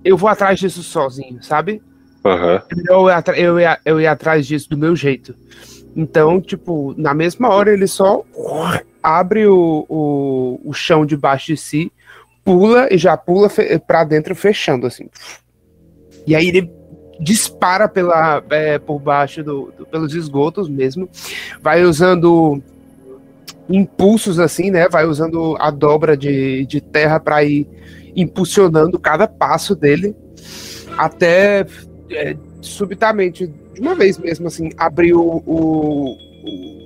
[0.03, 1.81] eu vou atrás disso sozinho, sabe?
[2.25, 2.61] Aham.
[2.87, 5.35] Eu eu, ia, eu ia atrás disso do meu jeito.
[5.95, 8.23] Então, tipo, na mesma hora ele só
[9.01, 11.91] abre o, o, o chão debaixo de si,
[12.43, 13.49] pula e já pula
[13.85, 15.09] pra dentro fechando, assim.
[16.25, 16.71] E aí ele
[17.21, 21.07] dispara pela, é, por baixo do, do- pelos esgotos mesmo,
[21.61, 22.61] vai usando
[23.69, 24.89] impulsos assim, né?
[24.89, 27.67] Vai usando a dobra de, de terra para ir
[28.15, 30.15] impulsionando cada passo dele
[30.97, 31.65] até
[32.09, 36.17] é, subitamente, de uma vez mesmo assim, abrir o, o,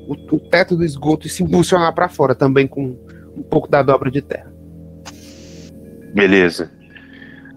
[0.08, 2.96] o, o teto do esgoto e se impulsionar para fora também com
[3.36, 4.54] um pouco da dobra de terra.
[6.14, 6.72] Beleza.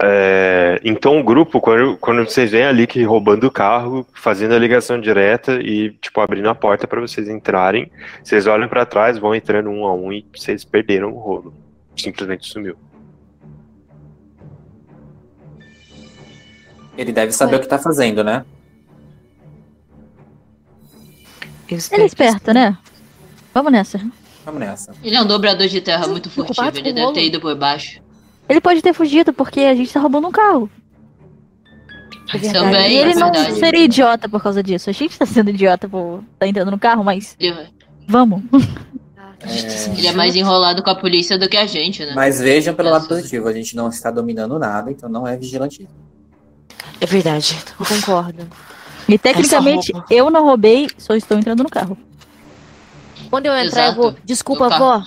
[0.00, 4.58] É, então o grupo, quando, quando vocês veem ali que roubando o carro, fazendo a
[4.58, 7.90] ligação direta e tipo abrindo a porta para vocês entrarem,
[8.22, 11.54] vocês olham para trás, vão entrando um a um e vocês perderam o rolo.
[11.96, 12.76] Simplesmente sumiu.
[16.96, 17.58] Ele deve saber Ué.
[17.58, 18.44] o que tá fazendo, né?
[21.68, 22.76] Ele é esperto, né?
[23.52, 23.98] Vamos nessa.
[24.44, 24.92] Vamos nessa.
[25.02, 27.12] Ele é um dobrador de terra muito furtivo, ele deve rolo.
[27.12, 28.00] ter ido por baixo.
[28.48, 30.70] Ele pode ter fugido porque a gente tá roubando um carro.
[32.34, 32.52] É.
[32.52, 33.58] Também, e ele não verdade.
[33.58, 34.90] seria idiota por causa disso.
[34.90, 37.36] A gente tá sendo idiota por tá entrando no carro, mas
[38.06, 38.42] vamos.
[39.40, 42.12] É, ele é mais enrolado com a polícia do que a gente, né?
[42.14, 45.88] Mas vejam pelo lado positivo, a gente não está dominando nada, então não é vigilantismo.
[47.00, 47.56] É verdade.
[47.78, 48.48] Eu concordo.
[49.08, 51.96] E tecnicamente, eu não roubei, só estou entrando no carro.
[53.30, 54.14] Quando eu entrar, eu vou.
[54.24, 55.02] Desculpa, vó.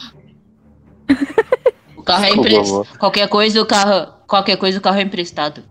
[2.12, 2.88] Carro é emprestado.
[3.00, 4.14] Qualquer coisa, o carro.
[4.28, 5.64] Qualquer coisa, o carro é emprestado.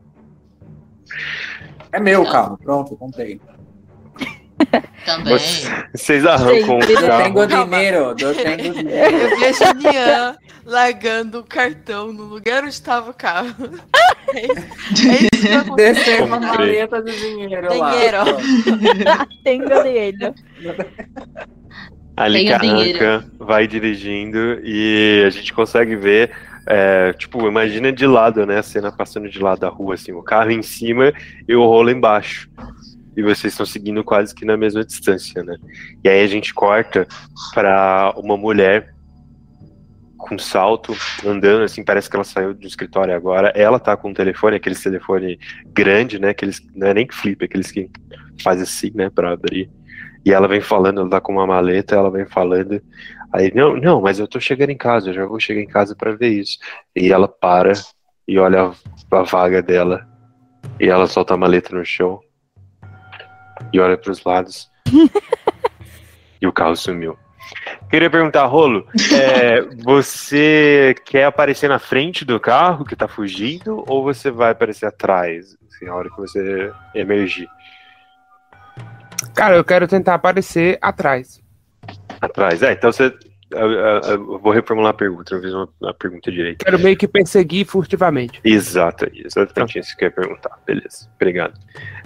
[1.92, 3.40] É meu o carro, pronto, comprei.
[5.06, 5.38] Também.
[5.38, 7.22] Você- Vocês arrancam o Eu carro.
[7.46, 9.16] tenho dinheiro, eu tenho dinheiro.
[9.16, 10.36] Eu vejo a Nian
[10.66, 13.54] largando o cartão no lugar onde estava o carro.
[14.34, 15.74] É isso, é.
[15.76, 17.90] Descer uma maleta de dinheiro lá.
[17.90, 18.18] Dinheiro.
[19.42, 19.62] Tem
[19.96, 20.34] ele.
[22.20, 26.30] Ali Tenha Carranca vai dirigindo e a gente consegue ver,
[26.66, 28.58] é, tipo, imagina de lado, né?
[28.58, 31.14] A cena passando de lado da rua, assim, o carro em cima
[31.48, 32.50] e o rolo embaixo.
[33.16, 35.56] E vocês estão seguindo quase que na mesma distância, né?
[36.04, 37.08] E aí a gente corta
[37.54, 38.94] pra uma mulher
[40.18, 40.94] com salto,
[41.24, 43.48] andando, assim, parece que ela saiu do escritório agora.
[43.56, 45.38] Ela tá com um telefone, aqueles telefone
[45.72, 46.28] grande, né?
[46.28, 47.90] Aqueles, não é nem que flip, aqueles que
[48.42, 49.70] faz assim, né, pra abrir.
[50.24, 52.82] E ela vem falando, ela tá com uma maleta, ela vem falando.
[53.32, 55.94] Aí, não, não, mas eu tô chegando em casa, eu já vou chegar em casa
[55.94, 56.58] pra ver isso.
[56.94, 57.72] E ela para
[58.26, 58.72] e olha
[59.10, 60.06] a, a vaga dela.
[60.78, 62.20] E ela solta a maleta no chão.
[63.72, 64.70] E olha pros lados.
[66.40, 67.16] e o carro sumiu.
[67.90, 74.04] Queria perguntar, Rolo, é, você quer aparecer na frente do carro que tá fugindo ou
[74.04, 77.48] você vai aparecer atrás, assim, na hora que você emergir?
[79.34, 81.40] Cara, eu quero tentar aparecer atrás.
[82.20, 82.62] Atrás.
[82.62, 83.12] É, então você.
[83.52, 86.64] Eu, eu- eu vou reformular a pergunta, eu fiz uma, uma pergunta direita.
[86.64, 88.40] Quero meio que perseguir furtivamente.
[88.44, 90.56] Exato, exatamente isso que eu ia perguntar.
[90.64, 91.58] Beleza, obrigado.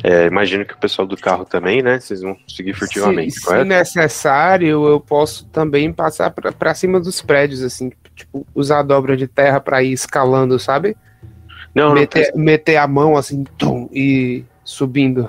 [0.02, 2.00] É, imagino que o pessoal do carro também, né?
[2.00, 7.20] Vocês vão seguir furtivamente, se, se necessário, eu posso também passar pra, pra cima dos
[7.20, 10.96] prédios, assim, tipo, usar a dobra de terra pra ir escalando, sabe?
[11.74, 15.28] Não, não, meter, meter a mão assim, tum, e subindo.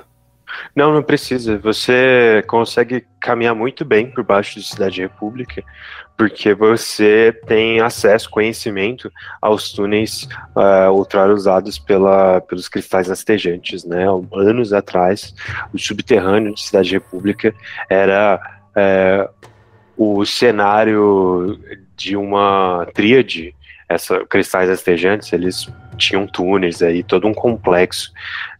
[0.74, 1.58] Não, não precisa.
[1.58, 5.62] Você consegue caminhar muito bem por baixo de Cidade República,
[6.16, 14.06] porque você tem acesso, conhecimento aos túneis uh, outrora usados pela, pelos cristais rastejantes, né?
[14.32, 15.34] Anos atrás,
[15.72, 17.54] o subterrâneo de Cidade República
[17.90, 18.40] era
[18.74, 19.28] é,
[19.96, 21.58] o cenário
[21.96, 23.54] de uma tríade.
[23.88, 28.12] Essa, cristais rastejantes, eles tinham túneis aí, todo um complexo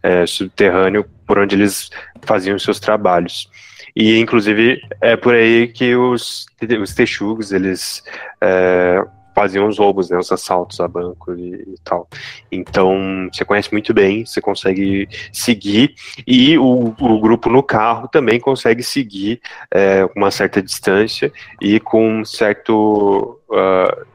[0.02, 1.90] é, subterrâneo por onde eles
[2.22, 3.48] faziam seus trabalhos.
[3.94, 6.46] E, inclusive, é por aí que os,
[6.80, 8.02] os texugos, eles
[8.42, 9.02] é,
[9.36, 12.08] faziam os roubos, né, os assaltos a banco e, e, tal.
[12.50, 15.94] Então, você conhece muito bem, você consegue seguir,
[16.26, 21.30] e o, o grupo no carro também consegue seguir é, uma certa distância
[21.60, 24.06] e com um certo, uh,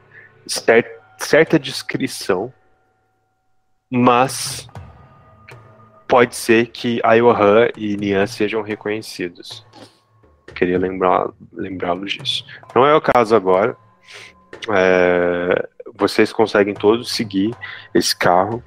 [0.44, 2.52] cer certa descrição,
[3.88, 4.68] mas
[6.12, 9.64] pode ser que Ayohan e Nian sejam reconhecidos.
[10.54, 12.44] Queria lembrá-los disso.
[12.74, 13.74] Não é o caso agora.
[14.70, 17.56] É, vocês conseguem todos seguir
[17.94, 18.62] esse carro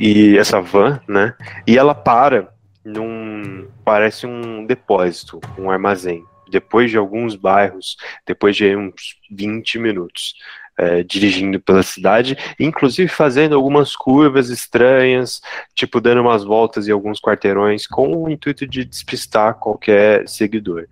[0.00, 1.36] e essa van, né?
[1.68, 2.52] E ela para
[2.84, 6.24] num parece um depósito, um armazém.
[6.50, 7.96] Depois de alguns bairros,
[8.26, 10.34] depois de uns 20 minutos.
[10.82, 15.40] É, dirigindo pela cidade, inclusive fazendo algumas curvas estranhas,
[15.76, 20.88] tipo dando umas voltas em alguns quarteirões, com o intuito de despistar qualquer seguidor,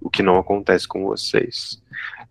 [0.00, 1.82] o que não acontece com vocês.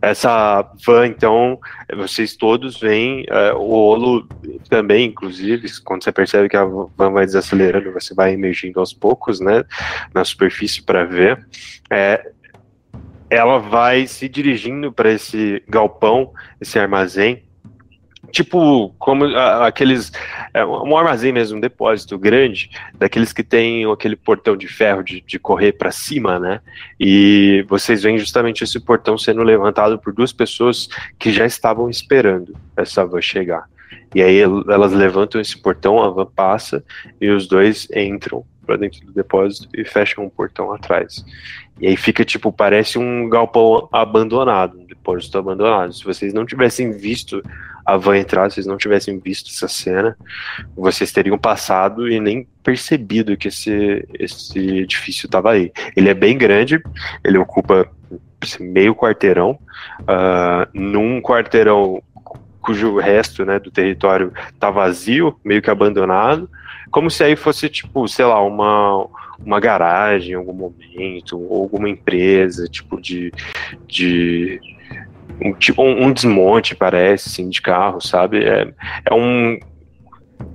[0.01, 1.59] Essa van, então,
[1.93, 4.25] vocês todos veem, é, o Olo
[4.69, 9.41] também, inclusive, quando você percebe que a van vai desacelerando, você vai emergindo aos poucos,
[9.41, 9.65] né,
[10.13, 11.45] na superfície para ver.
[11.89, 12.31] É,
[13.33, 16.31] ela vai se dirigindo para esse galpão,
[16.61, 17.43] esse armazém,
[18.31, 20.11] tipo como aqueles
[20.53, 25.21] é, um armazém mesmo, um depósito grande, daqueles que tem aquele portão de ferro de,
[25.21, 26.61] de correr para cima, né?
[26.99, 30.87] E vocês veem justamente esse portão sendo levantado por duas pessoas
[31.17, 33.65] que já estavam esperando essa van chegar.
[34.15, 36.83] E aí elas levantam esse portão, a van passa
[37.19, 41.23] e os dois entram para dentro do depósito e fecham o portão atrás.
[41.79, 45.93] E aí fica tipo, parece um galpão abandonado, um depósito abandonado.
[45.93, 47.43] Se vocês não tivessem visto
[47.85, 50.15] a van entrar, vocês não tivessem visto essa cena,
[50.75, 55.71] vocês teriam passado e nem percebido que esse, esse edifício estava aí.
[55.95, 56.81] Ele é bem grande,
[57.23, 57.87] ele ocupa
[58.59, 59.57] meio quarteirão,
[60.01, 62.01] uh, num quarteirão
[62.61, 66.49] cujo resto né, do território está vazio, meio que abandonado,
[66.89, 69.05] como se aí fosse, tipo, sei lá, uma,
[69.39, 73.31] uma garagem em algum momento, ou alguma empresa, tipo, de,
[73.87, 74.59] de
[75.41, 78.43] um, tipo um, desmonte, parece, assim, de carro, sabe?
[78.43, 78.73] É,
[79.09, 79.59] é, um,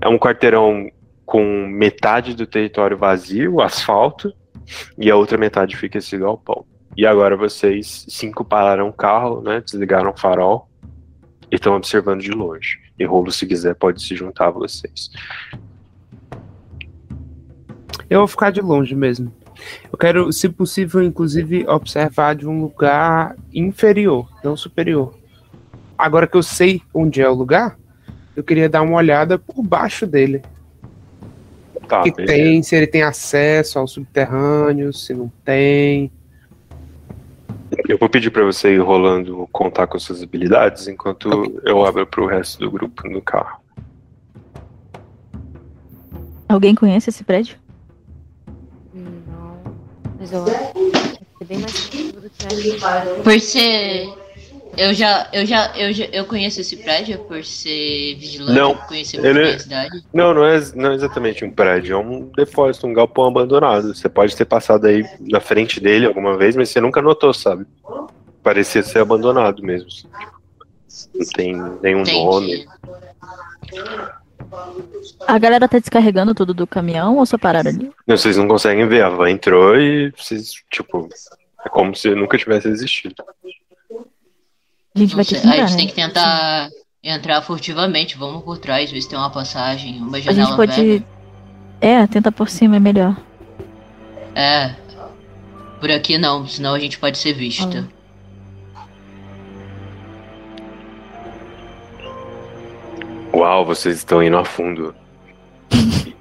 [0.00, 0.90] é um quarteirão
[1.24, 4.32] com metade do território vazio, asfalto,
[4.96, 6.64] e a outra metade fica esse galpão.
[6.96, 9.60] E agora vocês cinco pararam o carro, né?
[9.60, 10.68] Desligaram o farol
[11.50, 12.78] e estão observando de longe.
[12.98, 15.10] E Rolo, se quiser, pode se juntar a vocês.
[18.08, 19.32] Eu vou ficar de longe mesmo.
[19.90, 25.14] Eu quero, se possível, inclusive, observar de um lugar inferior, não superior.
[25.96, 27.76] Agora que eu sei onde é o lugar,
[28.36, 30.42] eu queria dar uma olhada por baixo dele.
[31.88, 32.32] Tá, o que beleza.
[32.32, 36.12] tem, se ele tem acesso ao subterrâneo, se não tem.
[37.88, 42.22] Eu vou pedir para você ir rolando contar com suas habilidades enquanto eu abro para
[42.22, 43.60] o resto do grupo no carro.
[46.48, 47.58] Alguém conhece esse prédio?
[50.28, 54.08] Mas eu acho que é bem mais seguro do que Por ser.
[54.76, 59.24] Eu já, eu já, eu já, eu conheço esse prédio por ser vigilante, Não, conhecer
[59.24, 60.04] ele- a cidade.
[60.12, 63.92] Não, não é, não é exatamente um prédio, é um depósito, um galpão abandonado.
[63.94, 67.66] Você pode ter passado aí na frente dele alguma vez, mas você nunca notou, sabe?
[68.40, 69.88] Parecia ser abandonado mesmo.
[71.14, 72.66] Não tem nenhum nome.
[75.26, 77.90] A galera tá descarregando tudo do caminhão ou só pararam ali?
[78.06, 81.08] Não, Vocês não conseguem ver, a van entrou e vocês, tipo,
[81.64, 83.14] é como se nunca tivesse existido.
[84.94, 85.76] A gente vai ter que a entrar, gente né?
[85.76, 86.68] tem que tentar
[87.02, 88.16] entrar furtivamente.
[88.16, 90.72] Vamos por trás, ver se tem uma passagem, uma A janela gente pode.
[90.72, 91.04] velha.
[91.80, 93.16] É, tentar por cima é melhor.
[94.34, 94.74] É.
[95.78, 97.88] Por aqui não, senão a gente pode ser vista.
[103.32, 104.94] Uau, vocês estão indo a fundo.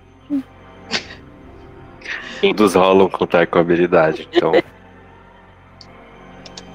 [2.42, 4.52] Todos rolam contar com habilidade, então.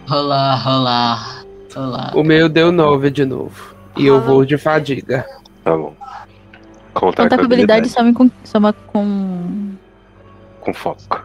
[0.08, 1.44] Rolar, rolar,
[1.74, 2.16] rolar.
[2.16, 3.72] O meu deu 9 de novo.
[3.96, 5.24] E eu vou de fadiga.
[5.62, 5.94] Tá bom.
[6.92, 7.90] Contar Contar com com habilidade habilidade.
[7.90, 9.74] soma com, soma com.
[10.60, 11.24] Com foco.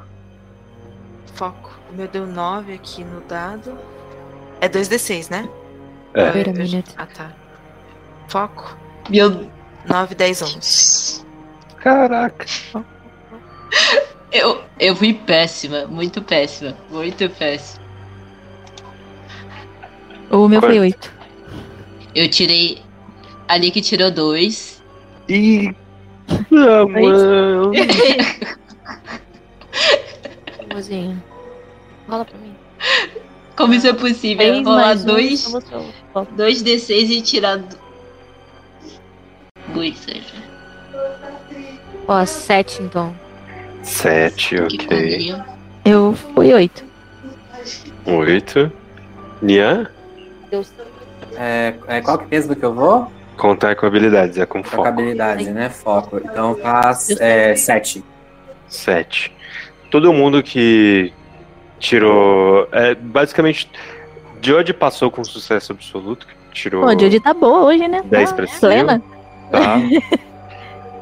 [1.33, 1.71] Foco.
[1.91, 3.75] O meu deu 9 aqui no dado.
[4.61, 5.49] É 2d6, né?
[6.13, 6.29] É.
[6.31, 6.93] Wait a Eu- minute.
[6.97, 7.31] Ah, tá.
[8.27, 8.77] Foco.
[9.09, 9.47] Meu,
[9.87, 11.25] 9, 10, 11.
[11.77, 12.45] Caraca.
[14.31, 17.85] eu, eu fui péssima, muito péssima, muito péssima.
[20.29, 20.81] O meu foi Quanto?
[20.81, 21.13] 8.
[22.15, 22.81] Eu tirei.
[23.47, 24.83] Ali que tirou dois.
[25.29, 25.73] Ih.
[26.51, 27.71] Não, mano.
[30.73, 31.23] Mozinho.
[32.09, 32.53] Rola pra mim.
[33.55, 34.63] Como isso é possível?
[34.63, 35.75] Rolar mais um, dois, só você.
[36.13, 37.63] Ó, dois D6 e tirar.
[39.77, 40.33] Do- Dois, seja.
[42.07, 43.13] Ó, sete então.
[43.83, 45.35] Sete, ok.
[45.85, 46.83] Eu fui 8.
[48.05, 48.71] Oito.
[49.41, 49.87] Nian?
[51.37, 53.11] É, é, qual que é mesmo que eu vou?
[53.37, 54.87] Contar com habilidades, é com Com foco.
[54.87, 55.69] habilidade, né?
[55.69, 56.17] Foco.
[56.23, 58.03] Então faz é, sete.
[58.67, 59.31] Sete.
[59.91, 61.13] Todo mundo que
[61.79, 62.67] tirou.
[62.71, 63.69] É, basicamente,
[64.41, 66.25] Jodie passou com sucesso absoluto.
[66.25, 68.01] que Tirou Pô, a Jodie tá boa hoje, né?
[68.05, 68.59] 10 Tá pra cima.
[68.59, 69.03] plena.
[69.51, 69.77] Tá?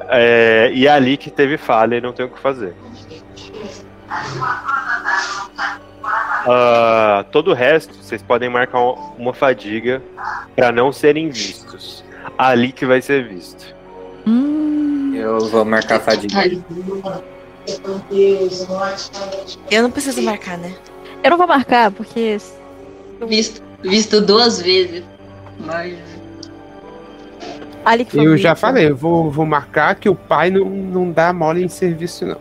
[0.07, 2.75] É, e ali que teve falha e não tem o que fazer.
[6.47, 8.79] Ah, todo o resto, vocês podem marcar
[9.17, 10.01] uma fadiga
[10.55, 12.03] para não serem vistos.
[12.37, 13.73] Ali que vai ser visto.
[14.27, 16.35] Hum, Eu vou marcar fadiga.
[19.71, 20.75] Eu não preciso marcar, né?
[21.23, 22.37] eu não vou marcar, porque.
[23.27, 25.03] Visto, visto duas vezes.
[25.59, 25.97] Mas.
[27.85, 31.31] Ali que Eu já falei, eu vou, vou marcar que o pai não, não dá
[31.31, 32.37] mole em serviço, não.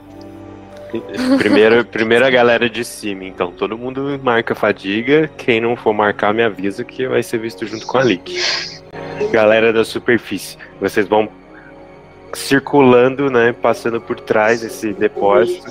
[1.38, 5.28] Primeiro, primeiro a galera de cima, então todo mundo marca fadiga.
[5.36, 8.40] Quem não for marcar, me avisa que vai ser visto junto com a Lick.
[9.32, 11.28] Galera da superfície, vocês vão
[12.32, 13.52] circulando, né?
[13.52, 15.70] Passando por trás desse depósito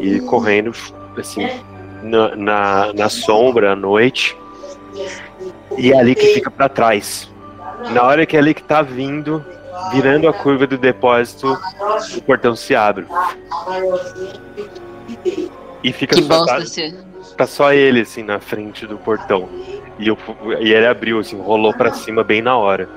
[0.00, 0.72] e correndo
[1.16, 1.48] assim
[2.02, 4.36] na, na, na sombra à noite.
[5.78, 7.32] E a Lick fica pra trás.
[7.92, 9.44] Na hora que a Lick tá vindo,
[9.92, 11.58] virando a curva do depósito,
[12.16, 13.06] o portão se abre.
[15.82, 16.58] E fica Que só, tá,
[17.36, 19.48] tá só ele, assim, na frente do portão.
[19.98, 20.18] E, eu,
[20.60, 22.88] e ele abriu, assim, rolou pra cima bem na hora.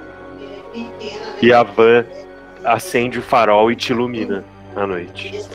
[1.42, 2.06] e a van
[2.64, 4.44] acende o farol e te ilumina
[4.76, 5.46] à noite.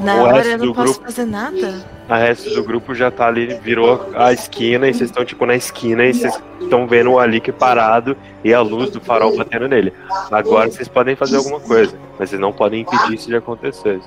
[0.00, 1.84] Na O hora resto eu não do posso grupo- fazer nada.
[2.08, 5.54] A resto do grupo já tá ali, virou a esquina e vocês estão tipo na
[5.54, 9.92] esquina e vocês estão vendo o Alik parado e a luz do farol batendo nele.
[10.30, 14.00] Agora vocês podem fazer alguma coisa, mas vocês não podem impedir isso de acontecer.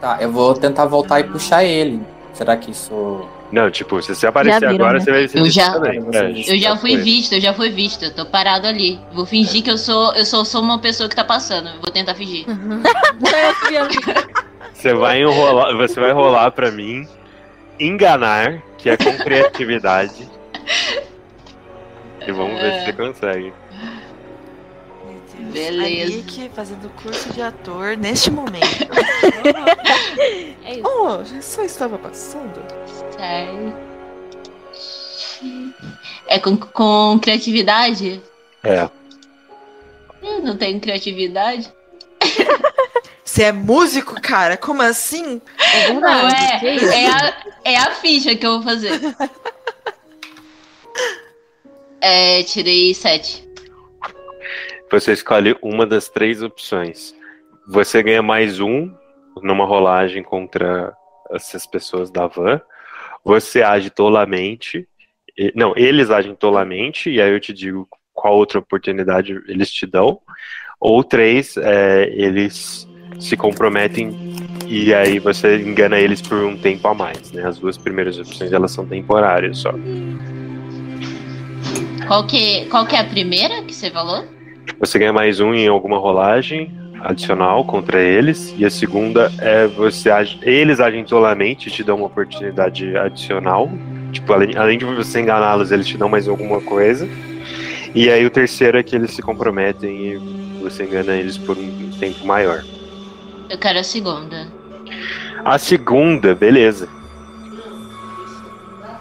[0.00, 2.00] Tá, eu vou tentar voltar e puxar ele.
[2.32, 3.26] Será que isso.
[3.50, 5.04] Não, tipo, se você aparecer viram, agora, né?
[5.04, 6.00] você vai ser Eu visto já- também.
[6.14, 8.04] É, Eu já fui vista, eu já fui vista.
[8.04, 9.00] Eu tô parado ali.
[9.12, 11.68] Vou fingir que eu sou, eu sou, sou uma pessoa que tá passando.
[11.82, 12.46] Vou tentar fingir.
[14.80, 17.06] Você vai enrolar, você vai rolar pra mim
[17.78, 20.26] enganar, que é com criatividade.
[22.26, 23.52] E vamos ver se você consegue.
[25.04, 25.52] Meu Deus.
[25.52, 26.14] Beleza.
[26.14, 28.64] Anique fazendo curso de ator neste momento.
[30.62, 30.82] É isso.
[30.84, 32.62] oh, só estava passando.
[33.16, 33.74] Certo.
[36.26, 38.22] É com, com criatividade?
[38.62, 38.88] É.
[40.22, 41.72] Eu não tenho criatividade.
[43.24, 44.56] Você é músico, cara?
[44.56, 45.40] Como assim?
[45.74, 46.66] É Não, verdade.
[46.66, 48.92] é, é, a, é a ficha que eu vou fazer.
[52.02, 53.46] É, tirei sete.
[54.90, 57.14] Você escolhe uma das três opções.
[57.68, 58.90] Você ganha mais um
[59.42, 60.94] numa rolagem contra
[61.30, 62.58] essas pessoas da van.
[63.22, 64.88] Você age tolamente.
[65.36, 69.86] E- Não, eles agem tolamente, e aí eu te digo qual outra oportunidade eles te
[69.86, 70.20] dão.
[70.80, 72.88] Ou três, é, eles
[73.18, 74.30] se comprometem
[74.66, 77.32] e aí você engana eles por um tempo a mais.
[77.32, 77.44] Né?
[77.44, 79.74] As duas primeiras opções elas são temporárias só.
[82.06, 84.24] Qual que, qual que é a primeira que você falou?
[84.78, 88.54] Você ganha mais um em alguma rolagem adicional contra eles.
[88.56, 91.04] E a segunda é você age, eles agem
[91.50, 93.70] e te dão uma oportunidade adicional.
[94.12, 97.08] Tipo, além, além de você enganá-los, eles te dão mais alguma coisa.
[97.94, 100.16] E aí o terceiro é que eles se comprometem e
[100.62, 102.62] você engana eles por um tempo maior.
[103.50, 104.46] Eu quero a segunda.
[105.44, 106.88] A segunda, beleza.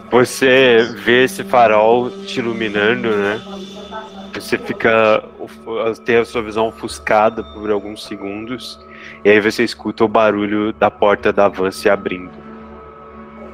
[0.10, 3.40] Você vê esse farol te iluminando, né?
[4.34, 5.24] Você fica.
[6.04, 8.80] tem a sua visão ofuscada por alguns segundos.
[9.24, 12.34] E aí você escuta o barulho da porta da van se abrindo.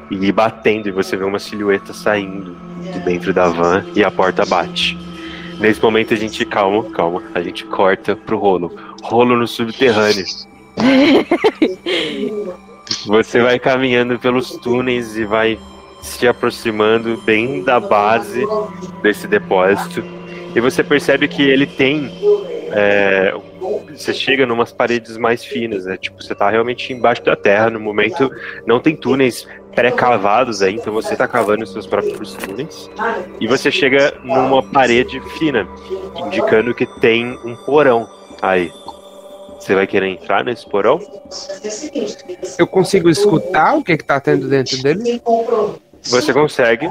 [0.09, 4.45] E batendo, e você vê uma silhueta saindo de dentro da van e a porta
[4.45, 4.97] bate.
[5.59, 6.45] Nesse momento a gente.
[6.45, 7.21] Calma, calma.
[7.33, 8.73] A gente corta pro rolo.
[9.03, 10.23] Rolo no subterrâneo.
[13.07, 15.59] Você vai caminhando pelos túneis e vai
[16.01, 18.45] se aproximando bem da base
[19.01, 20.03] desse depósito.
[20.55, 22.11] E você percebe que ele tem.
[22.71, 23.33] é,
[23.91, 25.97] você chega numas paredes mais finas, né?
[25.97, 27.69] Tipo, você tá realmente embaixo da terra.
[27.69, 28.31] No momento,
[28.65, 32.89] não tem túneis pré-cavados aí, então você tá cavando seus próprios túneis.
[33.39, 35.67] E você chega numa parede fina,
[36.15, 38.07] indicando que tem um porão
[38.41, 38.71] aí.
[39.65, 40.99] Você vai querer entrar nesse porão?
[42.59, 45.19] Eu consigo escutar o que, que tá tendo dentro dele?
[46.03, 46.87] Você consegue.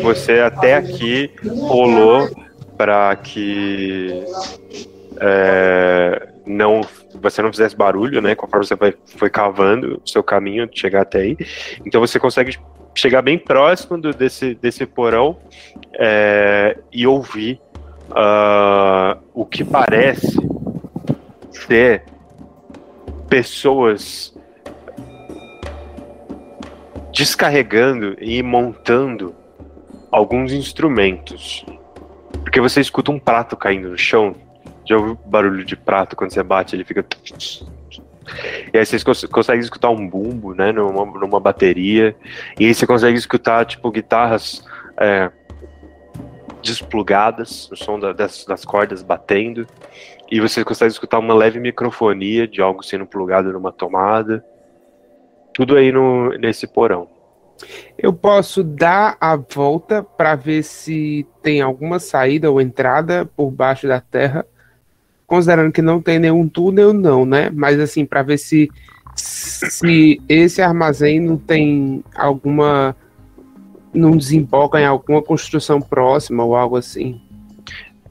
[0.00, 1.28] Você até aqui
[1.58, 2.30] rolou
[2.78, 4.22] para que
[5.20, 6.82] é, não
[7.20, 8.36] você não fizesse barulho, né?
[8.36, 11.36] Conforme você vai, foi cavando o seu caminho de chegar até aí.
[11.84, 12.56] Então você consegue
[12.94, 15.36] chegar bem próximo do- desse, desse porão
[15.94, 17.60] é, e ouvir
[18.12, 20.38] ah, o que parece
[21.66, 22.04] ser
[23.28, 24.34] pessoas
[27.12, 29.34] descarregando e montando
[30.10, 31.64] alguns instrumentos.
[32.42, 34.34] Porque você escuta um prato caindo no chão.
[34.84, 37.04] Já ouviu barulho de prato quando você bate, ele fica.
[38.72, 42.16] E aí você cons- consegue escutar um bumbo, né, numa, numa bateria.
[42.58, 44.64] E aí você consegue escutar, tipo, guitarras
[44.98, 45.30] é,
[46.62, 49.66] desplugadas, o som da- das, das cordas batendo.
[50.32, 54.42] E você consegue escutar uma leve microfonia de algo sendo plugado numa tomada.
[55.52, 57.06] Tudo aí no, nesse porão.
[57.98, 63.86] Eu posso dar a volta para ver se tem alguma saída ou entrada por baixo
[63.86, 64.46] da terra,
[65.26, 67.50] considerando que não tem nenhum túnel, não, né?
[67.52, 68.70] Mas assim, para ver se
[69.14, 72.96] se esse armazém não tem alguma
[73.92, 77.20] não desemboca em alguma construção próxima ou algo assim.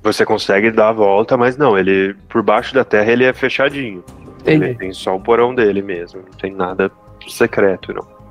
[0.03, 4.03] Você consegue dar a volta, mas não, ele por baixo da terra ele é fechadinho.
[4.43, 6.91] Ele tem só o porão dele mesmo, não tem nada
[7.27, 8.21] secreto, não.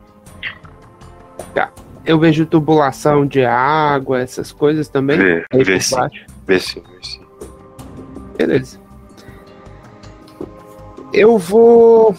[2.04, 5.18] Eu vejo tubulação de água, essas coisas também.
[5.18, 5.96] Vê, vê sim,
[6.46, 7.26] vê sim, vê sim.
[8.36, 8.80] Beleza.
[11.12, 12.14] Eu vou.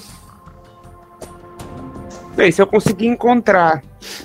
[2.35, 3.83] Bem, se eu conseguir encontrar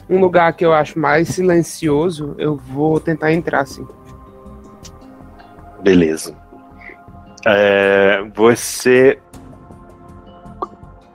[0.08, 3.86] um lugar que eu acho mais silencioso, eu vou tentar entrar sim.
[5.86, 6.36] Beleza.
[7.46, 9.20] É, você.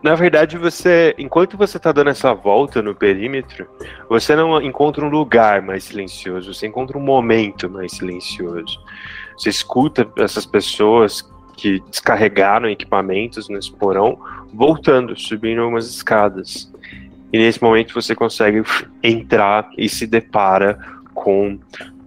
[0.01, 1.13] Na verdade, você.
[1.17, 3.67] Enquanto você tá dando essa volta no perímetro,
[4.07, 8.79] você não encontra um lugar mais silencioso, você encontra um momento mais silencioso.
[9.37, 14.17] Você escuta essas pessoas que descarregaram equipamentos nesse porão
[14.53, 16.71] voltando, subindo umas escadas.
[17.33, 18.63] E nesse momento você consegue
[19.03, 20.79] entrar e se depara
[21.13, 21.59] com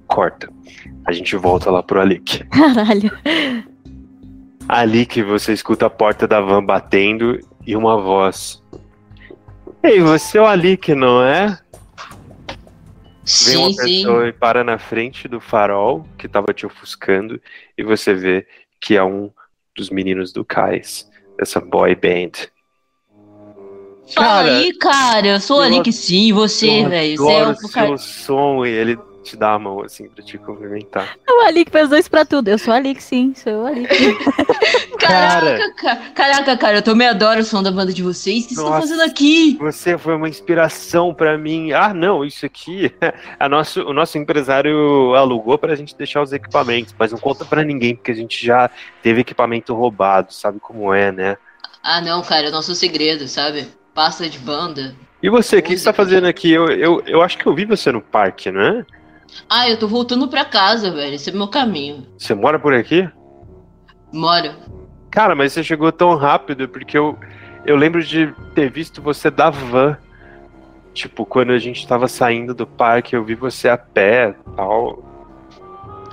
[0.06, 0.48] corta.
[1.06, 2.44] A gente volta lá pro Alik.
[2.50, 3.10] Caralho.
[4.68, 8.62] Ali que você escuta a porta da van batendo e uma voz.
[9.82, 11.58] Ei, você é o Alik, não é?
[13.46, 13.82] Vem uma Sim, sim.
[13.84, 17.40] pessoa e para na frente do farol que tava te ofuscando
[17.76, 18.46] e você vê
[18.80, 19.30] que é um
[19.74, 21.08] dos meninos do Cais,
[21.38, 22.48] dessa boy band.
[24.14, 25.26] Fala aí, cara.
[25.26, 27.16] Eu sou eu ali que sim, você, Eu velho.
[27.16, 27.86] Você é o cara.
[27.86, 31.16] seu som e ele te dá a mão assim pra te cumprimentar.
[31.26, 32.48] É o Alik fez dois pra tudo.
[32.48, 33.34] Eu sou a Alik, sim.
[33.34, 33.88] Sou eu, Alik.
[34.98, 35.96] Caraca, cara.
[36.14, 38.44] Caraca, cara, eu também adoro o som da banda de vocês.
[38.44, 39.56] O que vocês estão fazendo aqui?
[39.60, 41.72] Você foi uma inspiração pra mim.
[41.72, 42.94] Ah, não, isso aqui
[43.40, 47.64] a nosso, o nosso empresário alugou pra gente deixar os equipamentos, mas não conta pra
[47.64, 48.70] ninguém porque a gente já
[49.02, 51.36] teve equipamento roubado, sabe como é, né?
[51.82, 53.68] Ah, não, cara, é nosso segredo, sabe?
[53.94, 54.94] Pasta de banda.
[55.22, 56.50] E você, o que você tá fazendo aqui?
[56.50, 58.84] Eu, eu, eu acho que eu vi você no parque, né?
[59.48, 61.14] Ah, eu tô voltando pra casa, velho.
[61.14, 62.06] Esse é meu caminho.
[62.18, 63.08] Você mora por aqui?
[64.12, 64.56] Mora.
[65.10, 67.18] Cara, mas você chegou tão rápido porque eu,
[67.64, 69.96] eu lembro de ter visto você da van.
[70.92, 75.02] Tipo, quando a gente tava saindo do parque, eu vi você a pé e tal.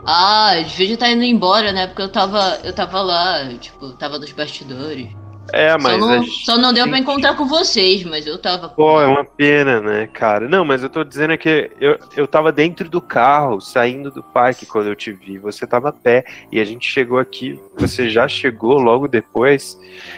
[0.06, 1.85] Ah, devia estar indo embora, né?
[1.85, 5.10] Porque eu tava, eu tava lá, tipo, tava nos bastidores.
[5.53, 5.93] É, mas.
[5.93, 8.69] só, não, só não deu pra encontrar com vocês, mas eu tava.
[8.69, 10.47] Pô, é uma pena, né, cara?
[10.47, 14.65] Não, mas eu tô dizendo que eu, eu tava dentro do carro, saindo do parque
[14.65, 15.38] quando eu te vi.
[15.39, 17.59] Você tava a pé e a gente chegou aqui.
[17.77, 19.77] Você já chegou logo depois.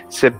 [0.09, 0.31] Você.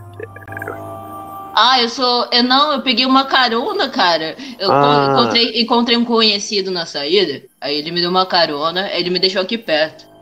[1.56, 2.28] Ah, eu sou.
[2.32, 4.36] Eu não, eu peguei uma carona, cara.
[4.60, 4.82] Eu Ah.
[4.82, 7.44] con- encontrei, encontrei um conhecido na saída.
[7.62, 10.13] Aí ele me deu uma carona, ele me deixou aqui perto.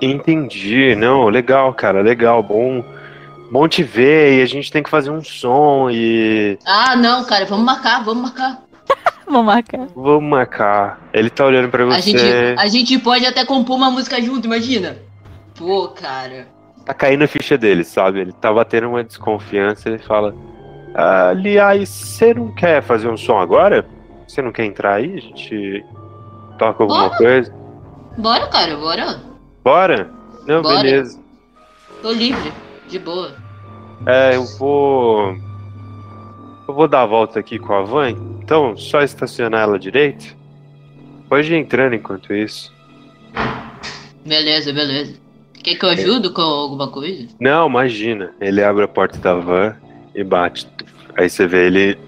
[0.00, 0.94] Entendi.
[0.94, 2.42] Não, legal, cara, legal.
[2.42, 2.84] Bom,
[3.50, 4.38] bom te ver.
[4.38, 6.58] E a gente tem que fazer um som e.
[6.66, 8.62] Ah, não, cara, vamos marcar, vamos marcar.
[9.28, 9.88] Vou marcar.
[9.96, 11.00] Vamos marcar.
[11.12, 12.00] Ele tá olhando pra A você.
[12.12, 12.24] gente,
[12.60, 14.98] a gente pode até compor uma música junto, imagina.
[15.58, 16.46] Pô, cara.
[16.84, 18.20] Tá caindo a ficha dele, sabe?
[18.20, 19.88] Ele tá batendo uma desconfiança.
[19.88, 20.32] Ele fala:
[20.94, 23.84] "Ah, Aliás, você não quer fazer um som agora?
[24.28, 25.16] Você não quer entrar aí?
[25.16, 25.84] A gente
[26.56, 27.16] toca alguma Bora.
[27.18, 27.54] coisa?
[28.16, 29.20] Bora, cara, bora.
[29.66, 30.08] Bora?
[30.46, 30.80] Não, Bora.
[30.80, 31.18] beleza.
[32.00, 32.52] Tô livre,
[32.86, 33.34] de boa.
[34.06, 35.36] É, eu vou.
[36.68, 38.10] Eu vou dar a volta aqui com a van.
[38.10, 40.36] Então, só estacionar ela direito.
[41.28, 42.72] Pode ir entrando enquanto isso.
[44.24, 45.18] Beleza, beleza.
[45.54, 47.26] Quer que eu ajudo com alguma coisa?
[47.40, 48.32] Não, imagina.
[48.40, 49.74] Ele abre a porta da van
[50.14, 50.68] e bate.
[51.16, 51.98] Aí você vê ele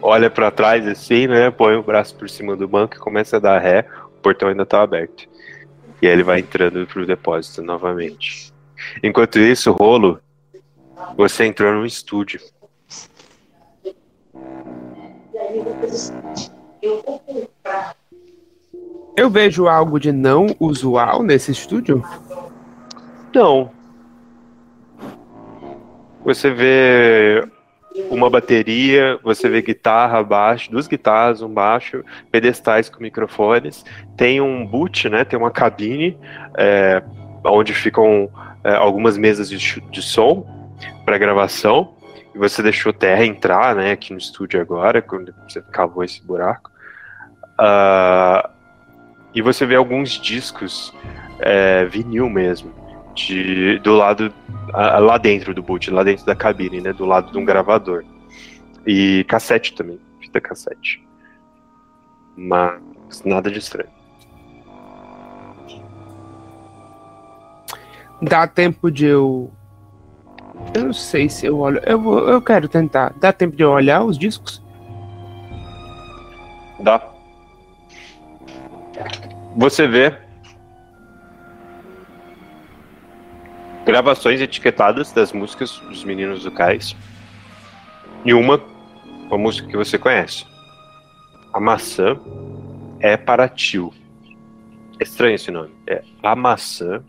[0.00, 1.50] olha pra trás assim, né?
[1.50, 3.86] Põe o braço por cima do banco e começa a dar ré.
[4.16, 5.30] O portão ainda tá aberto.
[6.02, 8.52] E aí ele vai entrando pro depósito novamente.
[9.04, 10.20] Enquanto isso, Rolo,
[11.16, 12.40] você entrou num estúdio.
[19.16, 22.02] Eu vejo algo de não usual nesse estúdio?
[23.32, 23.70] Não.
[26.24, 27.48] Você vê
[28.10, 33.84] uma bateria, você vê guitarra, baixo, duas guitarras, um baixo, pedestais com microfones,
[34.16, 35.24] tem um boot, né?
[35.24, 36.18] Tem uma cabine
[36.56, 37.02] é,
[37.44, 38.30] onde ficam
[38.64, 40.70] é, algumas mesas de, de som
[41.04, 41.94] para gravação.
[42.34, 43.92] E você deixou terra entrar, né?
[43.92, 46.70] Aqui no estúdio agora, quando você cavou esse buraco.
[47.58, 48.50] Ah,
[49.34, 50.94] e você vê alguns discos
[51.40, 52.81] é, vinil mesmo
[53.14, 54.32] de, do lado
[54.72, 58.04] ah, lá dentro do boot, lá dentro da cabine, né, do lado de um gravador.
[58.86, 61.06] E cassete também, fita cassete.
[62.36, 62.80] Mas
[63.24, 63.90] nada de estranho.
[68.20, 69.50] Dá tempo de eu.
[70.74, 71.80] Eu não sei se eu olho.
[71.84, 73.12] Eu, vou, eu quero tentar.
[73.16, 74.62] Dá tempo de eu olhar os discos?
[76.80, 77.02] Dá.
[79.56, 80.16] Você vê
[83.84, 86.96] gravações etiquetadas das músicas dos meninos do Cais.
[88.24, 88.62] E uma,
[89.26, 90.46] uma música que você conhece.
[91.52, 92.18] A maçã
[93.00, 93.92] é para tio.
[94.98, 95.74] É estranho esse nome.
[95.86, 97.02] É a maçã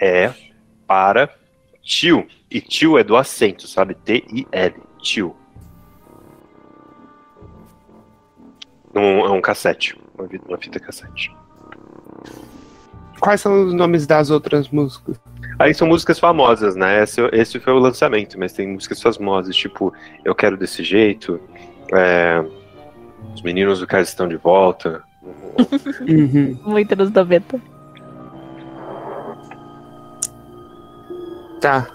[0.00, 0.32] é
[0.86, 1.30] para
[1.82, 2.26] tio.
[2.50, 3.94] E tio é do acento, sabe?
[3.94, 4.74] T-I-L.
[5.00, 5.36] Tio.
[8.94, 9.98] Um, é um cassete.
[10.18, 11.34] Uma, uma fita cassete.
[13.20, 15.18] quais são os nomes das outras músicas?
[15.62, 17.04] Aí são músicas famosas, né?
[17.04, 19.94] Esse, esse foi o lançamento, mas tem músicas famosas, tipo
[20.24, 21.40] Eu Quero Desse Jeito,
[21.92, 22.44] é,
[23.32, 25.04] Os Meninos do Cais Estão de Volta.
[26.00, 26.58] Uhum.
[26.66, 27.60] Muito nos 90.
[31.60, 31.86] Tá.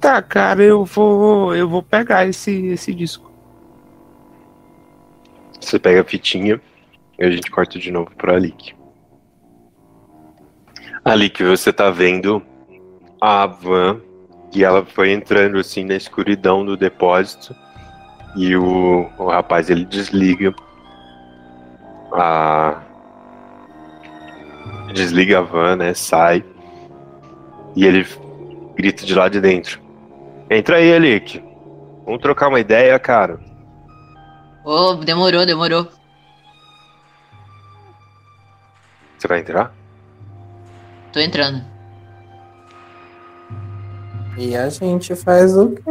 [0.00, 1.54] Tá, cara, eu vou.
[1.54, 3.30] Eu vou pegar esse, esse disco.
[5.60, 6.58] Você pega a fitinha
[7.24, 8.74] a gente corta de novo pro Alik.
[11.04, 12.42] Alik, você tá vendo
[13.20, 14.00] a van
[14.54, 17.54] e ela foi entrando assim na escuridão do depósito
[18.36, 20.54] e o, o rapaz ele desliga
[22.12, 22.80] a
[24.92, 25.94] desliga a van, né?
[25.94, 26.44] Sai
[27.74, 28.06] e ele
[28.74, 29.80] grita de lá de dentro.
[30.48, 31.42] Entra aí, Alik.
[32.04, 33.40] Vamos trocar uma ideia, cara.
[34.64, 35.88] Ô, demorou, demorou.
[39.24, 39.72] Você vai entrar?
[41.10, 41.64] Tô entrando.
[44.36, 45.82] E a gente faz o quê?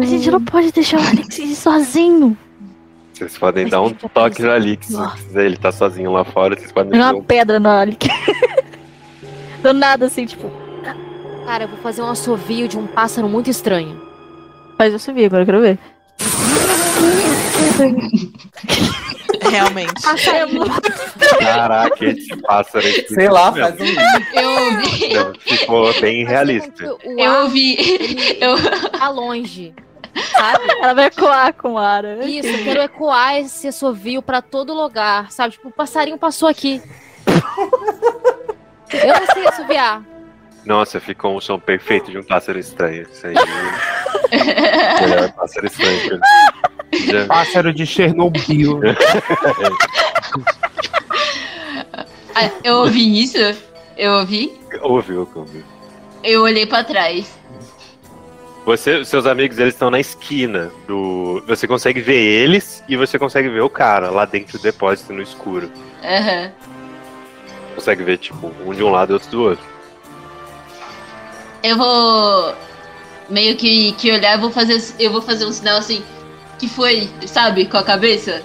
[0.00, 2.38] A gente não pode deixar o Alex ir sozinho.
[3.12, 6.92] Vocês podem Mas dar um toque no quiser, ele tá sozinho lá fora, vocês podem
[6.92, 7.98] Jogar dar uma um pedra no Alex.
[9.60, 10.48] Do nada, assim, tipo,
[11.46, 14.00] Cara, eu vou fazer um assovio de um pássaro muito estranho.
[14.76, 15.78] faz eu subir, agora eu quero ver.
[19.50, 20.02] Realmente.
[20.02, 20.64] Passarinho.
[21.40, 23.06] Caraca, esse pássaro aí.
[23.08, 23.84] Sei lá, faz um.
[24.34, 25.14] Eu ouvi.
[25.14, 26.96] Não, Ficou bem realista.
[27.04, 28.38] O Eu ar ouvi.
[28.40, 28.56] Eu,
[28.90, 29.74] tá longe.
[30.32, 30.64] Sabe?
[30.82, 32.24] Ela vai coar com a Ara.
[32.24, 35.52] Isso, eu quero ecoar esse assovio pra todo lugar, sabe?
[35.52, 36.82] Tipo, o passarinho passou aqui.
[38.90, 40.02] Eu não sei assoviar.
[40.64, 43.06] Nossa, ficou um som perfeito de um pássaro estranho.
[43.10, 43.34] Isso aí.
[45.00, 46.20] Melhor pássaro estranho.
[46.92, 47.26] Já...
[47.26, 48.80] Pássaro de Chernobyl.
[52.34, 53.36] Ah, eu ouvi isso.
[53.96, 54.56] Eu ouvi.
[54.80, 55.64] Ouviu, ouviu.
[56.22, 57.36] Eu olhei pra trás.
[58.64, 61.42] Você, seus amigos, eles estão na esquina do.
[61.46, 65.22] Você consegue ver eles e você consegue ver o cara lá dentro do depósito no
[65.22, 65.70] escuro.
[66.04, 66.52] Aham.
[67.74, 69.64] Consegue ver, tipo, um de um lado e outro do outro.
[71.62, 72.54] Eu vou
[73.28, 76.02] meio que, que olhar, eu vou fazer eu vou fazer um sinal assim
[76.58, 78.42] que foi, sabe, com a cabeça.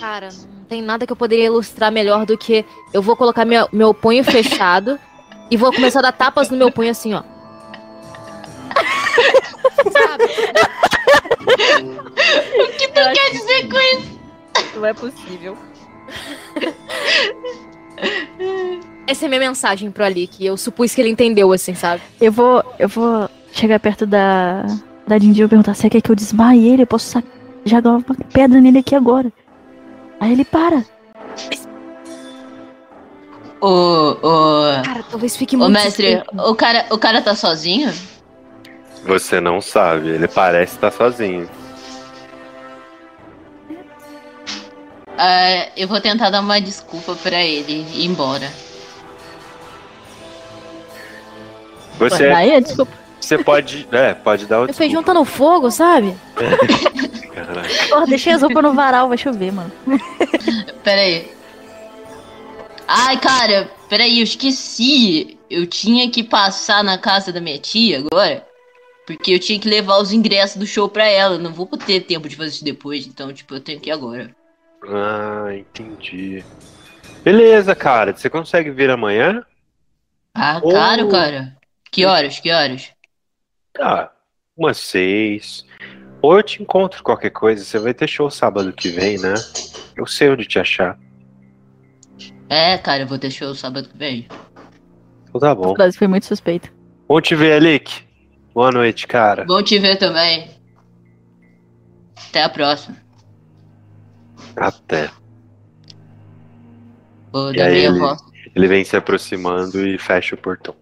[0.00, 3.68] Cara, não tem nada que eu poderia ilustrar melhor do que eu vou colocar meu,
[3.72, 4.98] meu punho fechado
[5.50, 7.22] e vou começar a dar tapas no meu punho assim, ó.
[9.92, 10.24] Sabe?
[12.58, 14.20] O que tu quer dizer com isso?
[14.74, 15.56] Não é possível.
[19.06, 20.44] Essa é a minha mensagem pro Alik.
[20.44, 22.02] Eu supus que ele entendeu, assim, sabe?
[22.20, 24.64] Eu vou, eu vou chegar perto da,
[25.06, 27.22] da Dindinho e perguntar se quer que eu desmaie ele, eu posso
[27.64, 29.32] jogar uma pedra nele aqui agora.
[30.20, 30.84] Aí ele para.
[33.60, 35.72] Ô, ô, Cara, talvez fique ô muito.
[35.72, 36.50] mestre, suspeito.
[36.50, 37.92] o cara, o cara tá sozinho?
[39.04, 41.48] Você não sabe, ele parece estar sozinho.
[45.18, 48.50] Ah, eu vou tentar dar uma desculpa pra ele ir embora.
[51.98, 52.92] Você, Aí, desculpa.
[53.20, 53.86] você pode.
[53.92, 54.72] É, pode dar o.
[54.72, 56.16] Feijão tá no fogo, sabe?
[57.34, 57.68] Caraca.
[57.88, 59.70] Porra, deixei as roupas no varal, vai chover, mano.
[60.82, 61.30] Pera aí.
[62.88, 65.38] Ai, cara, peraí, eu esqueci.
[65.48, 68.44] Eu tinha que passar na casa da minha tia agora.
[69.06, 71.34] Porque eu tinha que levar os ingressos do show pra ela.
[71.34, 73.92] Eu Não vou ter tempo de fazer isso depois, então, tipo, eu tenho que ir
[73.92, 74.34] agora.
[74.88, 76.42] Ah, entendi.
[77.22, 78.12] Beleza, cara.
[78.16, 79.44] Você consegue vir amanhã?
[80.34, 80.70] Ah, Oh.
[80.72, 81.56] caro, cara.
[81.92, 82.40] Que horas?
[82.40, 82.90] Que horas?
[83.78, 84.10] Ah,
[84.56, 85.64] umas seis.
[86.22, 87.62] Ou eu te encontro qualquer coisa.
[87.64, 89.34] Você vai ter show sábado que vem, né?
[89.94, 90.98] Eu sei onde te achar.
[92.48, 94.26] É, cara, eu vou ter show sábado que vem.
[95.28, 95.74] Então tá bom.
[95.74, 96.70] frase foi muito suspeita.
[97.06, 98.06] Bom te ver, Alik.
[98.54, 99.44] Boa noite, cara.
[99.44, 100.50] Bom te ver também.
[102.28, 102.96] Até a próxima.
[104.56, 105.10] Até.
[107.32, 108.24] Vou E dar aí, minha ele- volta.
[108.54, 110.74] Ele vem se aproximando e fecha o portão.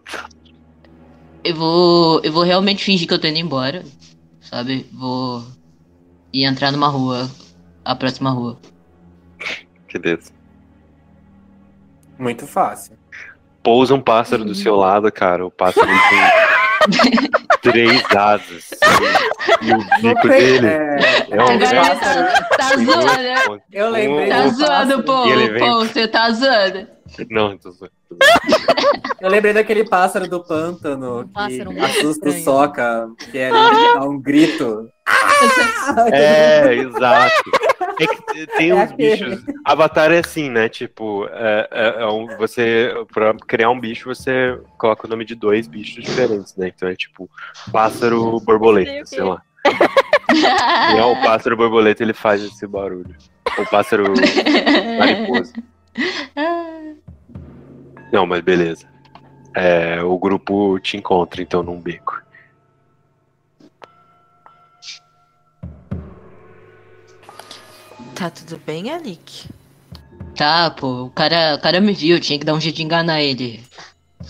[1.44, 2.20] Eu vou.
[2.22, 3.82] Eu vou realmente fingir que eu tô indo embora.
[4.40, 4.86] Sabe?
[4.92, 5.44] Vou.
[6.32, 7.28] E entrar numa rua.
[7.84, 8.58] A próxima rua.
[9.92, 10.30] Beleza.
[12.18, 12.96] Muito fácil.
[13.62, 15.44] Pousa um pássaro do seu lado, cara.
[15.46, 17.30] O pássaro tem
[17.62, 18.70] três asas.
[19.62, 22.32] E o bico dele É, é um Agora pássaro.
[22.32, 23.60] tá, tá zoando, né?
[23.72, 25.24] eu lembrei Tá do zoando, pô.
[25.26, 26.86] Ele vem- Pô, você tá zoando.
[27.30, 27.92] Não, tô zoando.
[29.20, 32.32] Eu lembrei daquele pássaro do pântano que pássaro assusta o.
[32.42, 34.88] Soca, que ele dá um grito.
[36.12, 37.50] É, exato.
[38.00, 39.26] É que tem É uns aquele.
[39.36, 39.44] bichos.
[39.64, 40.68] Avatar é assim, né?
[40.68, 42.94] Tipo, é, é- é um- você.
[43.12, 46.68] Pra criar um bicho, você coloca o nome de dois bichos diferentes, né?
[46.74, 47.28] Então é tipo
[47.72, 49.42] pássaro borboleta, sei lá.
[50.94, 53.16] E é o pássaro borboleta, ele faz esse barulho.
[53.58, 54.04] O pássaro
[54.96, 55.52] mariposa.
[58.12, 58.88] Não, mas beleza.
[59.54, 62.20] É, o grupo te encontra, então, num beco.
[68.14, 69.48] Tá tudo bem, Alik?
[70.36, 73.22] Tá, pô, o cara, o cara me viu, tinha que dar um jeito de enganar
[73.22, 73.62] ele.
[74.18, 74.24] Pô,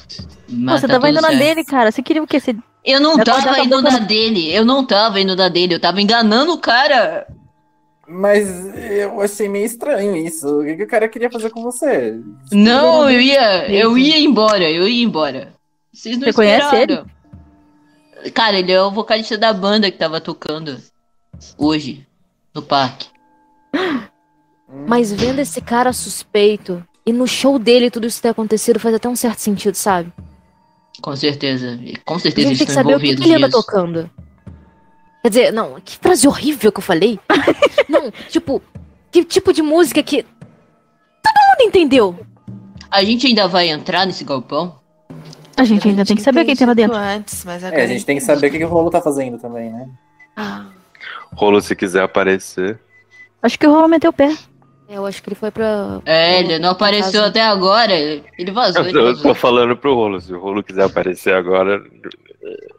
[0.48, 1.40] Mas você tá tava indo na certo.
[1.40, 1.90] dele, cara.
[1.90, 2.40] Você queria o quê?
[2.40, 2.56] Você...
[2.84, 5.80] Eu não Já tava tá indo na dele, eu não tava indo na dele, eu
[5.80, 7.26] tava enganando o cara.
[8.12, 10.60] Mas eu achei meio estranho isso.
[10.60, 12.18] O que, que o cara queria fazer com você?
[12.50, 15.52] Não, eu ia, eu ia embora, eu ia embora.
[15.92, 17.06] Vocês não Você conhece esperaram.
[18.34, 20.76] Cara, ele é o vocalista da banda que tava tocando
[21.56, 22.04] hoje
[22.52, 23.06] no parque.
[24.88, 29.08] Mas vendo esse cara suspeito e no show dele tudo isso ter acontecido faz até
[29.08, 30.12] um certo sentido, sabe?
[31.00, 33.46] Com certeza, com A certeza gente eles tem que saber o que, que ele anda
[33.46, 33.62] nisso.
[33.62, 34.10] tocando.
[35.22, 37.18] Quer dizer, não, que frase horrível que eu falei.
[37.88, 38.62] não, tipo,
[39.10, 40.22] que tipo de música que.
[40.22, 42.18] Todo mundo entendeu.
[42.90, 44.76] A gente ainda vai entrar nesse galpão?
[45.56, 46.96] A gente ainda tem que saber quem tem lá dentro.
[46.96, 49.00] Antes, mas agora É, a gente tem que saber o que, que o Rolo tá
[49.02, 49.88] fazendo também, né?
[51.34, 52.80] Rolo, se quiser aparecer.
[53.42, 54.34] Acho que o Rolo meteu o pé.
[54.88, 56.00] É, Eu acho que ele foi pra.
[56.06, 59.22] É, ele não apareceu até agora, ele vazou, Eu ele tô, eu vazou.
[59.22, 60.20] tô falando pro Rolo.
[60.20, 61.80] Se o Rolo quiser aparecer agora.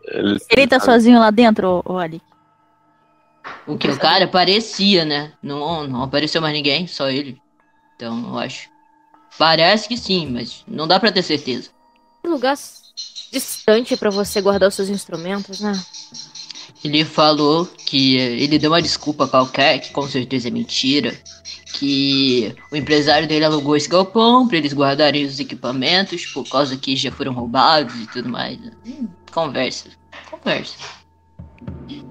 [0.08, 2.22] Ele, Ele tá sozinho lá dentro, Ali?
[3.68, 5.34] O que o cara parecia, né?
[5.42, 7.42] Não, não apareceu mais ninguém, só ele.
[7.96, 8.70] Então, eu acho.
[9.38, 11.70] Parece que sim, mas não dá pra ter certeza.
[12.22, 12.58] Que lugar
[13.32, 15.72] distante pra você guardar os seus instrumentos, né?
[16.84, 21.16] Ele falou que ele deu uma desculpa qualquer, que com certeza é mentira.
[21.74, 26.96] Que o empresário dele alugou esse galpão pra eles guardarem os equipamentos por causa que
[26.96, 28.60] já foram roubados e tudo mais.
[28.86, 29.90] Hum, Conversa.
[30.30, 30.76] Conversa.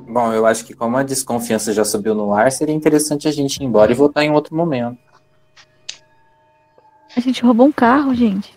[0.08, 3.56] Bom, eu acho que como a desconfiança já subiu no ar, seria interessante a gente
[3.58, 4.98] ir embora e voltar em outro momento.
[7.16, 8.52] A gente roubou um carro, gente.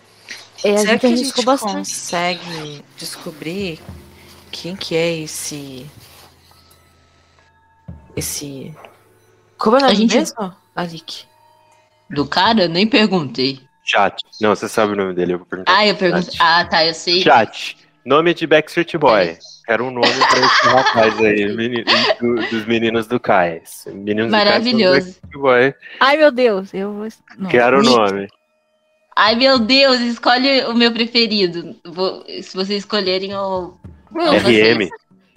[0.64, 1.72] É, a Será gente que a gente bastante.
[1.74, 3.80] consegue descobrir
[4.50, 5.86] quem que é esse...
[8.16, 8.74] Esse...
[9.58, 11.24] Como é o nome A gente- mesmo, Alik?
[12.10, 13.60] Do cara, nem perguntei.
[13.82, 14.22] Chat.
[14.40, 15.34] Não, você sabe o nome dele.
[15.34, 15.76] Eu vou perguntar.
[15.76, 16.32] Ah, eu perguntei.
[16.32, 16.40] Chat.
[16.40, 17.22] Ah, tá, eu sei.
[17.22, 17.76] Chat.
[18.04, 19.38] Nome de Backstreet Boy.
[19.66, 21.84] Quero um nome pra esse rapaz aí, meni-
[22.20, 23.84] do- dos meninos do Cais.
[23.92, 24.94] Meninos do Cais são Maravilhoso.
[25.22, 25.74] Backstreet Boy.
[26.00, 26.74] Ai, meu Deus.
[26.74, 27.08] Eu vou...
[27.38, 27.48] não.
[27.50, 28.28] Quero o nome.
[29.16, 31.74] Ai, meu Deus, escolhe o meu preferido.
[31.84, 33.78] Vou- se vocês escolherem, eu.
[34.14, 34.40] eu RM.
[34.42, 34.90] vocês.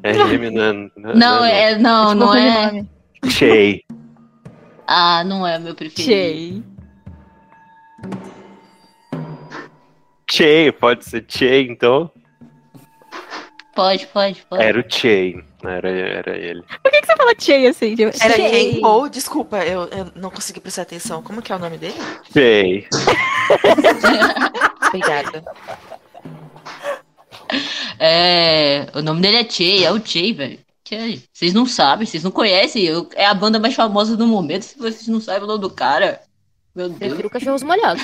[0.03, 2.65] RM não, não, Não, é, não, Tipo, não é.
[2.71, 2.89] nome.
[3.29, 3.85] Che.
[4.85, 6.03] Ah, não é o meu preferido.
[6.11, 6.63] Chei.
[10.29, 12.11] Che, pode ser Che, então.
[13.77, 14.63] Pode, pode, pode.
[14.63, 15.35] Era o Che.
[15.63, 16.63] Era, era ele.
[16.81, 17.95] Por que, que você fala Chei assim?
[17.95, 18.49] Tipo, Era Chei.
[18.73, 18.83] quem?
[18.85, 21.21] Ou, desculpa, eu, eu não consegui prestar atenção.
[21.21, 21.93] Como que é o nome dele?
[22.33, 22.87] Che.
[24.87, 25.43] Obrigada.
[27.99, 28.87] É.
[28.95, 30.59] O nome dele é Che, é o Che, velho.
[30.83, 32.83] Que- Vocês não sabem, vocês não conhecem.
[32.83, 34.63] eu- é a banda mais famosa do momento.
[34.63, 36.21] Se vocês não sabem o nome do cara.
[36.75, 36.97] Meu Deus.
[37.11, 38.03] Prefiro cachorros molhados.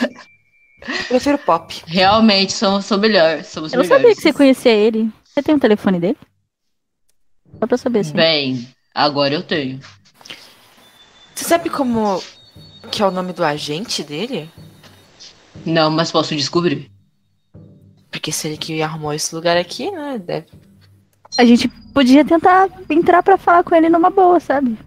[1.08, 1.82] Prefiro pop.
[1.88, 3.44] Realmente, somos, somos melhor.
[3.44, 4.02] Somos Eu não melhores.
[4.04, 5.10] sabia que você conhecia ele.
[5.34, 6.18] Você tem o telefone dele?
[7.60, 8.14] Só pra saber, assim.
[8.14, 9.80] Bem, agora eu tenho.
[11.34, 12.22] Você sabe como
[12.92, 14.48] que é o nome do agente dele?
[15.66, 16.92] Não, mas posso descobrir.
[18.12, 20.20] Porque se ele que arrumou esse lugar aqui, né?
[20.20, 20.46] Deve...
[21.36, 24.78] A gente podia tentar entrar pra falar com ele numa boa, sabe?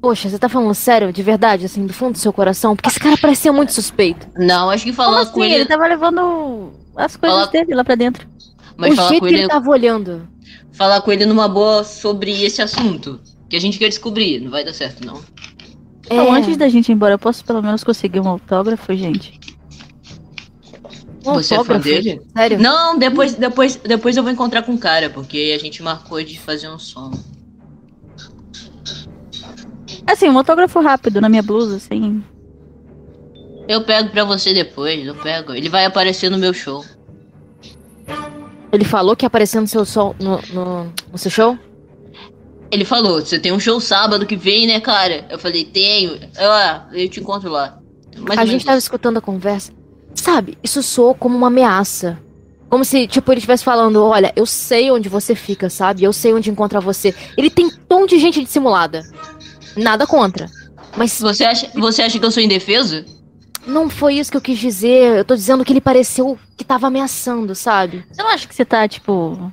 [0.00, 2.76] Poxa, você tá falando sério, de verdade, assim, do fundo do seu coração?
[2.76, 4.28] Porque esse cara parecia muito suspeito.
[4.36, 5.32] Não, acho que falar assim?
[5.32, 5.54] com ele...
[5.54, 5.66] ele.
[5.66, 8.28] tava levando as coisas Fala- dele lá pra dentro.
[8.76, 9.42] Mas o falar jeito com que ele.
[9.42, 10.28] ele tava olhando.
[10.72, 13.20] Falar com ele numa boa sobre esse assunto.
[13.48, 14.40] Que a gente quer descobrir.
[14.40, 15.20] Não vai dar certo, não.
[16.04, 19.40] Então, É, antes da gente ir embora, eu posso pelo menos conseguir um autógrafo, gente?
[21.24, 21.84] um Você é fã autógrafo.
[21.84, 22.20] dele?
[22.36, 22.58] Sério?
[22.60, 26.38] Não, depois, depois, depois eu vou encontrar com o cara, porque a gente marcou de
[26.38, 27.10] fazer um som.
[30.06, 32.22] Assim, um autógrafo rápido na minha blusa, assim.
[33.66, 35.52] Eu pego pra você depois, eu pego.
[35.52, 36.84] Ele vai aparecer no meu show.
[38.72, 41.58] Ele falou que ia aparecer no seu, sol, no, no, no seu show?
[42.70, 45.24] Ele falou, você tem um show sábado que vem, né, cara?
[45.30, 46.18] Eu falei, tenho.
[46.38, 47.78] Eu, ah, eu te encontro lá.
[48.18, 48.86] Mais a gente menos tava isso.
[48.86, 49.72] escutando a conversa.
[50.14, 52.18] Sabe, isso soou como uma ameaça.
[52.68, 56.02] Como se, tipo, ele estivesse falando: Olha, eu sei onde você fica, sabe?
[56.02, 57.14] Eu sei onde encontrar você.
[57.36, 59.04] Ele tem tom de gente dissimulada.
[59.76, 60.50] Nada contra.
[60.96, 63.04] Mas Você acha, você acha que eu sou indefesa?
[63.66, 65.18] Não foi isso que eu quis dizer.
[65.18, 68.04] Eu tô dizendo que ele pareceu que tava ameaçando, sabe?
[68.10, 69.52] Você não acha que você tá, tipo.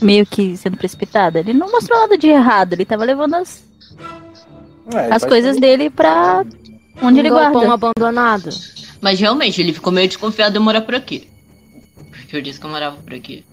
[0.00, 1.40] meio que sendo precipitada?
[1.40, 3.64] Ele não mostrou nada de errado, ele tava levando as,
[4.92, 6.44] Ué, as coisas dele pra
[7.00, 7.74] onde ele um galpão guarda.
[7.74, 8.50] abandonado.
[9.00, 11.28] Mas realmente, ele ficou meio desconfiado de eu morar por aqui.
[12.10, 13.44] Porque eu disse que eu morava por aqui.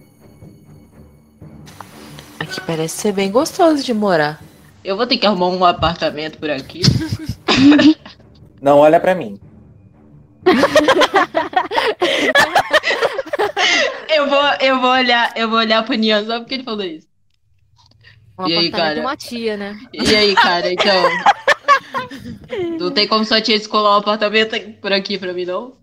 [2.39, 4.41] Aqui parece ser bem gostoso de morar.
[4.83, 6.81] Eu vou ter que arrumar um apartamento por aqui.
[8.61, 9.39] Não olha pra mim.
[14.09, 17.07] Eu vou, eu vou olhar, eu vou olhar pro Nian só porque ele falou isso.
[18.37, 18.95] Um E aí, apartamento cara?
[18.95, 19.77] de uma tia, né?
[19.93, 20.95] E aí, cara, então.
[22.79, 25.73] Não tem como sua tia descolar um apartamento por aqui pra mim, não?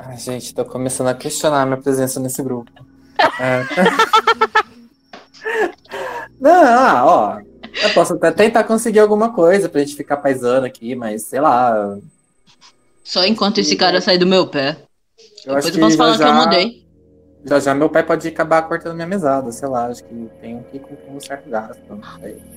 [0.00, 2.70] Ai, gente, tô começando a questionar a minha presença nesse grupo.
[3.40, 3.62] É.
[6.40, 7.38] Não, ah, ó.
[7.82, 11.96] Eu posso até tentar conseguir alguma coisa pra gente ficar paisando aqui, mas sei lá.
[13.04, 14.76] Só enquanto esse cara sai do meu pé.
[15.44, 16.86] Eu Depois acho eu que posso já, falar que eu já- mudei.
[17.48, 19.86] Já já meu pai pode acabar cortando minha mesada, sei lá.
[19.86, 21.80] Acho que tem que cumprir um certo gasto.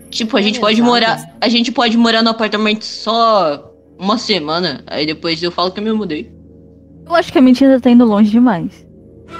[0.10, 1.36] Tipo, a gente É, pode morar.
[1.40, 4.84] A gente pode morar no apartamento só uma semana.
[4.88, 6.32] Aí depois eu falo que eu me mudei.
[7.06, 8.88] Eu acho que a mentira tá indo longe demais.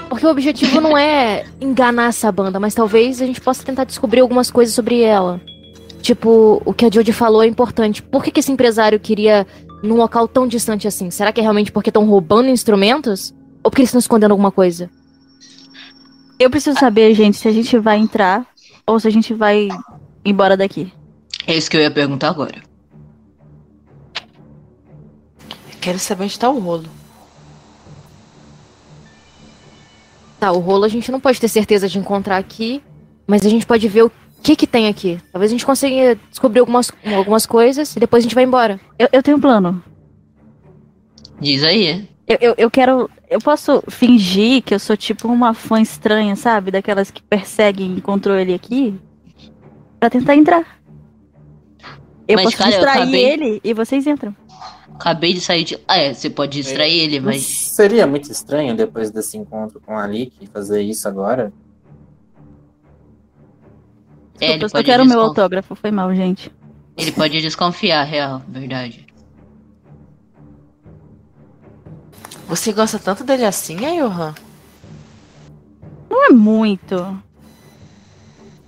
[0.08, 4.20] Porque o objetivo não é enganar essa banda, mas talvez a gente possa tentar descobrir
[4.20, 5.40] algumas coisas sobre ela.
[6.00, 8.02] Tipo, o que a Jodie falou é importante.
[8.02, 9.46] Por que, que esse empresário queria
[9.82, 11.10] num local tão distante assim?
[11.10, 13.34] Será que é realmente porque estão roubando instrumentos?
[13.62, 14.90] Ou porque eles estão escondendo alguma coisa?
[16.38, 18.46] Eu preciso saber, gente, se a gente vai entrar
[18.86, 19.68] ou se a gente vai
[20.24, 20.92] embora daqui.
[21.46, 22.62] É isso que eu ia perguntar agora.
[25.80, 26.88] Quero saber onde tá o rolo.
[30.38, 32.82] Tá, o rolo a gente não pode ter certeza de encontrar aqui,
[33.26, 35.20] mas a gente pode ver o que que tem aqui.
[35.32, 38.80] Talvez a gente consiga descobrir algumas, algumas coisas e depois a gente vai embora.
[38.98, 39.82] Eu, eu tenho um plano.
[41.40, 42.08] Diz aí.
[42.26, 43.10] Eu, eu, eu quero.
[43.28, 46.70] Eu posso fingir que eu sou tipo uma fã estranha, sabe?
[46.70, 48.94] Daquelas que perseguem e encontrou ele aqui.
[49.98, 50.80] Pra tentar entrar.
[52.26, 54.34] Eu Mas, posso cara, eu distrair acabei- ele e vocês entram.
[54.94, 55.78] Acabei de sair de.
[55.88, 57.42] Ah, é, você pode distrair ele, Não mas.
[57.42, 61.52] seria muito estranho depois desse encontro com a Lick fazer isso agora?
[64.40, 66.50] É, ele eu só quero o meu autógrafo, foi mal, gente.
[66.96, 69.06] ele pode desconfiar, real, verdade.
[72.48, 74.34] Você gosta tanto dele assim, aí, Johan?
[76.10, 76.96] Não é muito.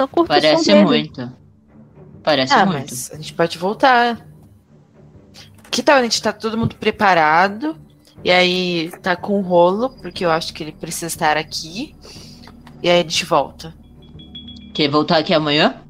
[0.00, 1.32] Só curto Parece muito.
[2.22, 2.80] Parece ah, muito.
[2.90, 4.24] mas a gente pode voltar.
[5.70, 7.76] Que tal a gente tá todo mundo preparado?
[8.22, 11.96] E aí tá com o rolo, porque eu acho que ele precisa estar aqui.
[12.82, 13.74] E aí a gente volta.
[14.72, 15.82] Quer voltar aqui amanhã?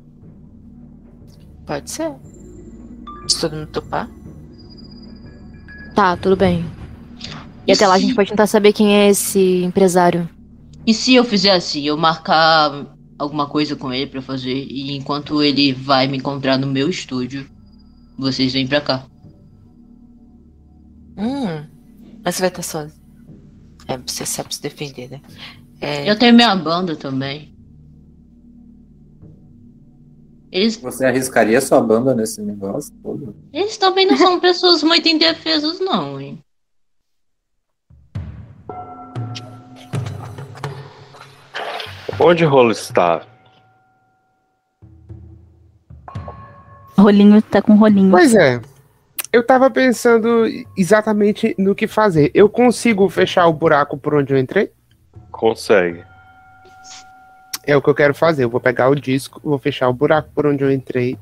[1.67, 2.13] Pode ser.
[3.29, 4.11] Se todo mundo topar.
[5.95, 6.65] Tá, tudo bem.
[7.67, 10.29] E até lá a gente pode tentar saber quem é esse empresário.
[10.87, 12.87] E se eu fizer assim, eu marcar
[13.19, 17.47] alguma coisa com ele pra fazer, e enquanto ele vai me encontrar no meu estúdio,
[18.19, 19.07] vocês vêm pra cá.
[21.17, 21.65] Hum.
[22.25, 23.01] Mas você vai estar sozinho.
[23.87, 25.21] É, você sabe se defender, né?
[25.81, 27.55] É, Eu tenho minha banda também.
[30.53, 33.35] Eles, Você arriscaria sua banda nesse negócio todo?
[33.55, 36.45] eles também não são pessoas muito indefesas, não, hein?
[42.21, 43.23] Onde o rolo está?
[46.99, 48.11] Rolinho tá com rolinho.
[48.11, 48.61] Pois é.
[49.33, 50.45] Eu tava pensando
[50.77, 52.31] exatamente no que fazer.
[52.35, 54.71] Eu consigo fechar o buraco por onde eu entrei?
[55.31, 56.05] Consegue.
[57.67, 58.45] É o que eu quero fazer.
[58.45, 61.19] Eu vou pegar o disco, vou fechar o buraco por onde eu entrei.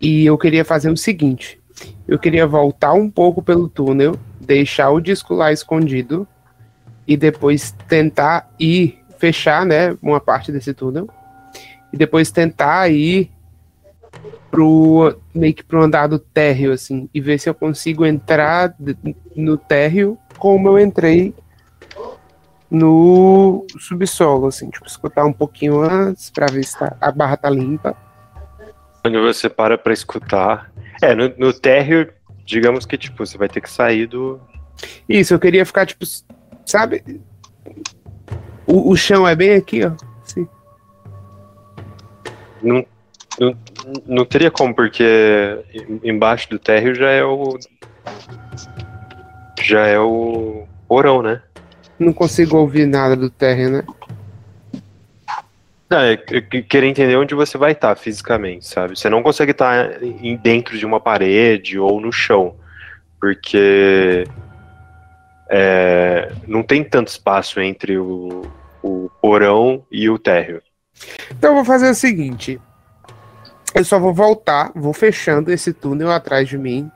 [0.00, 1.60] E eu queria fazer o seguinte:
[2.06, 6.26] eu queria voltar um pouco pelo túnel, deixar o disco lá escondido
[7.06, 11.08] e depois tentar ir fechar, né, uma parte desse túnel
[11.92, 13.30] e depois tentar ir
[14.50, 18.74] pro meio que pro andar do térreo assim e ver se eu consigo entrar
[19.34, 21.34] no térreo como eu entrei
[22.74, 27.48] no subsolo, assim, tipo, escutar um pouquinho antes pra ver se tá- a barra tá
[27.48, 27.96] limpa.
[29.06, 30.72] Onde você para pra escutar.
[31.02, 32.12] É, no, no térreo,
[32.44, 34.40] digamos que, tipo, você vai ter que sair do.
[35.08, 36.04] Isso, eu queria ficar, tipo,
[36.66, 37.02] sabe?
[38.66, 39.92] O, o chão é bem aqui, ó.
[40.24, 40.48] Assim.
[42.62, 42.84] Não,
[43.38, 43.56] não-
[44.06, 45.04] Não teria como, porque
[45.74, 47.58] em- embaixo do térreo já é o.
[49.62, 51.42] Já é o porão, né?
[51.98, 53.84] Não consigo ouvir nada do térreo, né?
[55.88, 58.98] Não, é que- que- querer entender onde você vai estar fisicamente, sabe?
[58.98, 62.56] Você não consegue estar em- dentro de uma parede ou no chão,
[63.20, 64.26] porque
[65.48, 68.42] é, não tem tanto espaço entre o,
[68.82, 70.62] o porão e o térreo.
[71.30, 72.60] Então eu vou fazer o seguinte.
[73.74, 76.90] Eu só vou voltar, vou fechando esse túnel atrás de mim.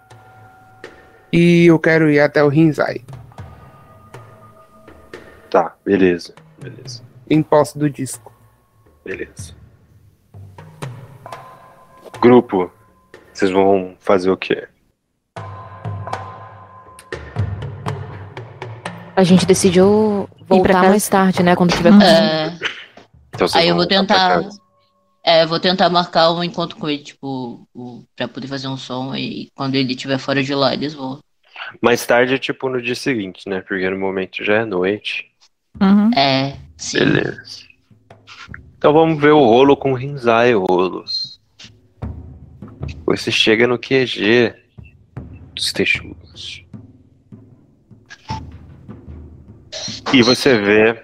[1.32, 3.02] E eu quero ir até o Rinzai,
[5.50, 8.32] Tá, beleza, beleza, em posse do disco.
[9.04, 9.54] beleza.
[12.20, 12.70] Grupo,
[13.32, 14.66] vocês vão fazer o quê?
[19.16, 21.56] A gente decidiu pra voltar mais tarde, né?
[21.56, 21.92] Quando tiver.
[22.02, 22.56] É,
[23.34, 24.42] Então, vocês aí eu vou tentar.
[25.24, 28.76] É, eu vou tentar marcar um encontro com ele, tipo, o, pra poder fazer um
[28.76, 31.18] som e quando ele estiver fora de lá, eles vão.
[31.82, 33.60] Mais tarde é tipo no dia seguinte, né?
[33.60, 35.27] Porque no momento já é noite.
[35.80, 36.10] Uhum.
[36.16, 36.98] É, sim.
[36.98, 37.68] Beleza.
[38.76, 41.40] Então vamos ver o rolo com Rinzai rolos.
[43.04, 44.54] Você chega no QG
[45.54, 46.64] dos texugos.
[50.12, 51.02] E você vê.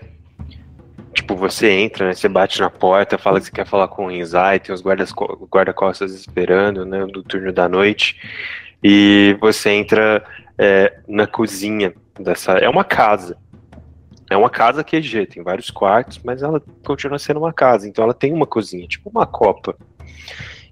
[1.12, 2.12] Tipo, você entra, né?
[2.12, 5.12] Você bate na porta, fala que você quer falar com o Rinzai, tem os guardas,
[5.12, 7.06] guarda-costas esperando, né?
[7.06, 8.20] Do turno da noite.
[8.82, 10.24] E você entra
[10.59, 12.52] é, na cozinha dessa.
[12.52, 13.36] É uma casa.
[14.35, 18.12] É uma casa QG, tem vários quartos, mas ela continua sendo uma casa, então ela
[18.12, 19.77] tem uma cozinha, tipo uma copa.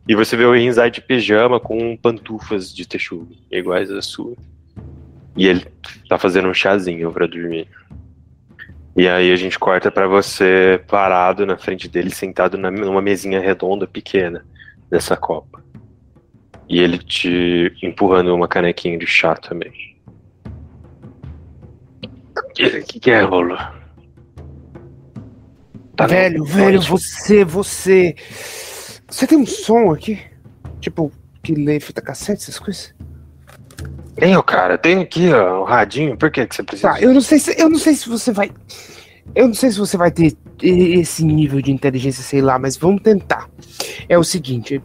[0.09, 4.34] E você vê o Rinzai de pijama com pantufas de texugo, iguais à sua.
[5.36, 5.64] E ele
[6.09, 7.68] tá fazendo um chazinho pra dormir.
[8.97, 13.86] E aí a gente corta pra você parado na frente dele, sentado numa mesinha redonda
[13.86, 14.44] pequena
[14.90, 15.62] dessa copa.
[16.68, 19.91] E ele te empurrando uma canequinha de chá também.
[22.48, 23.56] O que, que, é, Rolo?
[25.97, 28.14] Tá velho, não, velho, você, você.
[29.09, 30.19] Você tem um som aqui?
[30.81, 31.12] Tipo,
[31.43, 32.94] que lê fita cassete, essas coisas?
[34.16, 34.78] Tenho, cara.
[34.78, 36.16] Tenho aqui, ó, o radinho.
[36.16, 36.93] Por que, que você precisa?
[36.93, 38.51] Tá, eu não sei se eu não sei se você vai.
[39.35, 43.02] Eu não sei se você vai ter esse nível de inteligência, sei lá, mas vamos
[43.02, 43.48] tentar.
[44.09, 44.82] É o seguinte.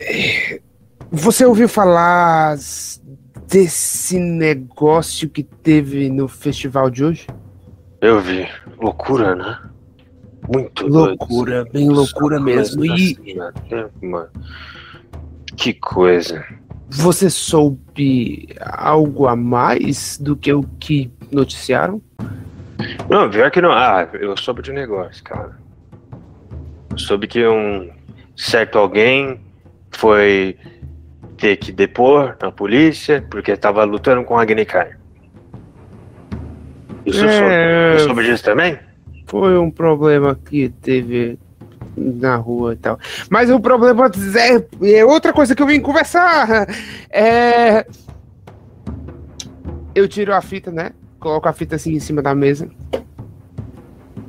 [0.00, 0.60] É,
[1.10, 2.56] Você ouviu falar
[3.52, 7.26] desse negócio que teve no festival de hoje?
[8.00, 8.48] Eu vi.
[8.80, 9.58] Loucura, né?
[10.52, 11.18] Muito doido.
[11.20, 12.84] Loucura, bem loucura mesmo.
[12.84, 13.36] E
[14.00, 14.30] Mano,
[15.54, 16.44] que coisa.
[16.88, 22.00] você soube algo a mais do que o que noticiaram?
[23.08, 23.70] Não, pior que não.
[23.70, 25.56] Ah, eu soube de um negócio, cara.
[26.90, 27.90] Eu soube que um
[28.34, 29.38] certo alguém
[29.90, 30.56] foi
[31.42, 34.92] ter que depor na polícia porque tava lutando com a Agnikai.
[37.04, 37.32] Isso soube.
[37.32, 38.78] É, Eu soube disso também?
[39.26, 41.38] foi um problema que teve
[41.96, 42.98] na rua e tal.
[43.28, 46.68] Mas o problema é, é outra coisa que eu vim conversar.
[47.10, 47.86] É.
[49.94, 50.92] Eu tiro a fita, né?
[51.18, 52.68] Coloco a fita assim em cima da mesa.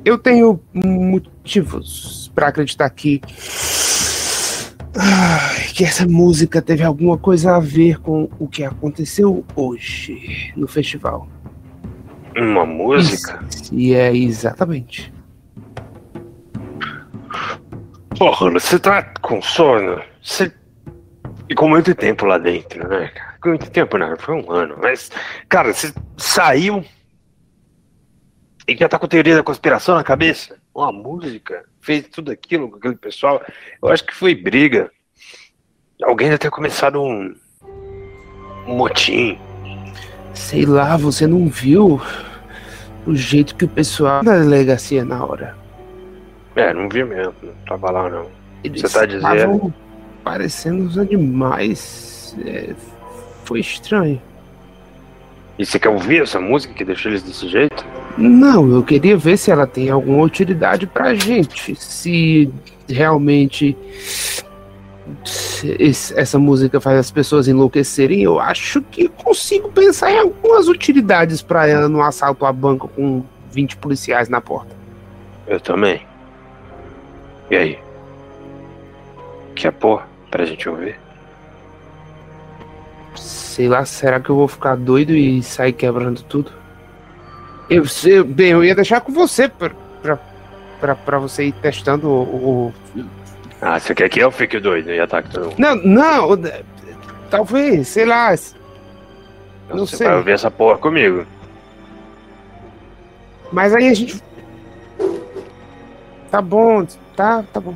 [0.04, 3.20] Eu tenho motivos pra acreditar que.
[4.96, 10.68] Ai, que essa música teve alguma coisa a ver com o que aconteceu hoje no
[10.68, 11.28] festival.
[12.36, 13.44] Uma música?
[13.72, 15.12] E é exatamente.
[18.16, 20.00] Porra, você tá com sono?
[20.22, 20.52] Você
[21.48, 23.32] ficou muito tempo lá dentro, né, cara?
[23.34, 24.76] Ficou Muito tempo, não, foi um ano.
[24.80, 25.10] Mas,
[25.48, 26.84] cara, você saiu
[28.66, 30.56] e já tá com teoria da conspiração na cabeça?
[30.74, 31.64] Uma música?
[31.80, 33.40] Fez tudo aquilo com aquele pessoal?
[33.80, 34.90] Eu acho que foi briga.
[36.02, 37.34] Alguém deve ter começado um,
[38.66, 39.38] um motim.
[40.34, 42.00] Sei lá, você não viu
[43.06, 45.56] o jeito que o pessoal da delegacia na hora.
[46.56, 48.28] É, não vi mesmo, não tava lá não.
[48.64, 49.32] Eles Você tá dizendo?
[49.32, 49.74] estavam
[50.24, 52.36] parecendo uns animais.
[52.44, 52.74] É,
[53.44, 54.20] foi estranho.
[55.58, 57.86] E você quer ouvir essa música que deixou eles desse jeito?
[58.18, 61.74] Não, eu queria ver se ela tem alguma utilidade pra gente.
[61.76, 62.52] Se
[62.88, 63.76] realmente
[66.16, 71.66] essa música faz as pessoas enlouquecerem, eu acho que consigo pensar em algumas utilidades pra
[71.66, 73.22] ela no assalto a banco com
[73.52, 74.74] 20 policiais na porta.
[75.46, 76.06] Eu também.
[77.50, 77.78] E aí?
[79.54, 80.98] Quer pôr pra gente ouvir?
[83.16, 86.52] Sei lá, será que eu vou ficar doido e sair quebrando tudo?
[87.70, 89.70] Eu sei, bem, eu ia deixar com você pra,
[90.02, 90.18] pra,
[90.80, 93.04] pra, pra você ir testando o, o-
[93.60, 95.56] Ah, você quer que eu fique doido e ataque todo mundo?
[95.58, 96.28] Não, não.
[97.30, 98.34] Talvez, sei lá.
[98.34, 100.06] Então Não você sei.
[100.06, 101.24] vai ouvir essa porra comigo.
[103.52, 104.22] Mas aí a gente.
[106.30, 106.84] Tá bom,
[107.16, 107.74] tá, tá bom.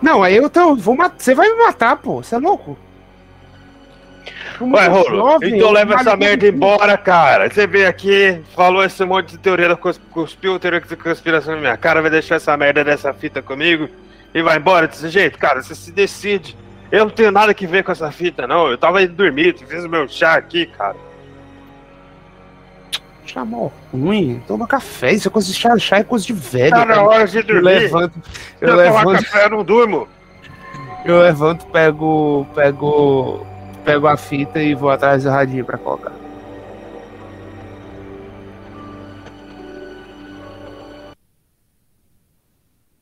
[0.00, 1.16] Não, aí eu tô, vou matar.
[1.18, 2.22] Você vai me matar, pô.
[2.22, 2.76] Você é louco?
[4.62, 7.50] Como Ué, eu Rolo, jovem, então eu leva essa merda embora, cara.
[7.50, 11.60] Você veio aqui, falou esse monte de teoria da cons- cuspiu teoria de conspiração na
[11.60, 13.88] minha cara, vai deixar essa merda dessa fita comigo
[14.32, 15.36] e vai embora desse jeito?
[15.38, 16.56] Cara, você se decide.
[16.92, 18.68] Eu não tenho nada que ver com essa fita, não.
[18.68, 20.94] Eu tava indo dormir, fiz o meu chá aqui, cara.
[23.24, 24.42] Chamou ruim.
[24.46, 25.12] Toma café.
[25.12, 26.70] Isso é coisa de chá, chá é coisa de velho.
[26.70, 27.62] Tá na hora de Eu dormir.
[27.62, 30.08] levanto, Se eu eu tomar levanto, café, eu não durmo.
[31.04, 33.46] eu levanto, pego, pego,
[33.84, 36.12] pego a fita e vou atrás do radinho pra colocar.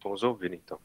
[0.02, 0.78] Vamos ouvir, então.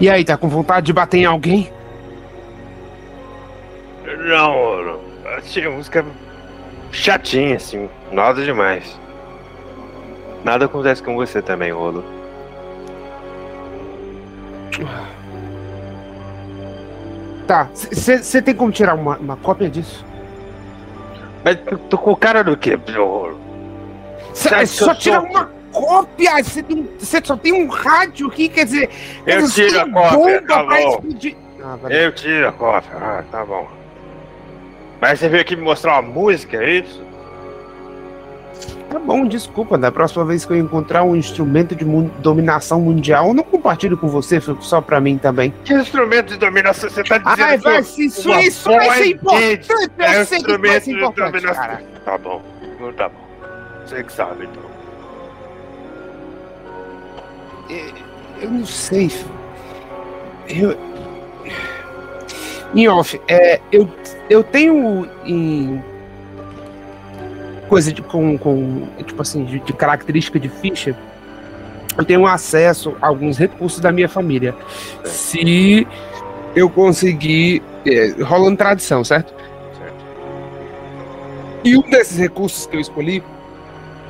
[0.00, 1.70] E aí, tá com vontade de bater em alguém?
[4.06, 5.00] Não, Rolo.
[5.36, 6.04] Achei a música
[6.90, 7.88] chatinha, assim.
[8.10, 8.98] Nada demais.
[10.42, 12.02] Nada acontece com você também, Rolo.
[17.46, 20.06] Tá, você tem como tirar uma, uma cópia disso?
[21.44, 21.58] Mas
[21.90, 23.38] tô com cara do quê, Rolo?
[24.32, 26.32] Cê, é só tirar uma cópia!
[26.42, 28.90] Você só tem um rádio aqui, quer dizer.
[29.26, 31.02] Eu tiro a cópia, tá bom.
[31.62, 31.78] Ah.
[31.92, 32.90] Eu tiro a cópia.
[32.96, 33.68] Ah, tá bom.
[35.00, 37.02] Mas você veio aqui me mostrar uma música, é isso?
[38.90, 39.78] Tá bom, desculpa.
[39.78, 43.96] Da próxima vez que eu encontrar um instrumento de mun- dominação mundial, eu não compartilho
[43.96, 45.54] com você, fico só pra mim também.
[45.64, 47.42] Que instrumento de dominação você tá dizendo?
[47.42, 49.68] Ai, vai, eu- se isso, isso vai ser importante.
[49.70, 51.62] Eu É um sei que vai ser importante, dominação.
[51.62, 51.82] cara.
[52.04, 52.42] Tá bom.
[52.80, 53.20] Não tá bom.
[53.86, 54.69] Você que sabe, então.
[58.40, 59.10] Eu não sei.
[60.48, 60.76] Eu.
[62.74, 63.88] Em off, é, eu,
[64.28, 65.82] eu tenho em.
[67.68, 68.88] Coisa de, com, com.
[69.04, 70.96] Tipo assim, de, de característica de ficha.
[71.98, 74.54] Eu tenho acesso a alguns recursos da minha família.
[75.04, 75.86] Se
[76.54, 77.62] eu conseguir.
[77.84, 79.34] É, rolando tradição, certo?
[79.78, 80.04] Certo.
[81.64, 83.22] E um desses recursos que eu escolhi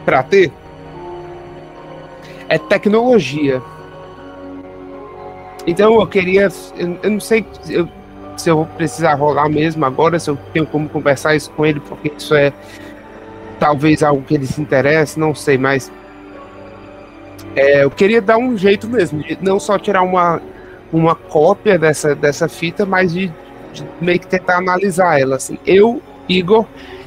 [0.05, 0.53] para ter
[2.51, 3.63] é tecnologia.
[5.67, 6.49] Então eu queria.
[6.77, 7.89] Eu, não sei se eu,
[8.37, 11.79] se eu vou precisar rolar mesmo agora, se eu tenho como conversar isso com ele,
[11.79, 12.53] porque isso é
[13.59, 15.93] talvez algo que ele se interesse, não sei, mas.
[17.55, 20.43] é, eu queria dar um jeito mesmo, de não só tirar uma,
[20.93, 23.33] uma cópia dessa, dessa fita, mas de,
[23.73, 25.37] de meio que tentar analisar ela.
[25.37, 25.57] Assim.
[25.65, 26.67] Eu, Igor,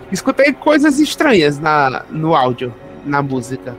[0.09, 3.75] escutei coisas estranhas na, no áudio, na música.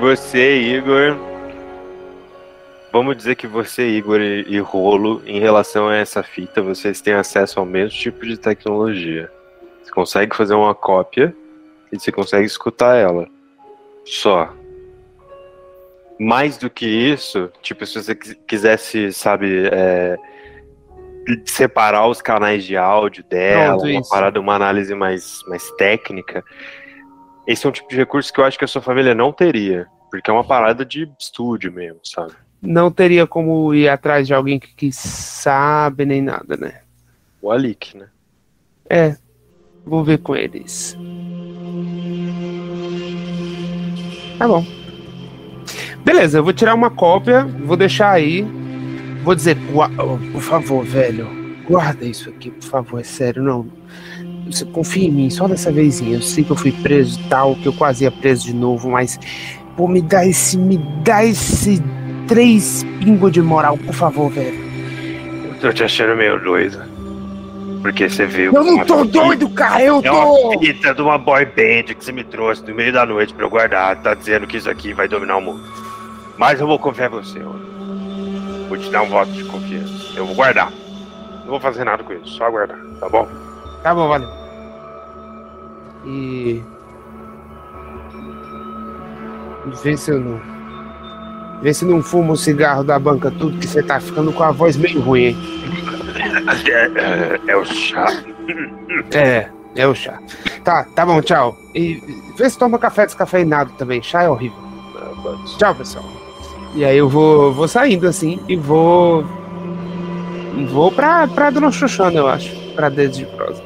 [0.00, 1.16] Você, Igor.
[2.92, 7.58] Vamos dizer que você, Igor e, Rolo, em relação a essa fita, vocês têm acesso
[7.58, 9.30] ao mesmo tipo de tecnologia.
[9.82, 11.34] Você consegue fazer uma cópia
[11.92, 13.26] e você consegue escutar ela.
[14.04, 14.52] Só.
[16.20, 20.16] Mais do que isso, tipo, se você quis- quisesse, sabe, é,
[21.44, 24.10] separar os canais de áudio dela, Pronto, uma isso.
[24.10, 26.44] parada, uma análise mais, mais técnica,
[27.46, 29.86] esse é um tipo de recurso que eu acho que a sua família não teria.
[30.10, 32.32] Porque é uma parada de estúdio mesmo, sabe?
[32.62, 36.80] Não teria como ir atrás de alguém que, que sabe nem nada, né?
[37.42, 38.06] O Alik, né?
[38.88, 39.16] É,
[39.84, 40.96] vou ver com eles.
[44.38, 44.64] Tá bom.
[46.04, 48.42] Beleza, eu vou tirar uma cópia, vou deixar aí.
[49.22, 51.26] Vou dizer, "Gua- oh, por favor, velho,
[51.68, 53.66] guarda isso aqui, por favor, é sério, não.
[54.46, 56.16] Você confia em mim, só dessa vezinha.
[56.16, 58.90] Eu sei que eu fui preso e tal, que eu quase ia preso de novo,
[58.90, 59.18] mas.
[59.76, 60.56] Pô, me dá esse.
[60.58, 61.82] Me dá esse.
[62.28, 64.58] Três pingos de moral, por favor, velho.
[65.48, 66.82] Eu tô te achando meio doido.
[67.82, 68.52] Porque você viu.
[68.54, 70.58] Eu não uma tô fita- doido, cara, eu É uma tô.
[70.58, 73.50] fita de uma boy band que você me trouxe no meio da noite pra eu
[73.50, 74.00] guardar.
[74.02, 75.60] Tá dizendo que isso aqui vai dominar o mundo.
[76.38, 78.68] Mas eu vou confiar em você, ó.
[78.68, 79.92] Vou te dar um voto de confiança.
[80.16, 80.72] Eu vou guardar.
[81.44, 83.28] Não vou fazer nada com isso, só guardar, tá bom?
[83.82, 84.28] Tá bom, valeu.
[86.06, 86.62] E.
[89.82, 90.40] Vê se eu não.
[91.62, 94.50] Vê se não fuma o cigarro da banca tudo, que você tá ficando com a
[94.50, 95.36] voz meio ruim, hein?
[96.66, 98.06] É, é o chá.
[99.12, 100.18] É, é o chá.
[100.62, 101.56] Tá, tá bom, tchau.
[101.74, 102.00] E
[102.36, 104.02] vê se toma café descafeinado também.
[104.02, 104.58] Chá é horrível.
[105.58, 106.04] Tchau, pessoal.
[106.74, 109.24] E aí eu vou, vou saindo assim e vou.
[110.68, 112.54] Vou pra, pra Dona Xoxana, eu acho.
[112.74, 113.62] Pra dedos de prosa.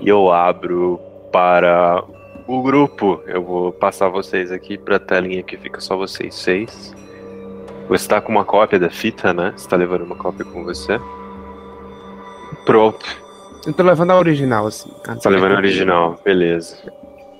[0.00, 1.00] E eu abro
[1.32, 2.02] para
[2.46, 3.20] o grupo.
[3.26, 6.94] Eu vou passar vocês aqui pra telinha que fica só vocês seis.
[7.88, 9.52] Você tá com uma cópia da fita, né?
[9.56, 11.00] Você tá levando uma cópia com você?
[12.64, 13.04] Pronto.
[13.66, 14.90] Eu tô levando a original, assim.
[15.22, 16.76] Tá levando a original, beleza.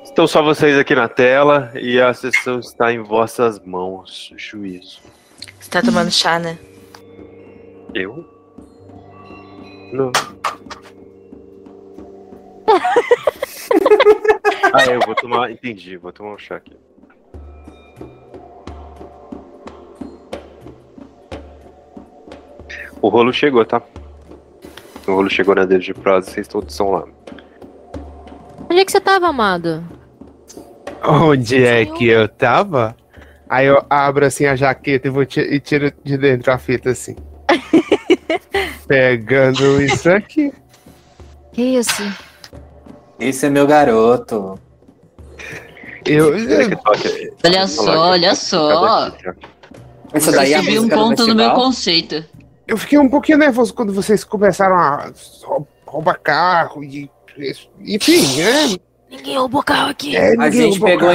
[0.05, 4.33] Estão só vocês aqui na tela e a sessão está em vossas mãos.
[4.37, 5.01] Juízo.
[5.61, 6.59] Você tá tomando chá, né?
[7.95, 8.36] Eu?
[9.93, 10.11] Não.
[14.73, 15.51] ah, eu vou tomar.
[15.51, 16.77] Entendi, vou tomar um chá aqui.
[23.01, 23.81] O rolo chegou, tá?
[25.07, 27.05] O rolo chegou na dedo de prosa, vocês todos estão lá.
[28.69, 29.85] Onde é que você tava, amado?
[31.05, 32.97] Onde é que eu tava?
[33.49, 37.15] Aí eu abro assim a jaqueta e, vou e tiro de dentro a fita assim.
[38.87, 40.53] Pegando isso aqui.
[41.53, 42.03] Que isso?
[43.19, 44.59] Esse é meu garoto.
[46.05, 46.33] Eu.
[47.45, 49.13] Olha só, olha só.
[50.15, 52.25] Isso daí é a Subiu um ponto no meu conceito.
[52.67, 55.11] eu fiquei um pouquinho nervoso quando vocês começaram a
[55.45, 57.11] rou- roubar carro e.
[57.81, 58.77] Enfim, né?
[59.17, 60.17] Ninguém roubou carro aqui.
[60.17, 61.09] É, A gente pegou.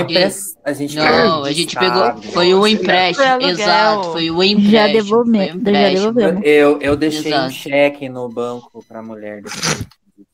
[0.63, 2.21] A gente Não, a gente pegou.
[2.33, 3.41] Foi o empréstimo.
[3.41, 4.71] Exato, foi o empréstimo.
[4.71, 5.47] Já devolvemos.
[5.47, 6.13] Já empréstimo.
[6.13, 6.41] devolvemos.
[6.45, 7.51] Eu, eu deixei um Exato.
[7.53, 9.87] cheque no banco pra mulher depois.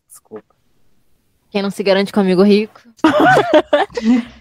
[0.07, 0.55] Desculpa.
[1.49, 2.81] Quem não se garante com amigo rico?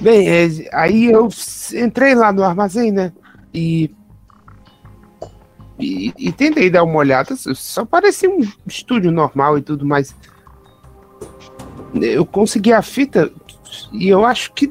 [0.00, 1.28] Bem, é, aí eu
[1.74, 3.12] entrei lá no armazém, né?
[3.52, 3.90] E.
[5.78, 10.14] E, e tentei dar uma olhada, só parecia um estúdio normal e tudo, mas.
[11.94, 13.30] Eu consegui a fita
[13.92, 14.70] e eu acho que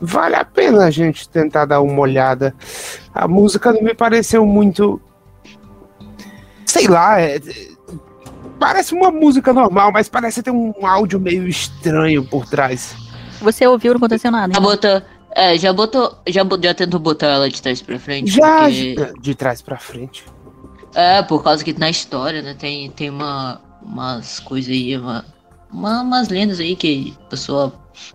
[0.00, 2.54] vale a pena a gente tentar dar uma olhada.
[3.14, 5.00] A música não me pareceu muito.
[6.66, 7.40] Sei lá, é-
[8.58, 12.94] parece uma música normal, mas parece ter um áudio meio estranho por trás.
[13.40, 14.52] Você ouviu, não aconteceu nada.
[14.52, 14.70] Já então.
[14.70, 15.02] botou.
[15.34, 16.18] É, já botou.
[16.28, 18.30] Já, já tentou botar ela de trás pra frente?
[18.30, 20.24] Já porque- de, de trás pra frente.
[20.94, 25.24] É, por causa que na história, né, tem, tem uma, umas coisas aí, uma,
[25.72, 27.72] uma- umas lendas aí que a pessoa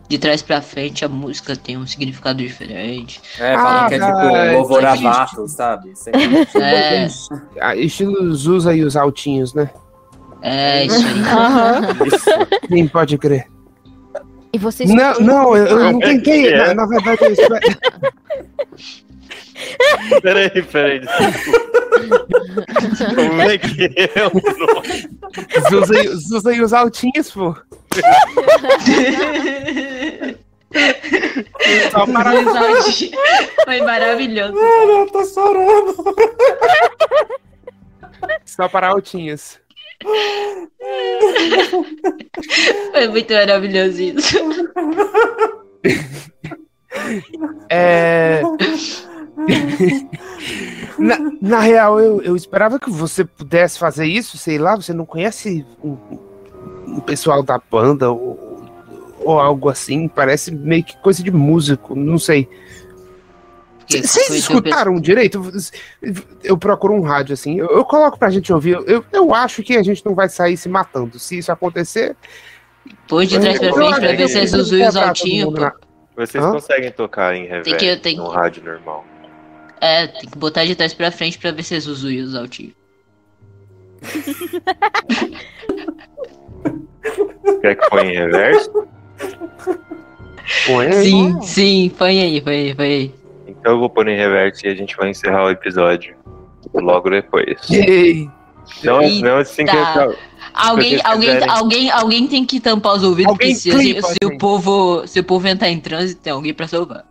[0.10, 3.22] de trás pra frente a música tem um significado diferente.
[3.40, 5.92] É, falam Ah, que é tá, tipo louvor a vato, sabe?
[5.92, 6.48] Isso aí.
[6.62, 7.08] É,
[7.62, 9.70] Ah, estilo Zusa e os altinhos, né?
[10.42, 11.22] é isso aí.
[11.22, 11.82] Aham.
[12.06, 12.68] Isso.
[12.70, 13.48] Sim, pode crer.
[14.54, 14.90] E vocês.
[14.90, 16.54] Não, não, eu, eu não tentei.
[16.54, 16.68] É.
[16.68, 17.60] Na, na verdade, eu espero...
[20.22, 21.02] Peraí, peraí.
[23.16, 25.10] Como é que é o nome?
[26.56, 27.56] E- os altinhos, pô.
[31.92, 32.32] Só para...
[33.66, 34.58] Foi maravilhoso.
[34.58, 35.96] Eu tô chorando.
[38.46, 39.60] Só para altinhos.
[42.92, 44.38] Foi muito maravilhoso isso.
[47.70, 48.42] É.
[50.98, 55.06] na, na real, eu, eu esperava que você pudesse fazer isso, sei lá, você não
[55.06, 55.98] conhece o,
[56.88, 58.66] o pessoal da banda ou,
[59.20, 62.50] ou algo assim, parece meio que coisa de músico, não sei.
[63.90, 65.42] Vocês escutaram direito?
[66.44, 68.74] Eu procuro um rádio assim, eu, eu coloco pra gente ouvir.
[68.86, 71.18] Eu, eu acho que a gente não vai sair se matando.
[71.18, 72.14] Se isso acontecer.
[73.08, 75.46] Pôs de trás pra frente pra ver se é eu- Zuzu e eu- os altinhos,
[75.46, 75.88] todo mundo pô.
[76.18, 76.52] na- Vocês Hã?
[76.52, 79.06] conseguem tocar em reverb que- tem no rádio normal.
[79.82, 82.34] É, tem que botar de trás pra frente pra ver se é Zuzu e os
[82.36, 82.74] altinhos.
[87.62, 88.88] Quer que põe em reverso?
[90.66, 91.04] Põe aí.
[91.06, 93.16] Sim, sim, põe aí, põe aí, põe aí.
[93.48, 96.16] Então eu vou pôr em reverso e a gente vai encerrar o episódio
[96.74, 97.58] logo depois.
[97.72, 98.30] Ei,
[98.84, 99.26] Não, Eita.
[99.28, 100.16] não assim que eu,
[100.54, 104.18] Alguém, alguém, quiserem- alguém, alguém tem que tampar os ouvidos, Alguém porque se, clipa, se
[104.26, 107.06] o povo, se o povo entrar em transe, tem alguém pra salvar.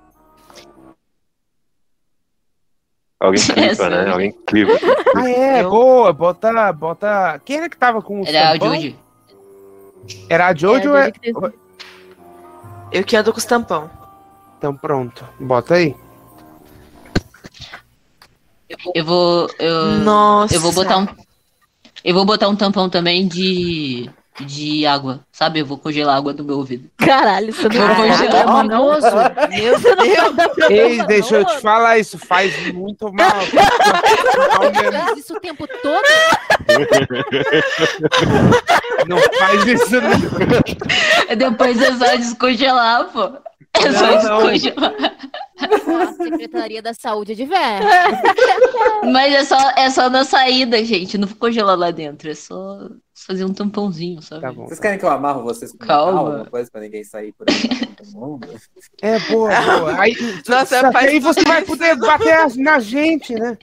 [3.18, 4.04] Alguém clipa, né?
[4.04, 4.10] né?
[4.10, 4.72] Alguém clipa.
[5.16, 7.40] Ah, é, Eu- boa, bota, bota.
[7.44, 8.74] Quem era que tava com o Era a tampão?
[8.74, 8.96] Judy.
[10.28, 11.12] Era a Jojo ou É, a é...
[12.92, 13.90] Eu que ando com os tampão.
[14.58, 15.94] Então pronto, bota aí.
[18.94, 19.48] Eu vou.
[19.58, 20.54] Eu, Nossa.
[20.54, 21.06] eu vou botar um.
[22.04, 24.10] Eu vou botar um tampão também de.
[24.44, 25.20] De água.
[25.32, 25.60] Sabe?
[25.60, 26.90] Eu vou congelar a água do meu ouvido.
[26.98, 28.42] Caralho, você não Vou congelar.
[28.42, 29.06] é manoso.
[29.50, 30.70] Meu Deus.
[30.70, 33.36] Ei, deixa eu te falar, isso faz muito mal.
[33.38, 34.98] Mesmo.
[35.04, 36.04] Faz isso o tempo todo?
[39.06, 41.36] Não faz isso, não.
[41.36, 43.32] Depois é só descongelar, pô.
[43.74, 44.50] É só Não, não.
[44.52, 44.94] descongelar.
[45.58, 47.56] A Secretaria da Saúde de Ver.
[49.12, 51.16] Mas é só, é só na saída, gente.
[51.16, 52.30] Não vou congelar lá dentro.
[52.30, 52.78] É só
[53.26, 54.42] fazer um tampãozinho, sabe?
[54.42, 54.66] Tá bom.
[54.66, 56.18] Vocês querem que eu amarro vocês com Calma.
[56.20, 57.56] alguma coisa pra ninguém sair por aí?
[58.14, 58.48] mundo?
[59.02, 60.00] É, boa, boa.
[60.00, 60.14] Aí,
[60.48, 63.58] Nossa, só faz aí você vai poder bater as- na gente, né?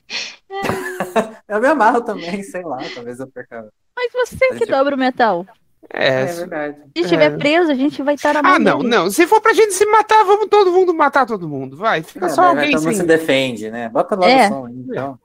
[1.47, 3.67] Eu me amarro também, sei lá, talvez eu perca.
[3.95, 5.45] Mas você que dobra o metal.
[5.93, 6.25] É, É.
[6.25, 6.77] verdade.
[6.97, 7.37] Se estiver É.
[7.37, 8.89] preso, a gente vai estar na mão Ah, não, dele.
[8.89, 9.09] não.
[9.11, 11.75] Se for pra gente se matar, vamos todo mundo matar todo mundo.
[11.77, 12.93] Vai, fica É, só mas alguém sem.
[12.95, 13.89] se defende, né?
[13.89, 14.45] Bota logo É.
[14.45, 15.19] o som aí, então.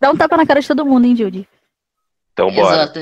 [0.00, 1.48] Dá um tapa na cara de todo mundo, hein, Judy?
[2.32, 2.84] Então bora.
[2.84, 3.00] Exato.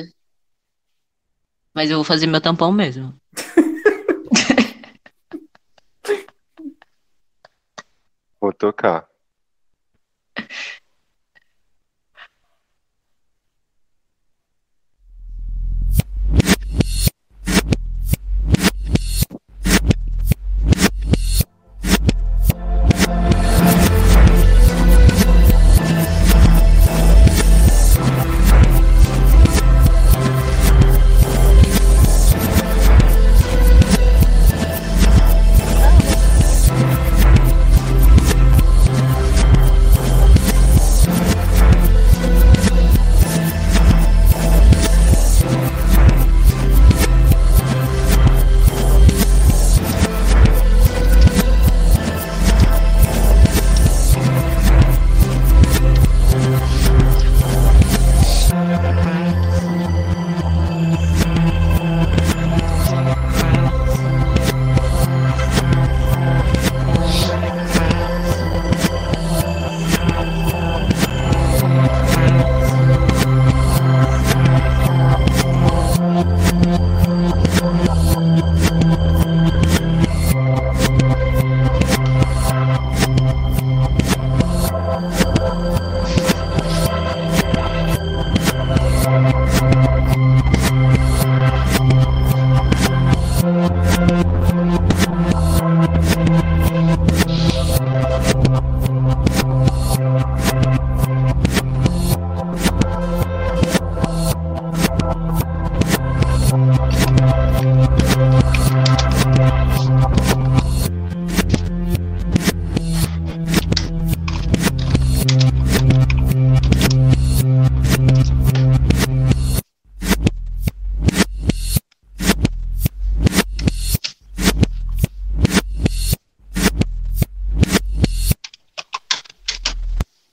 [1.79, 3.15] Mas eu vou fazer meu tampão mesmo.
[8.41, 9.09] vou tocar.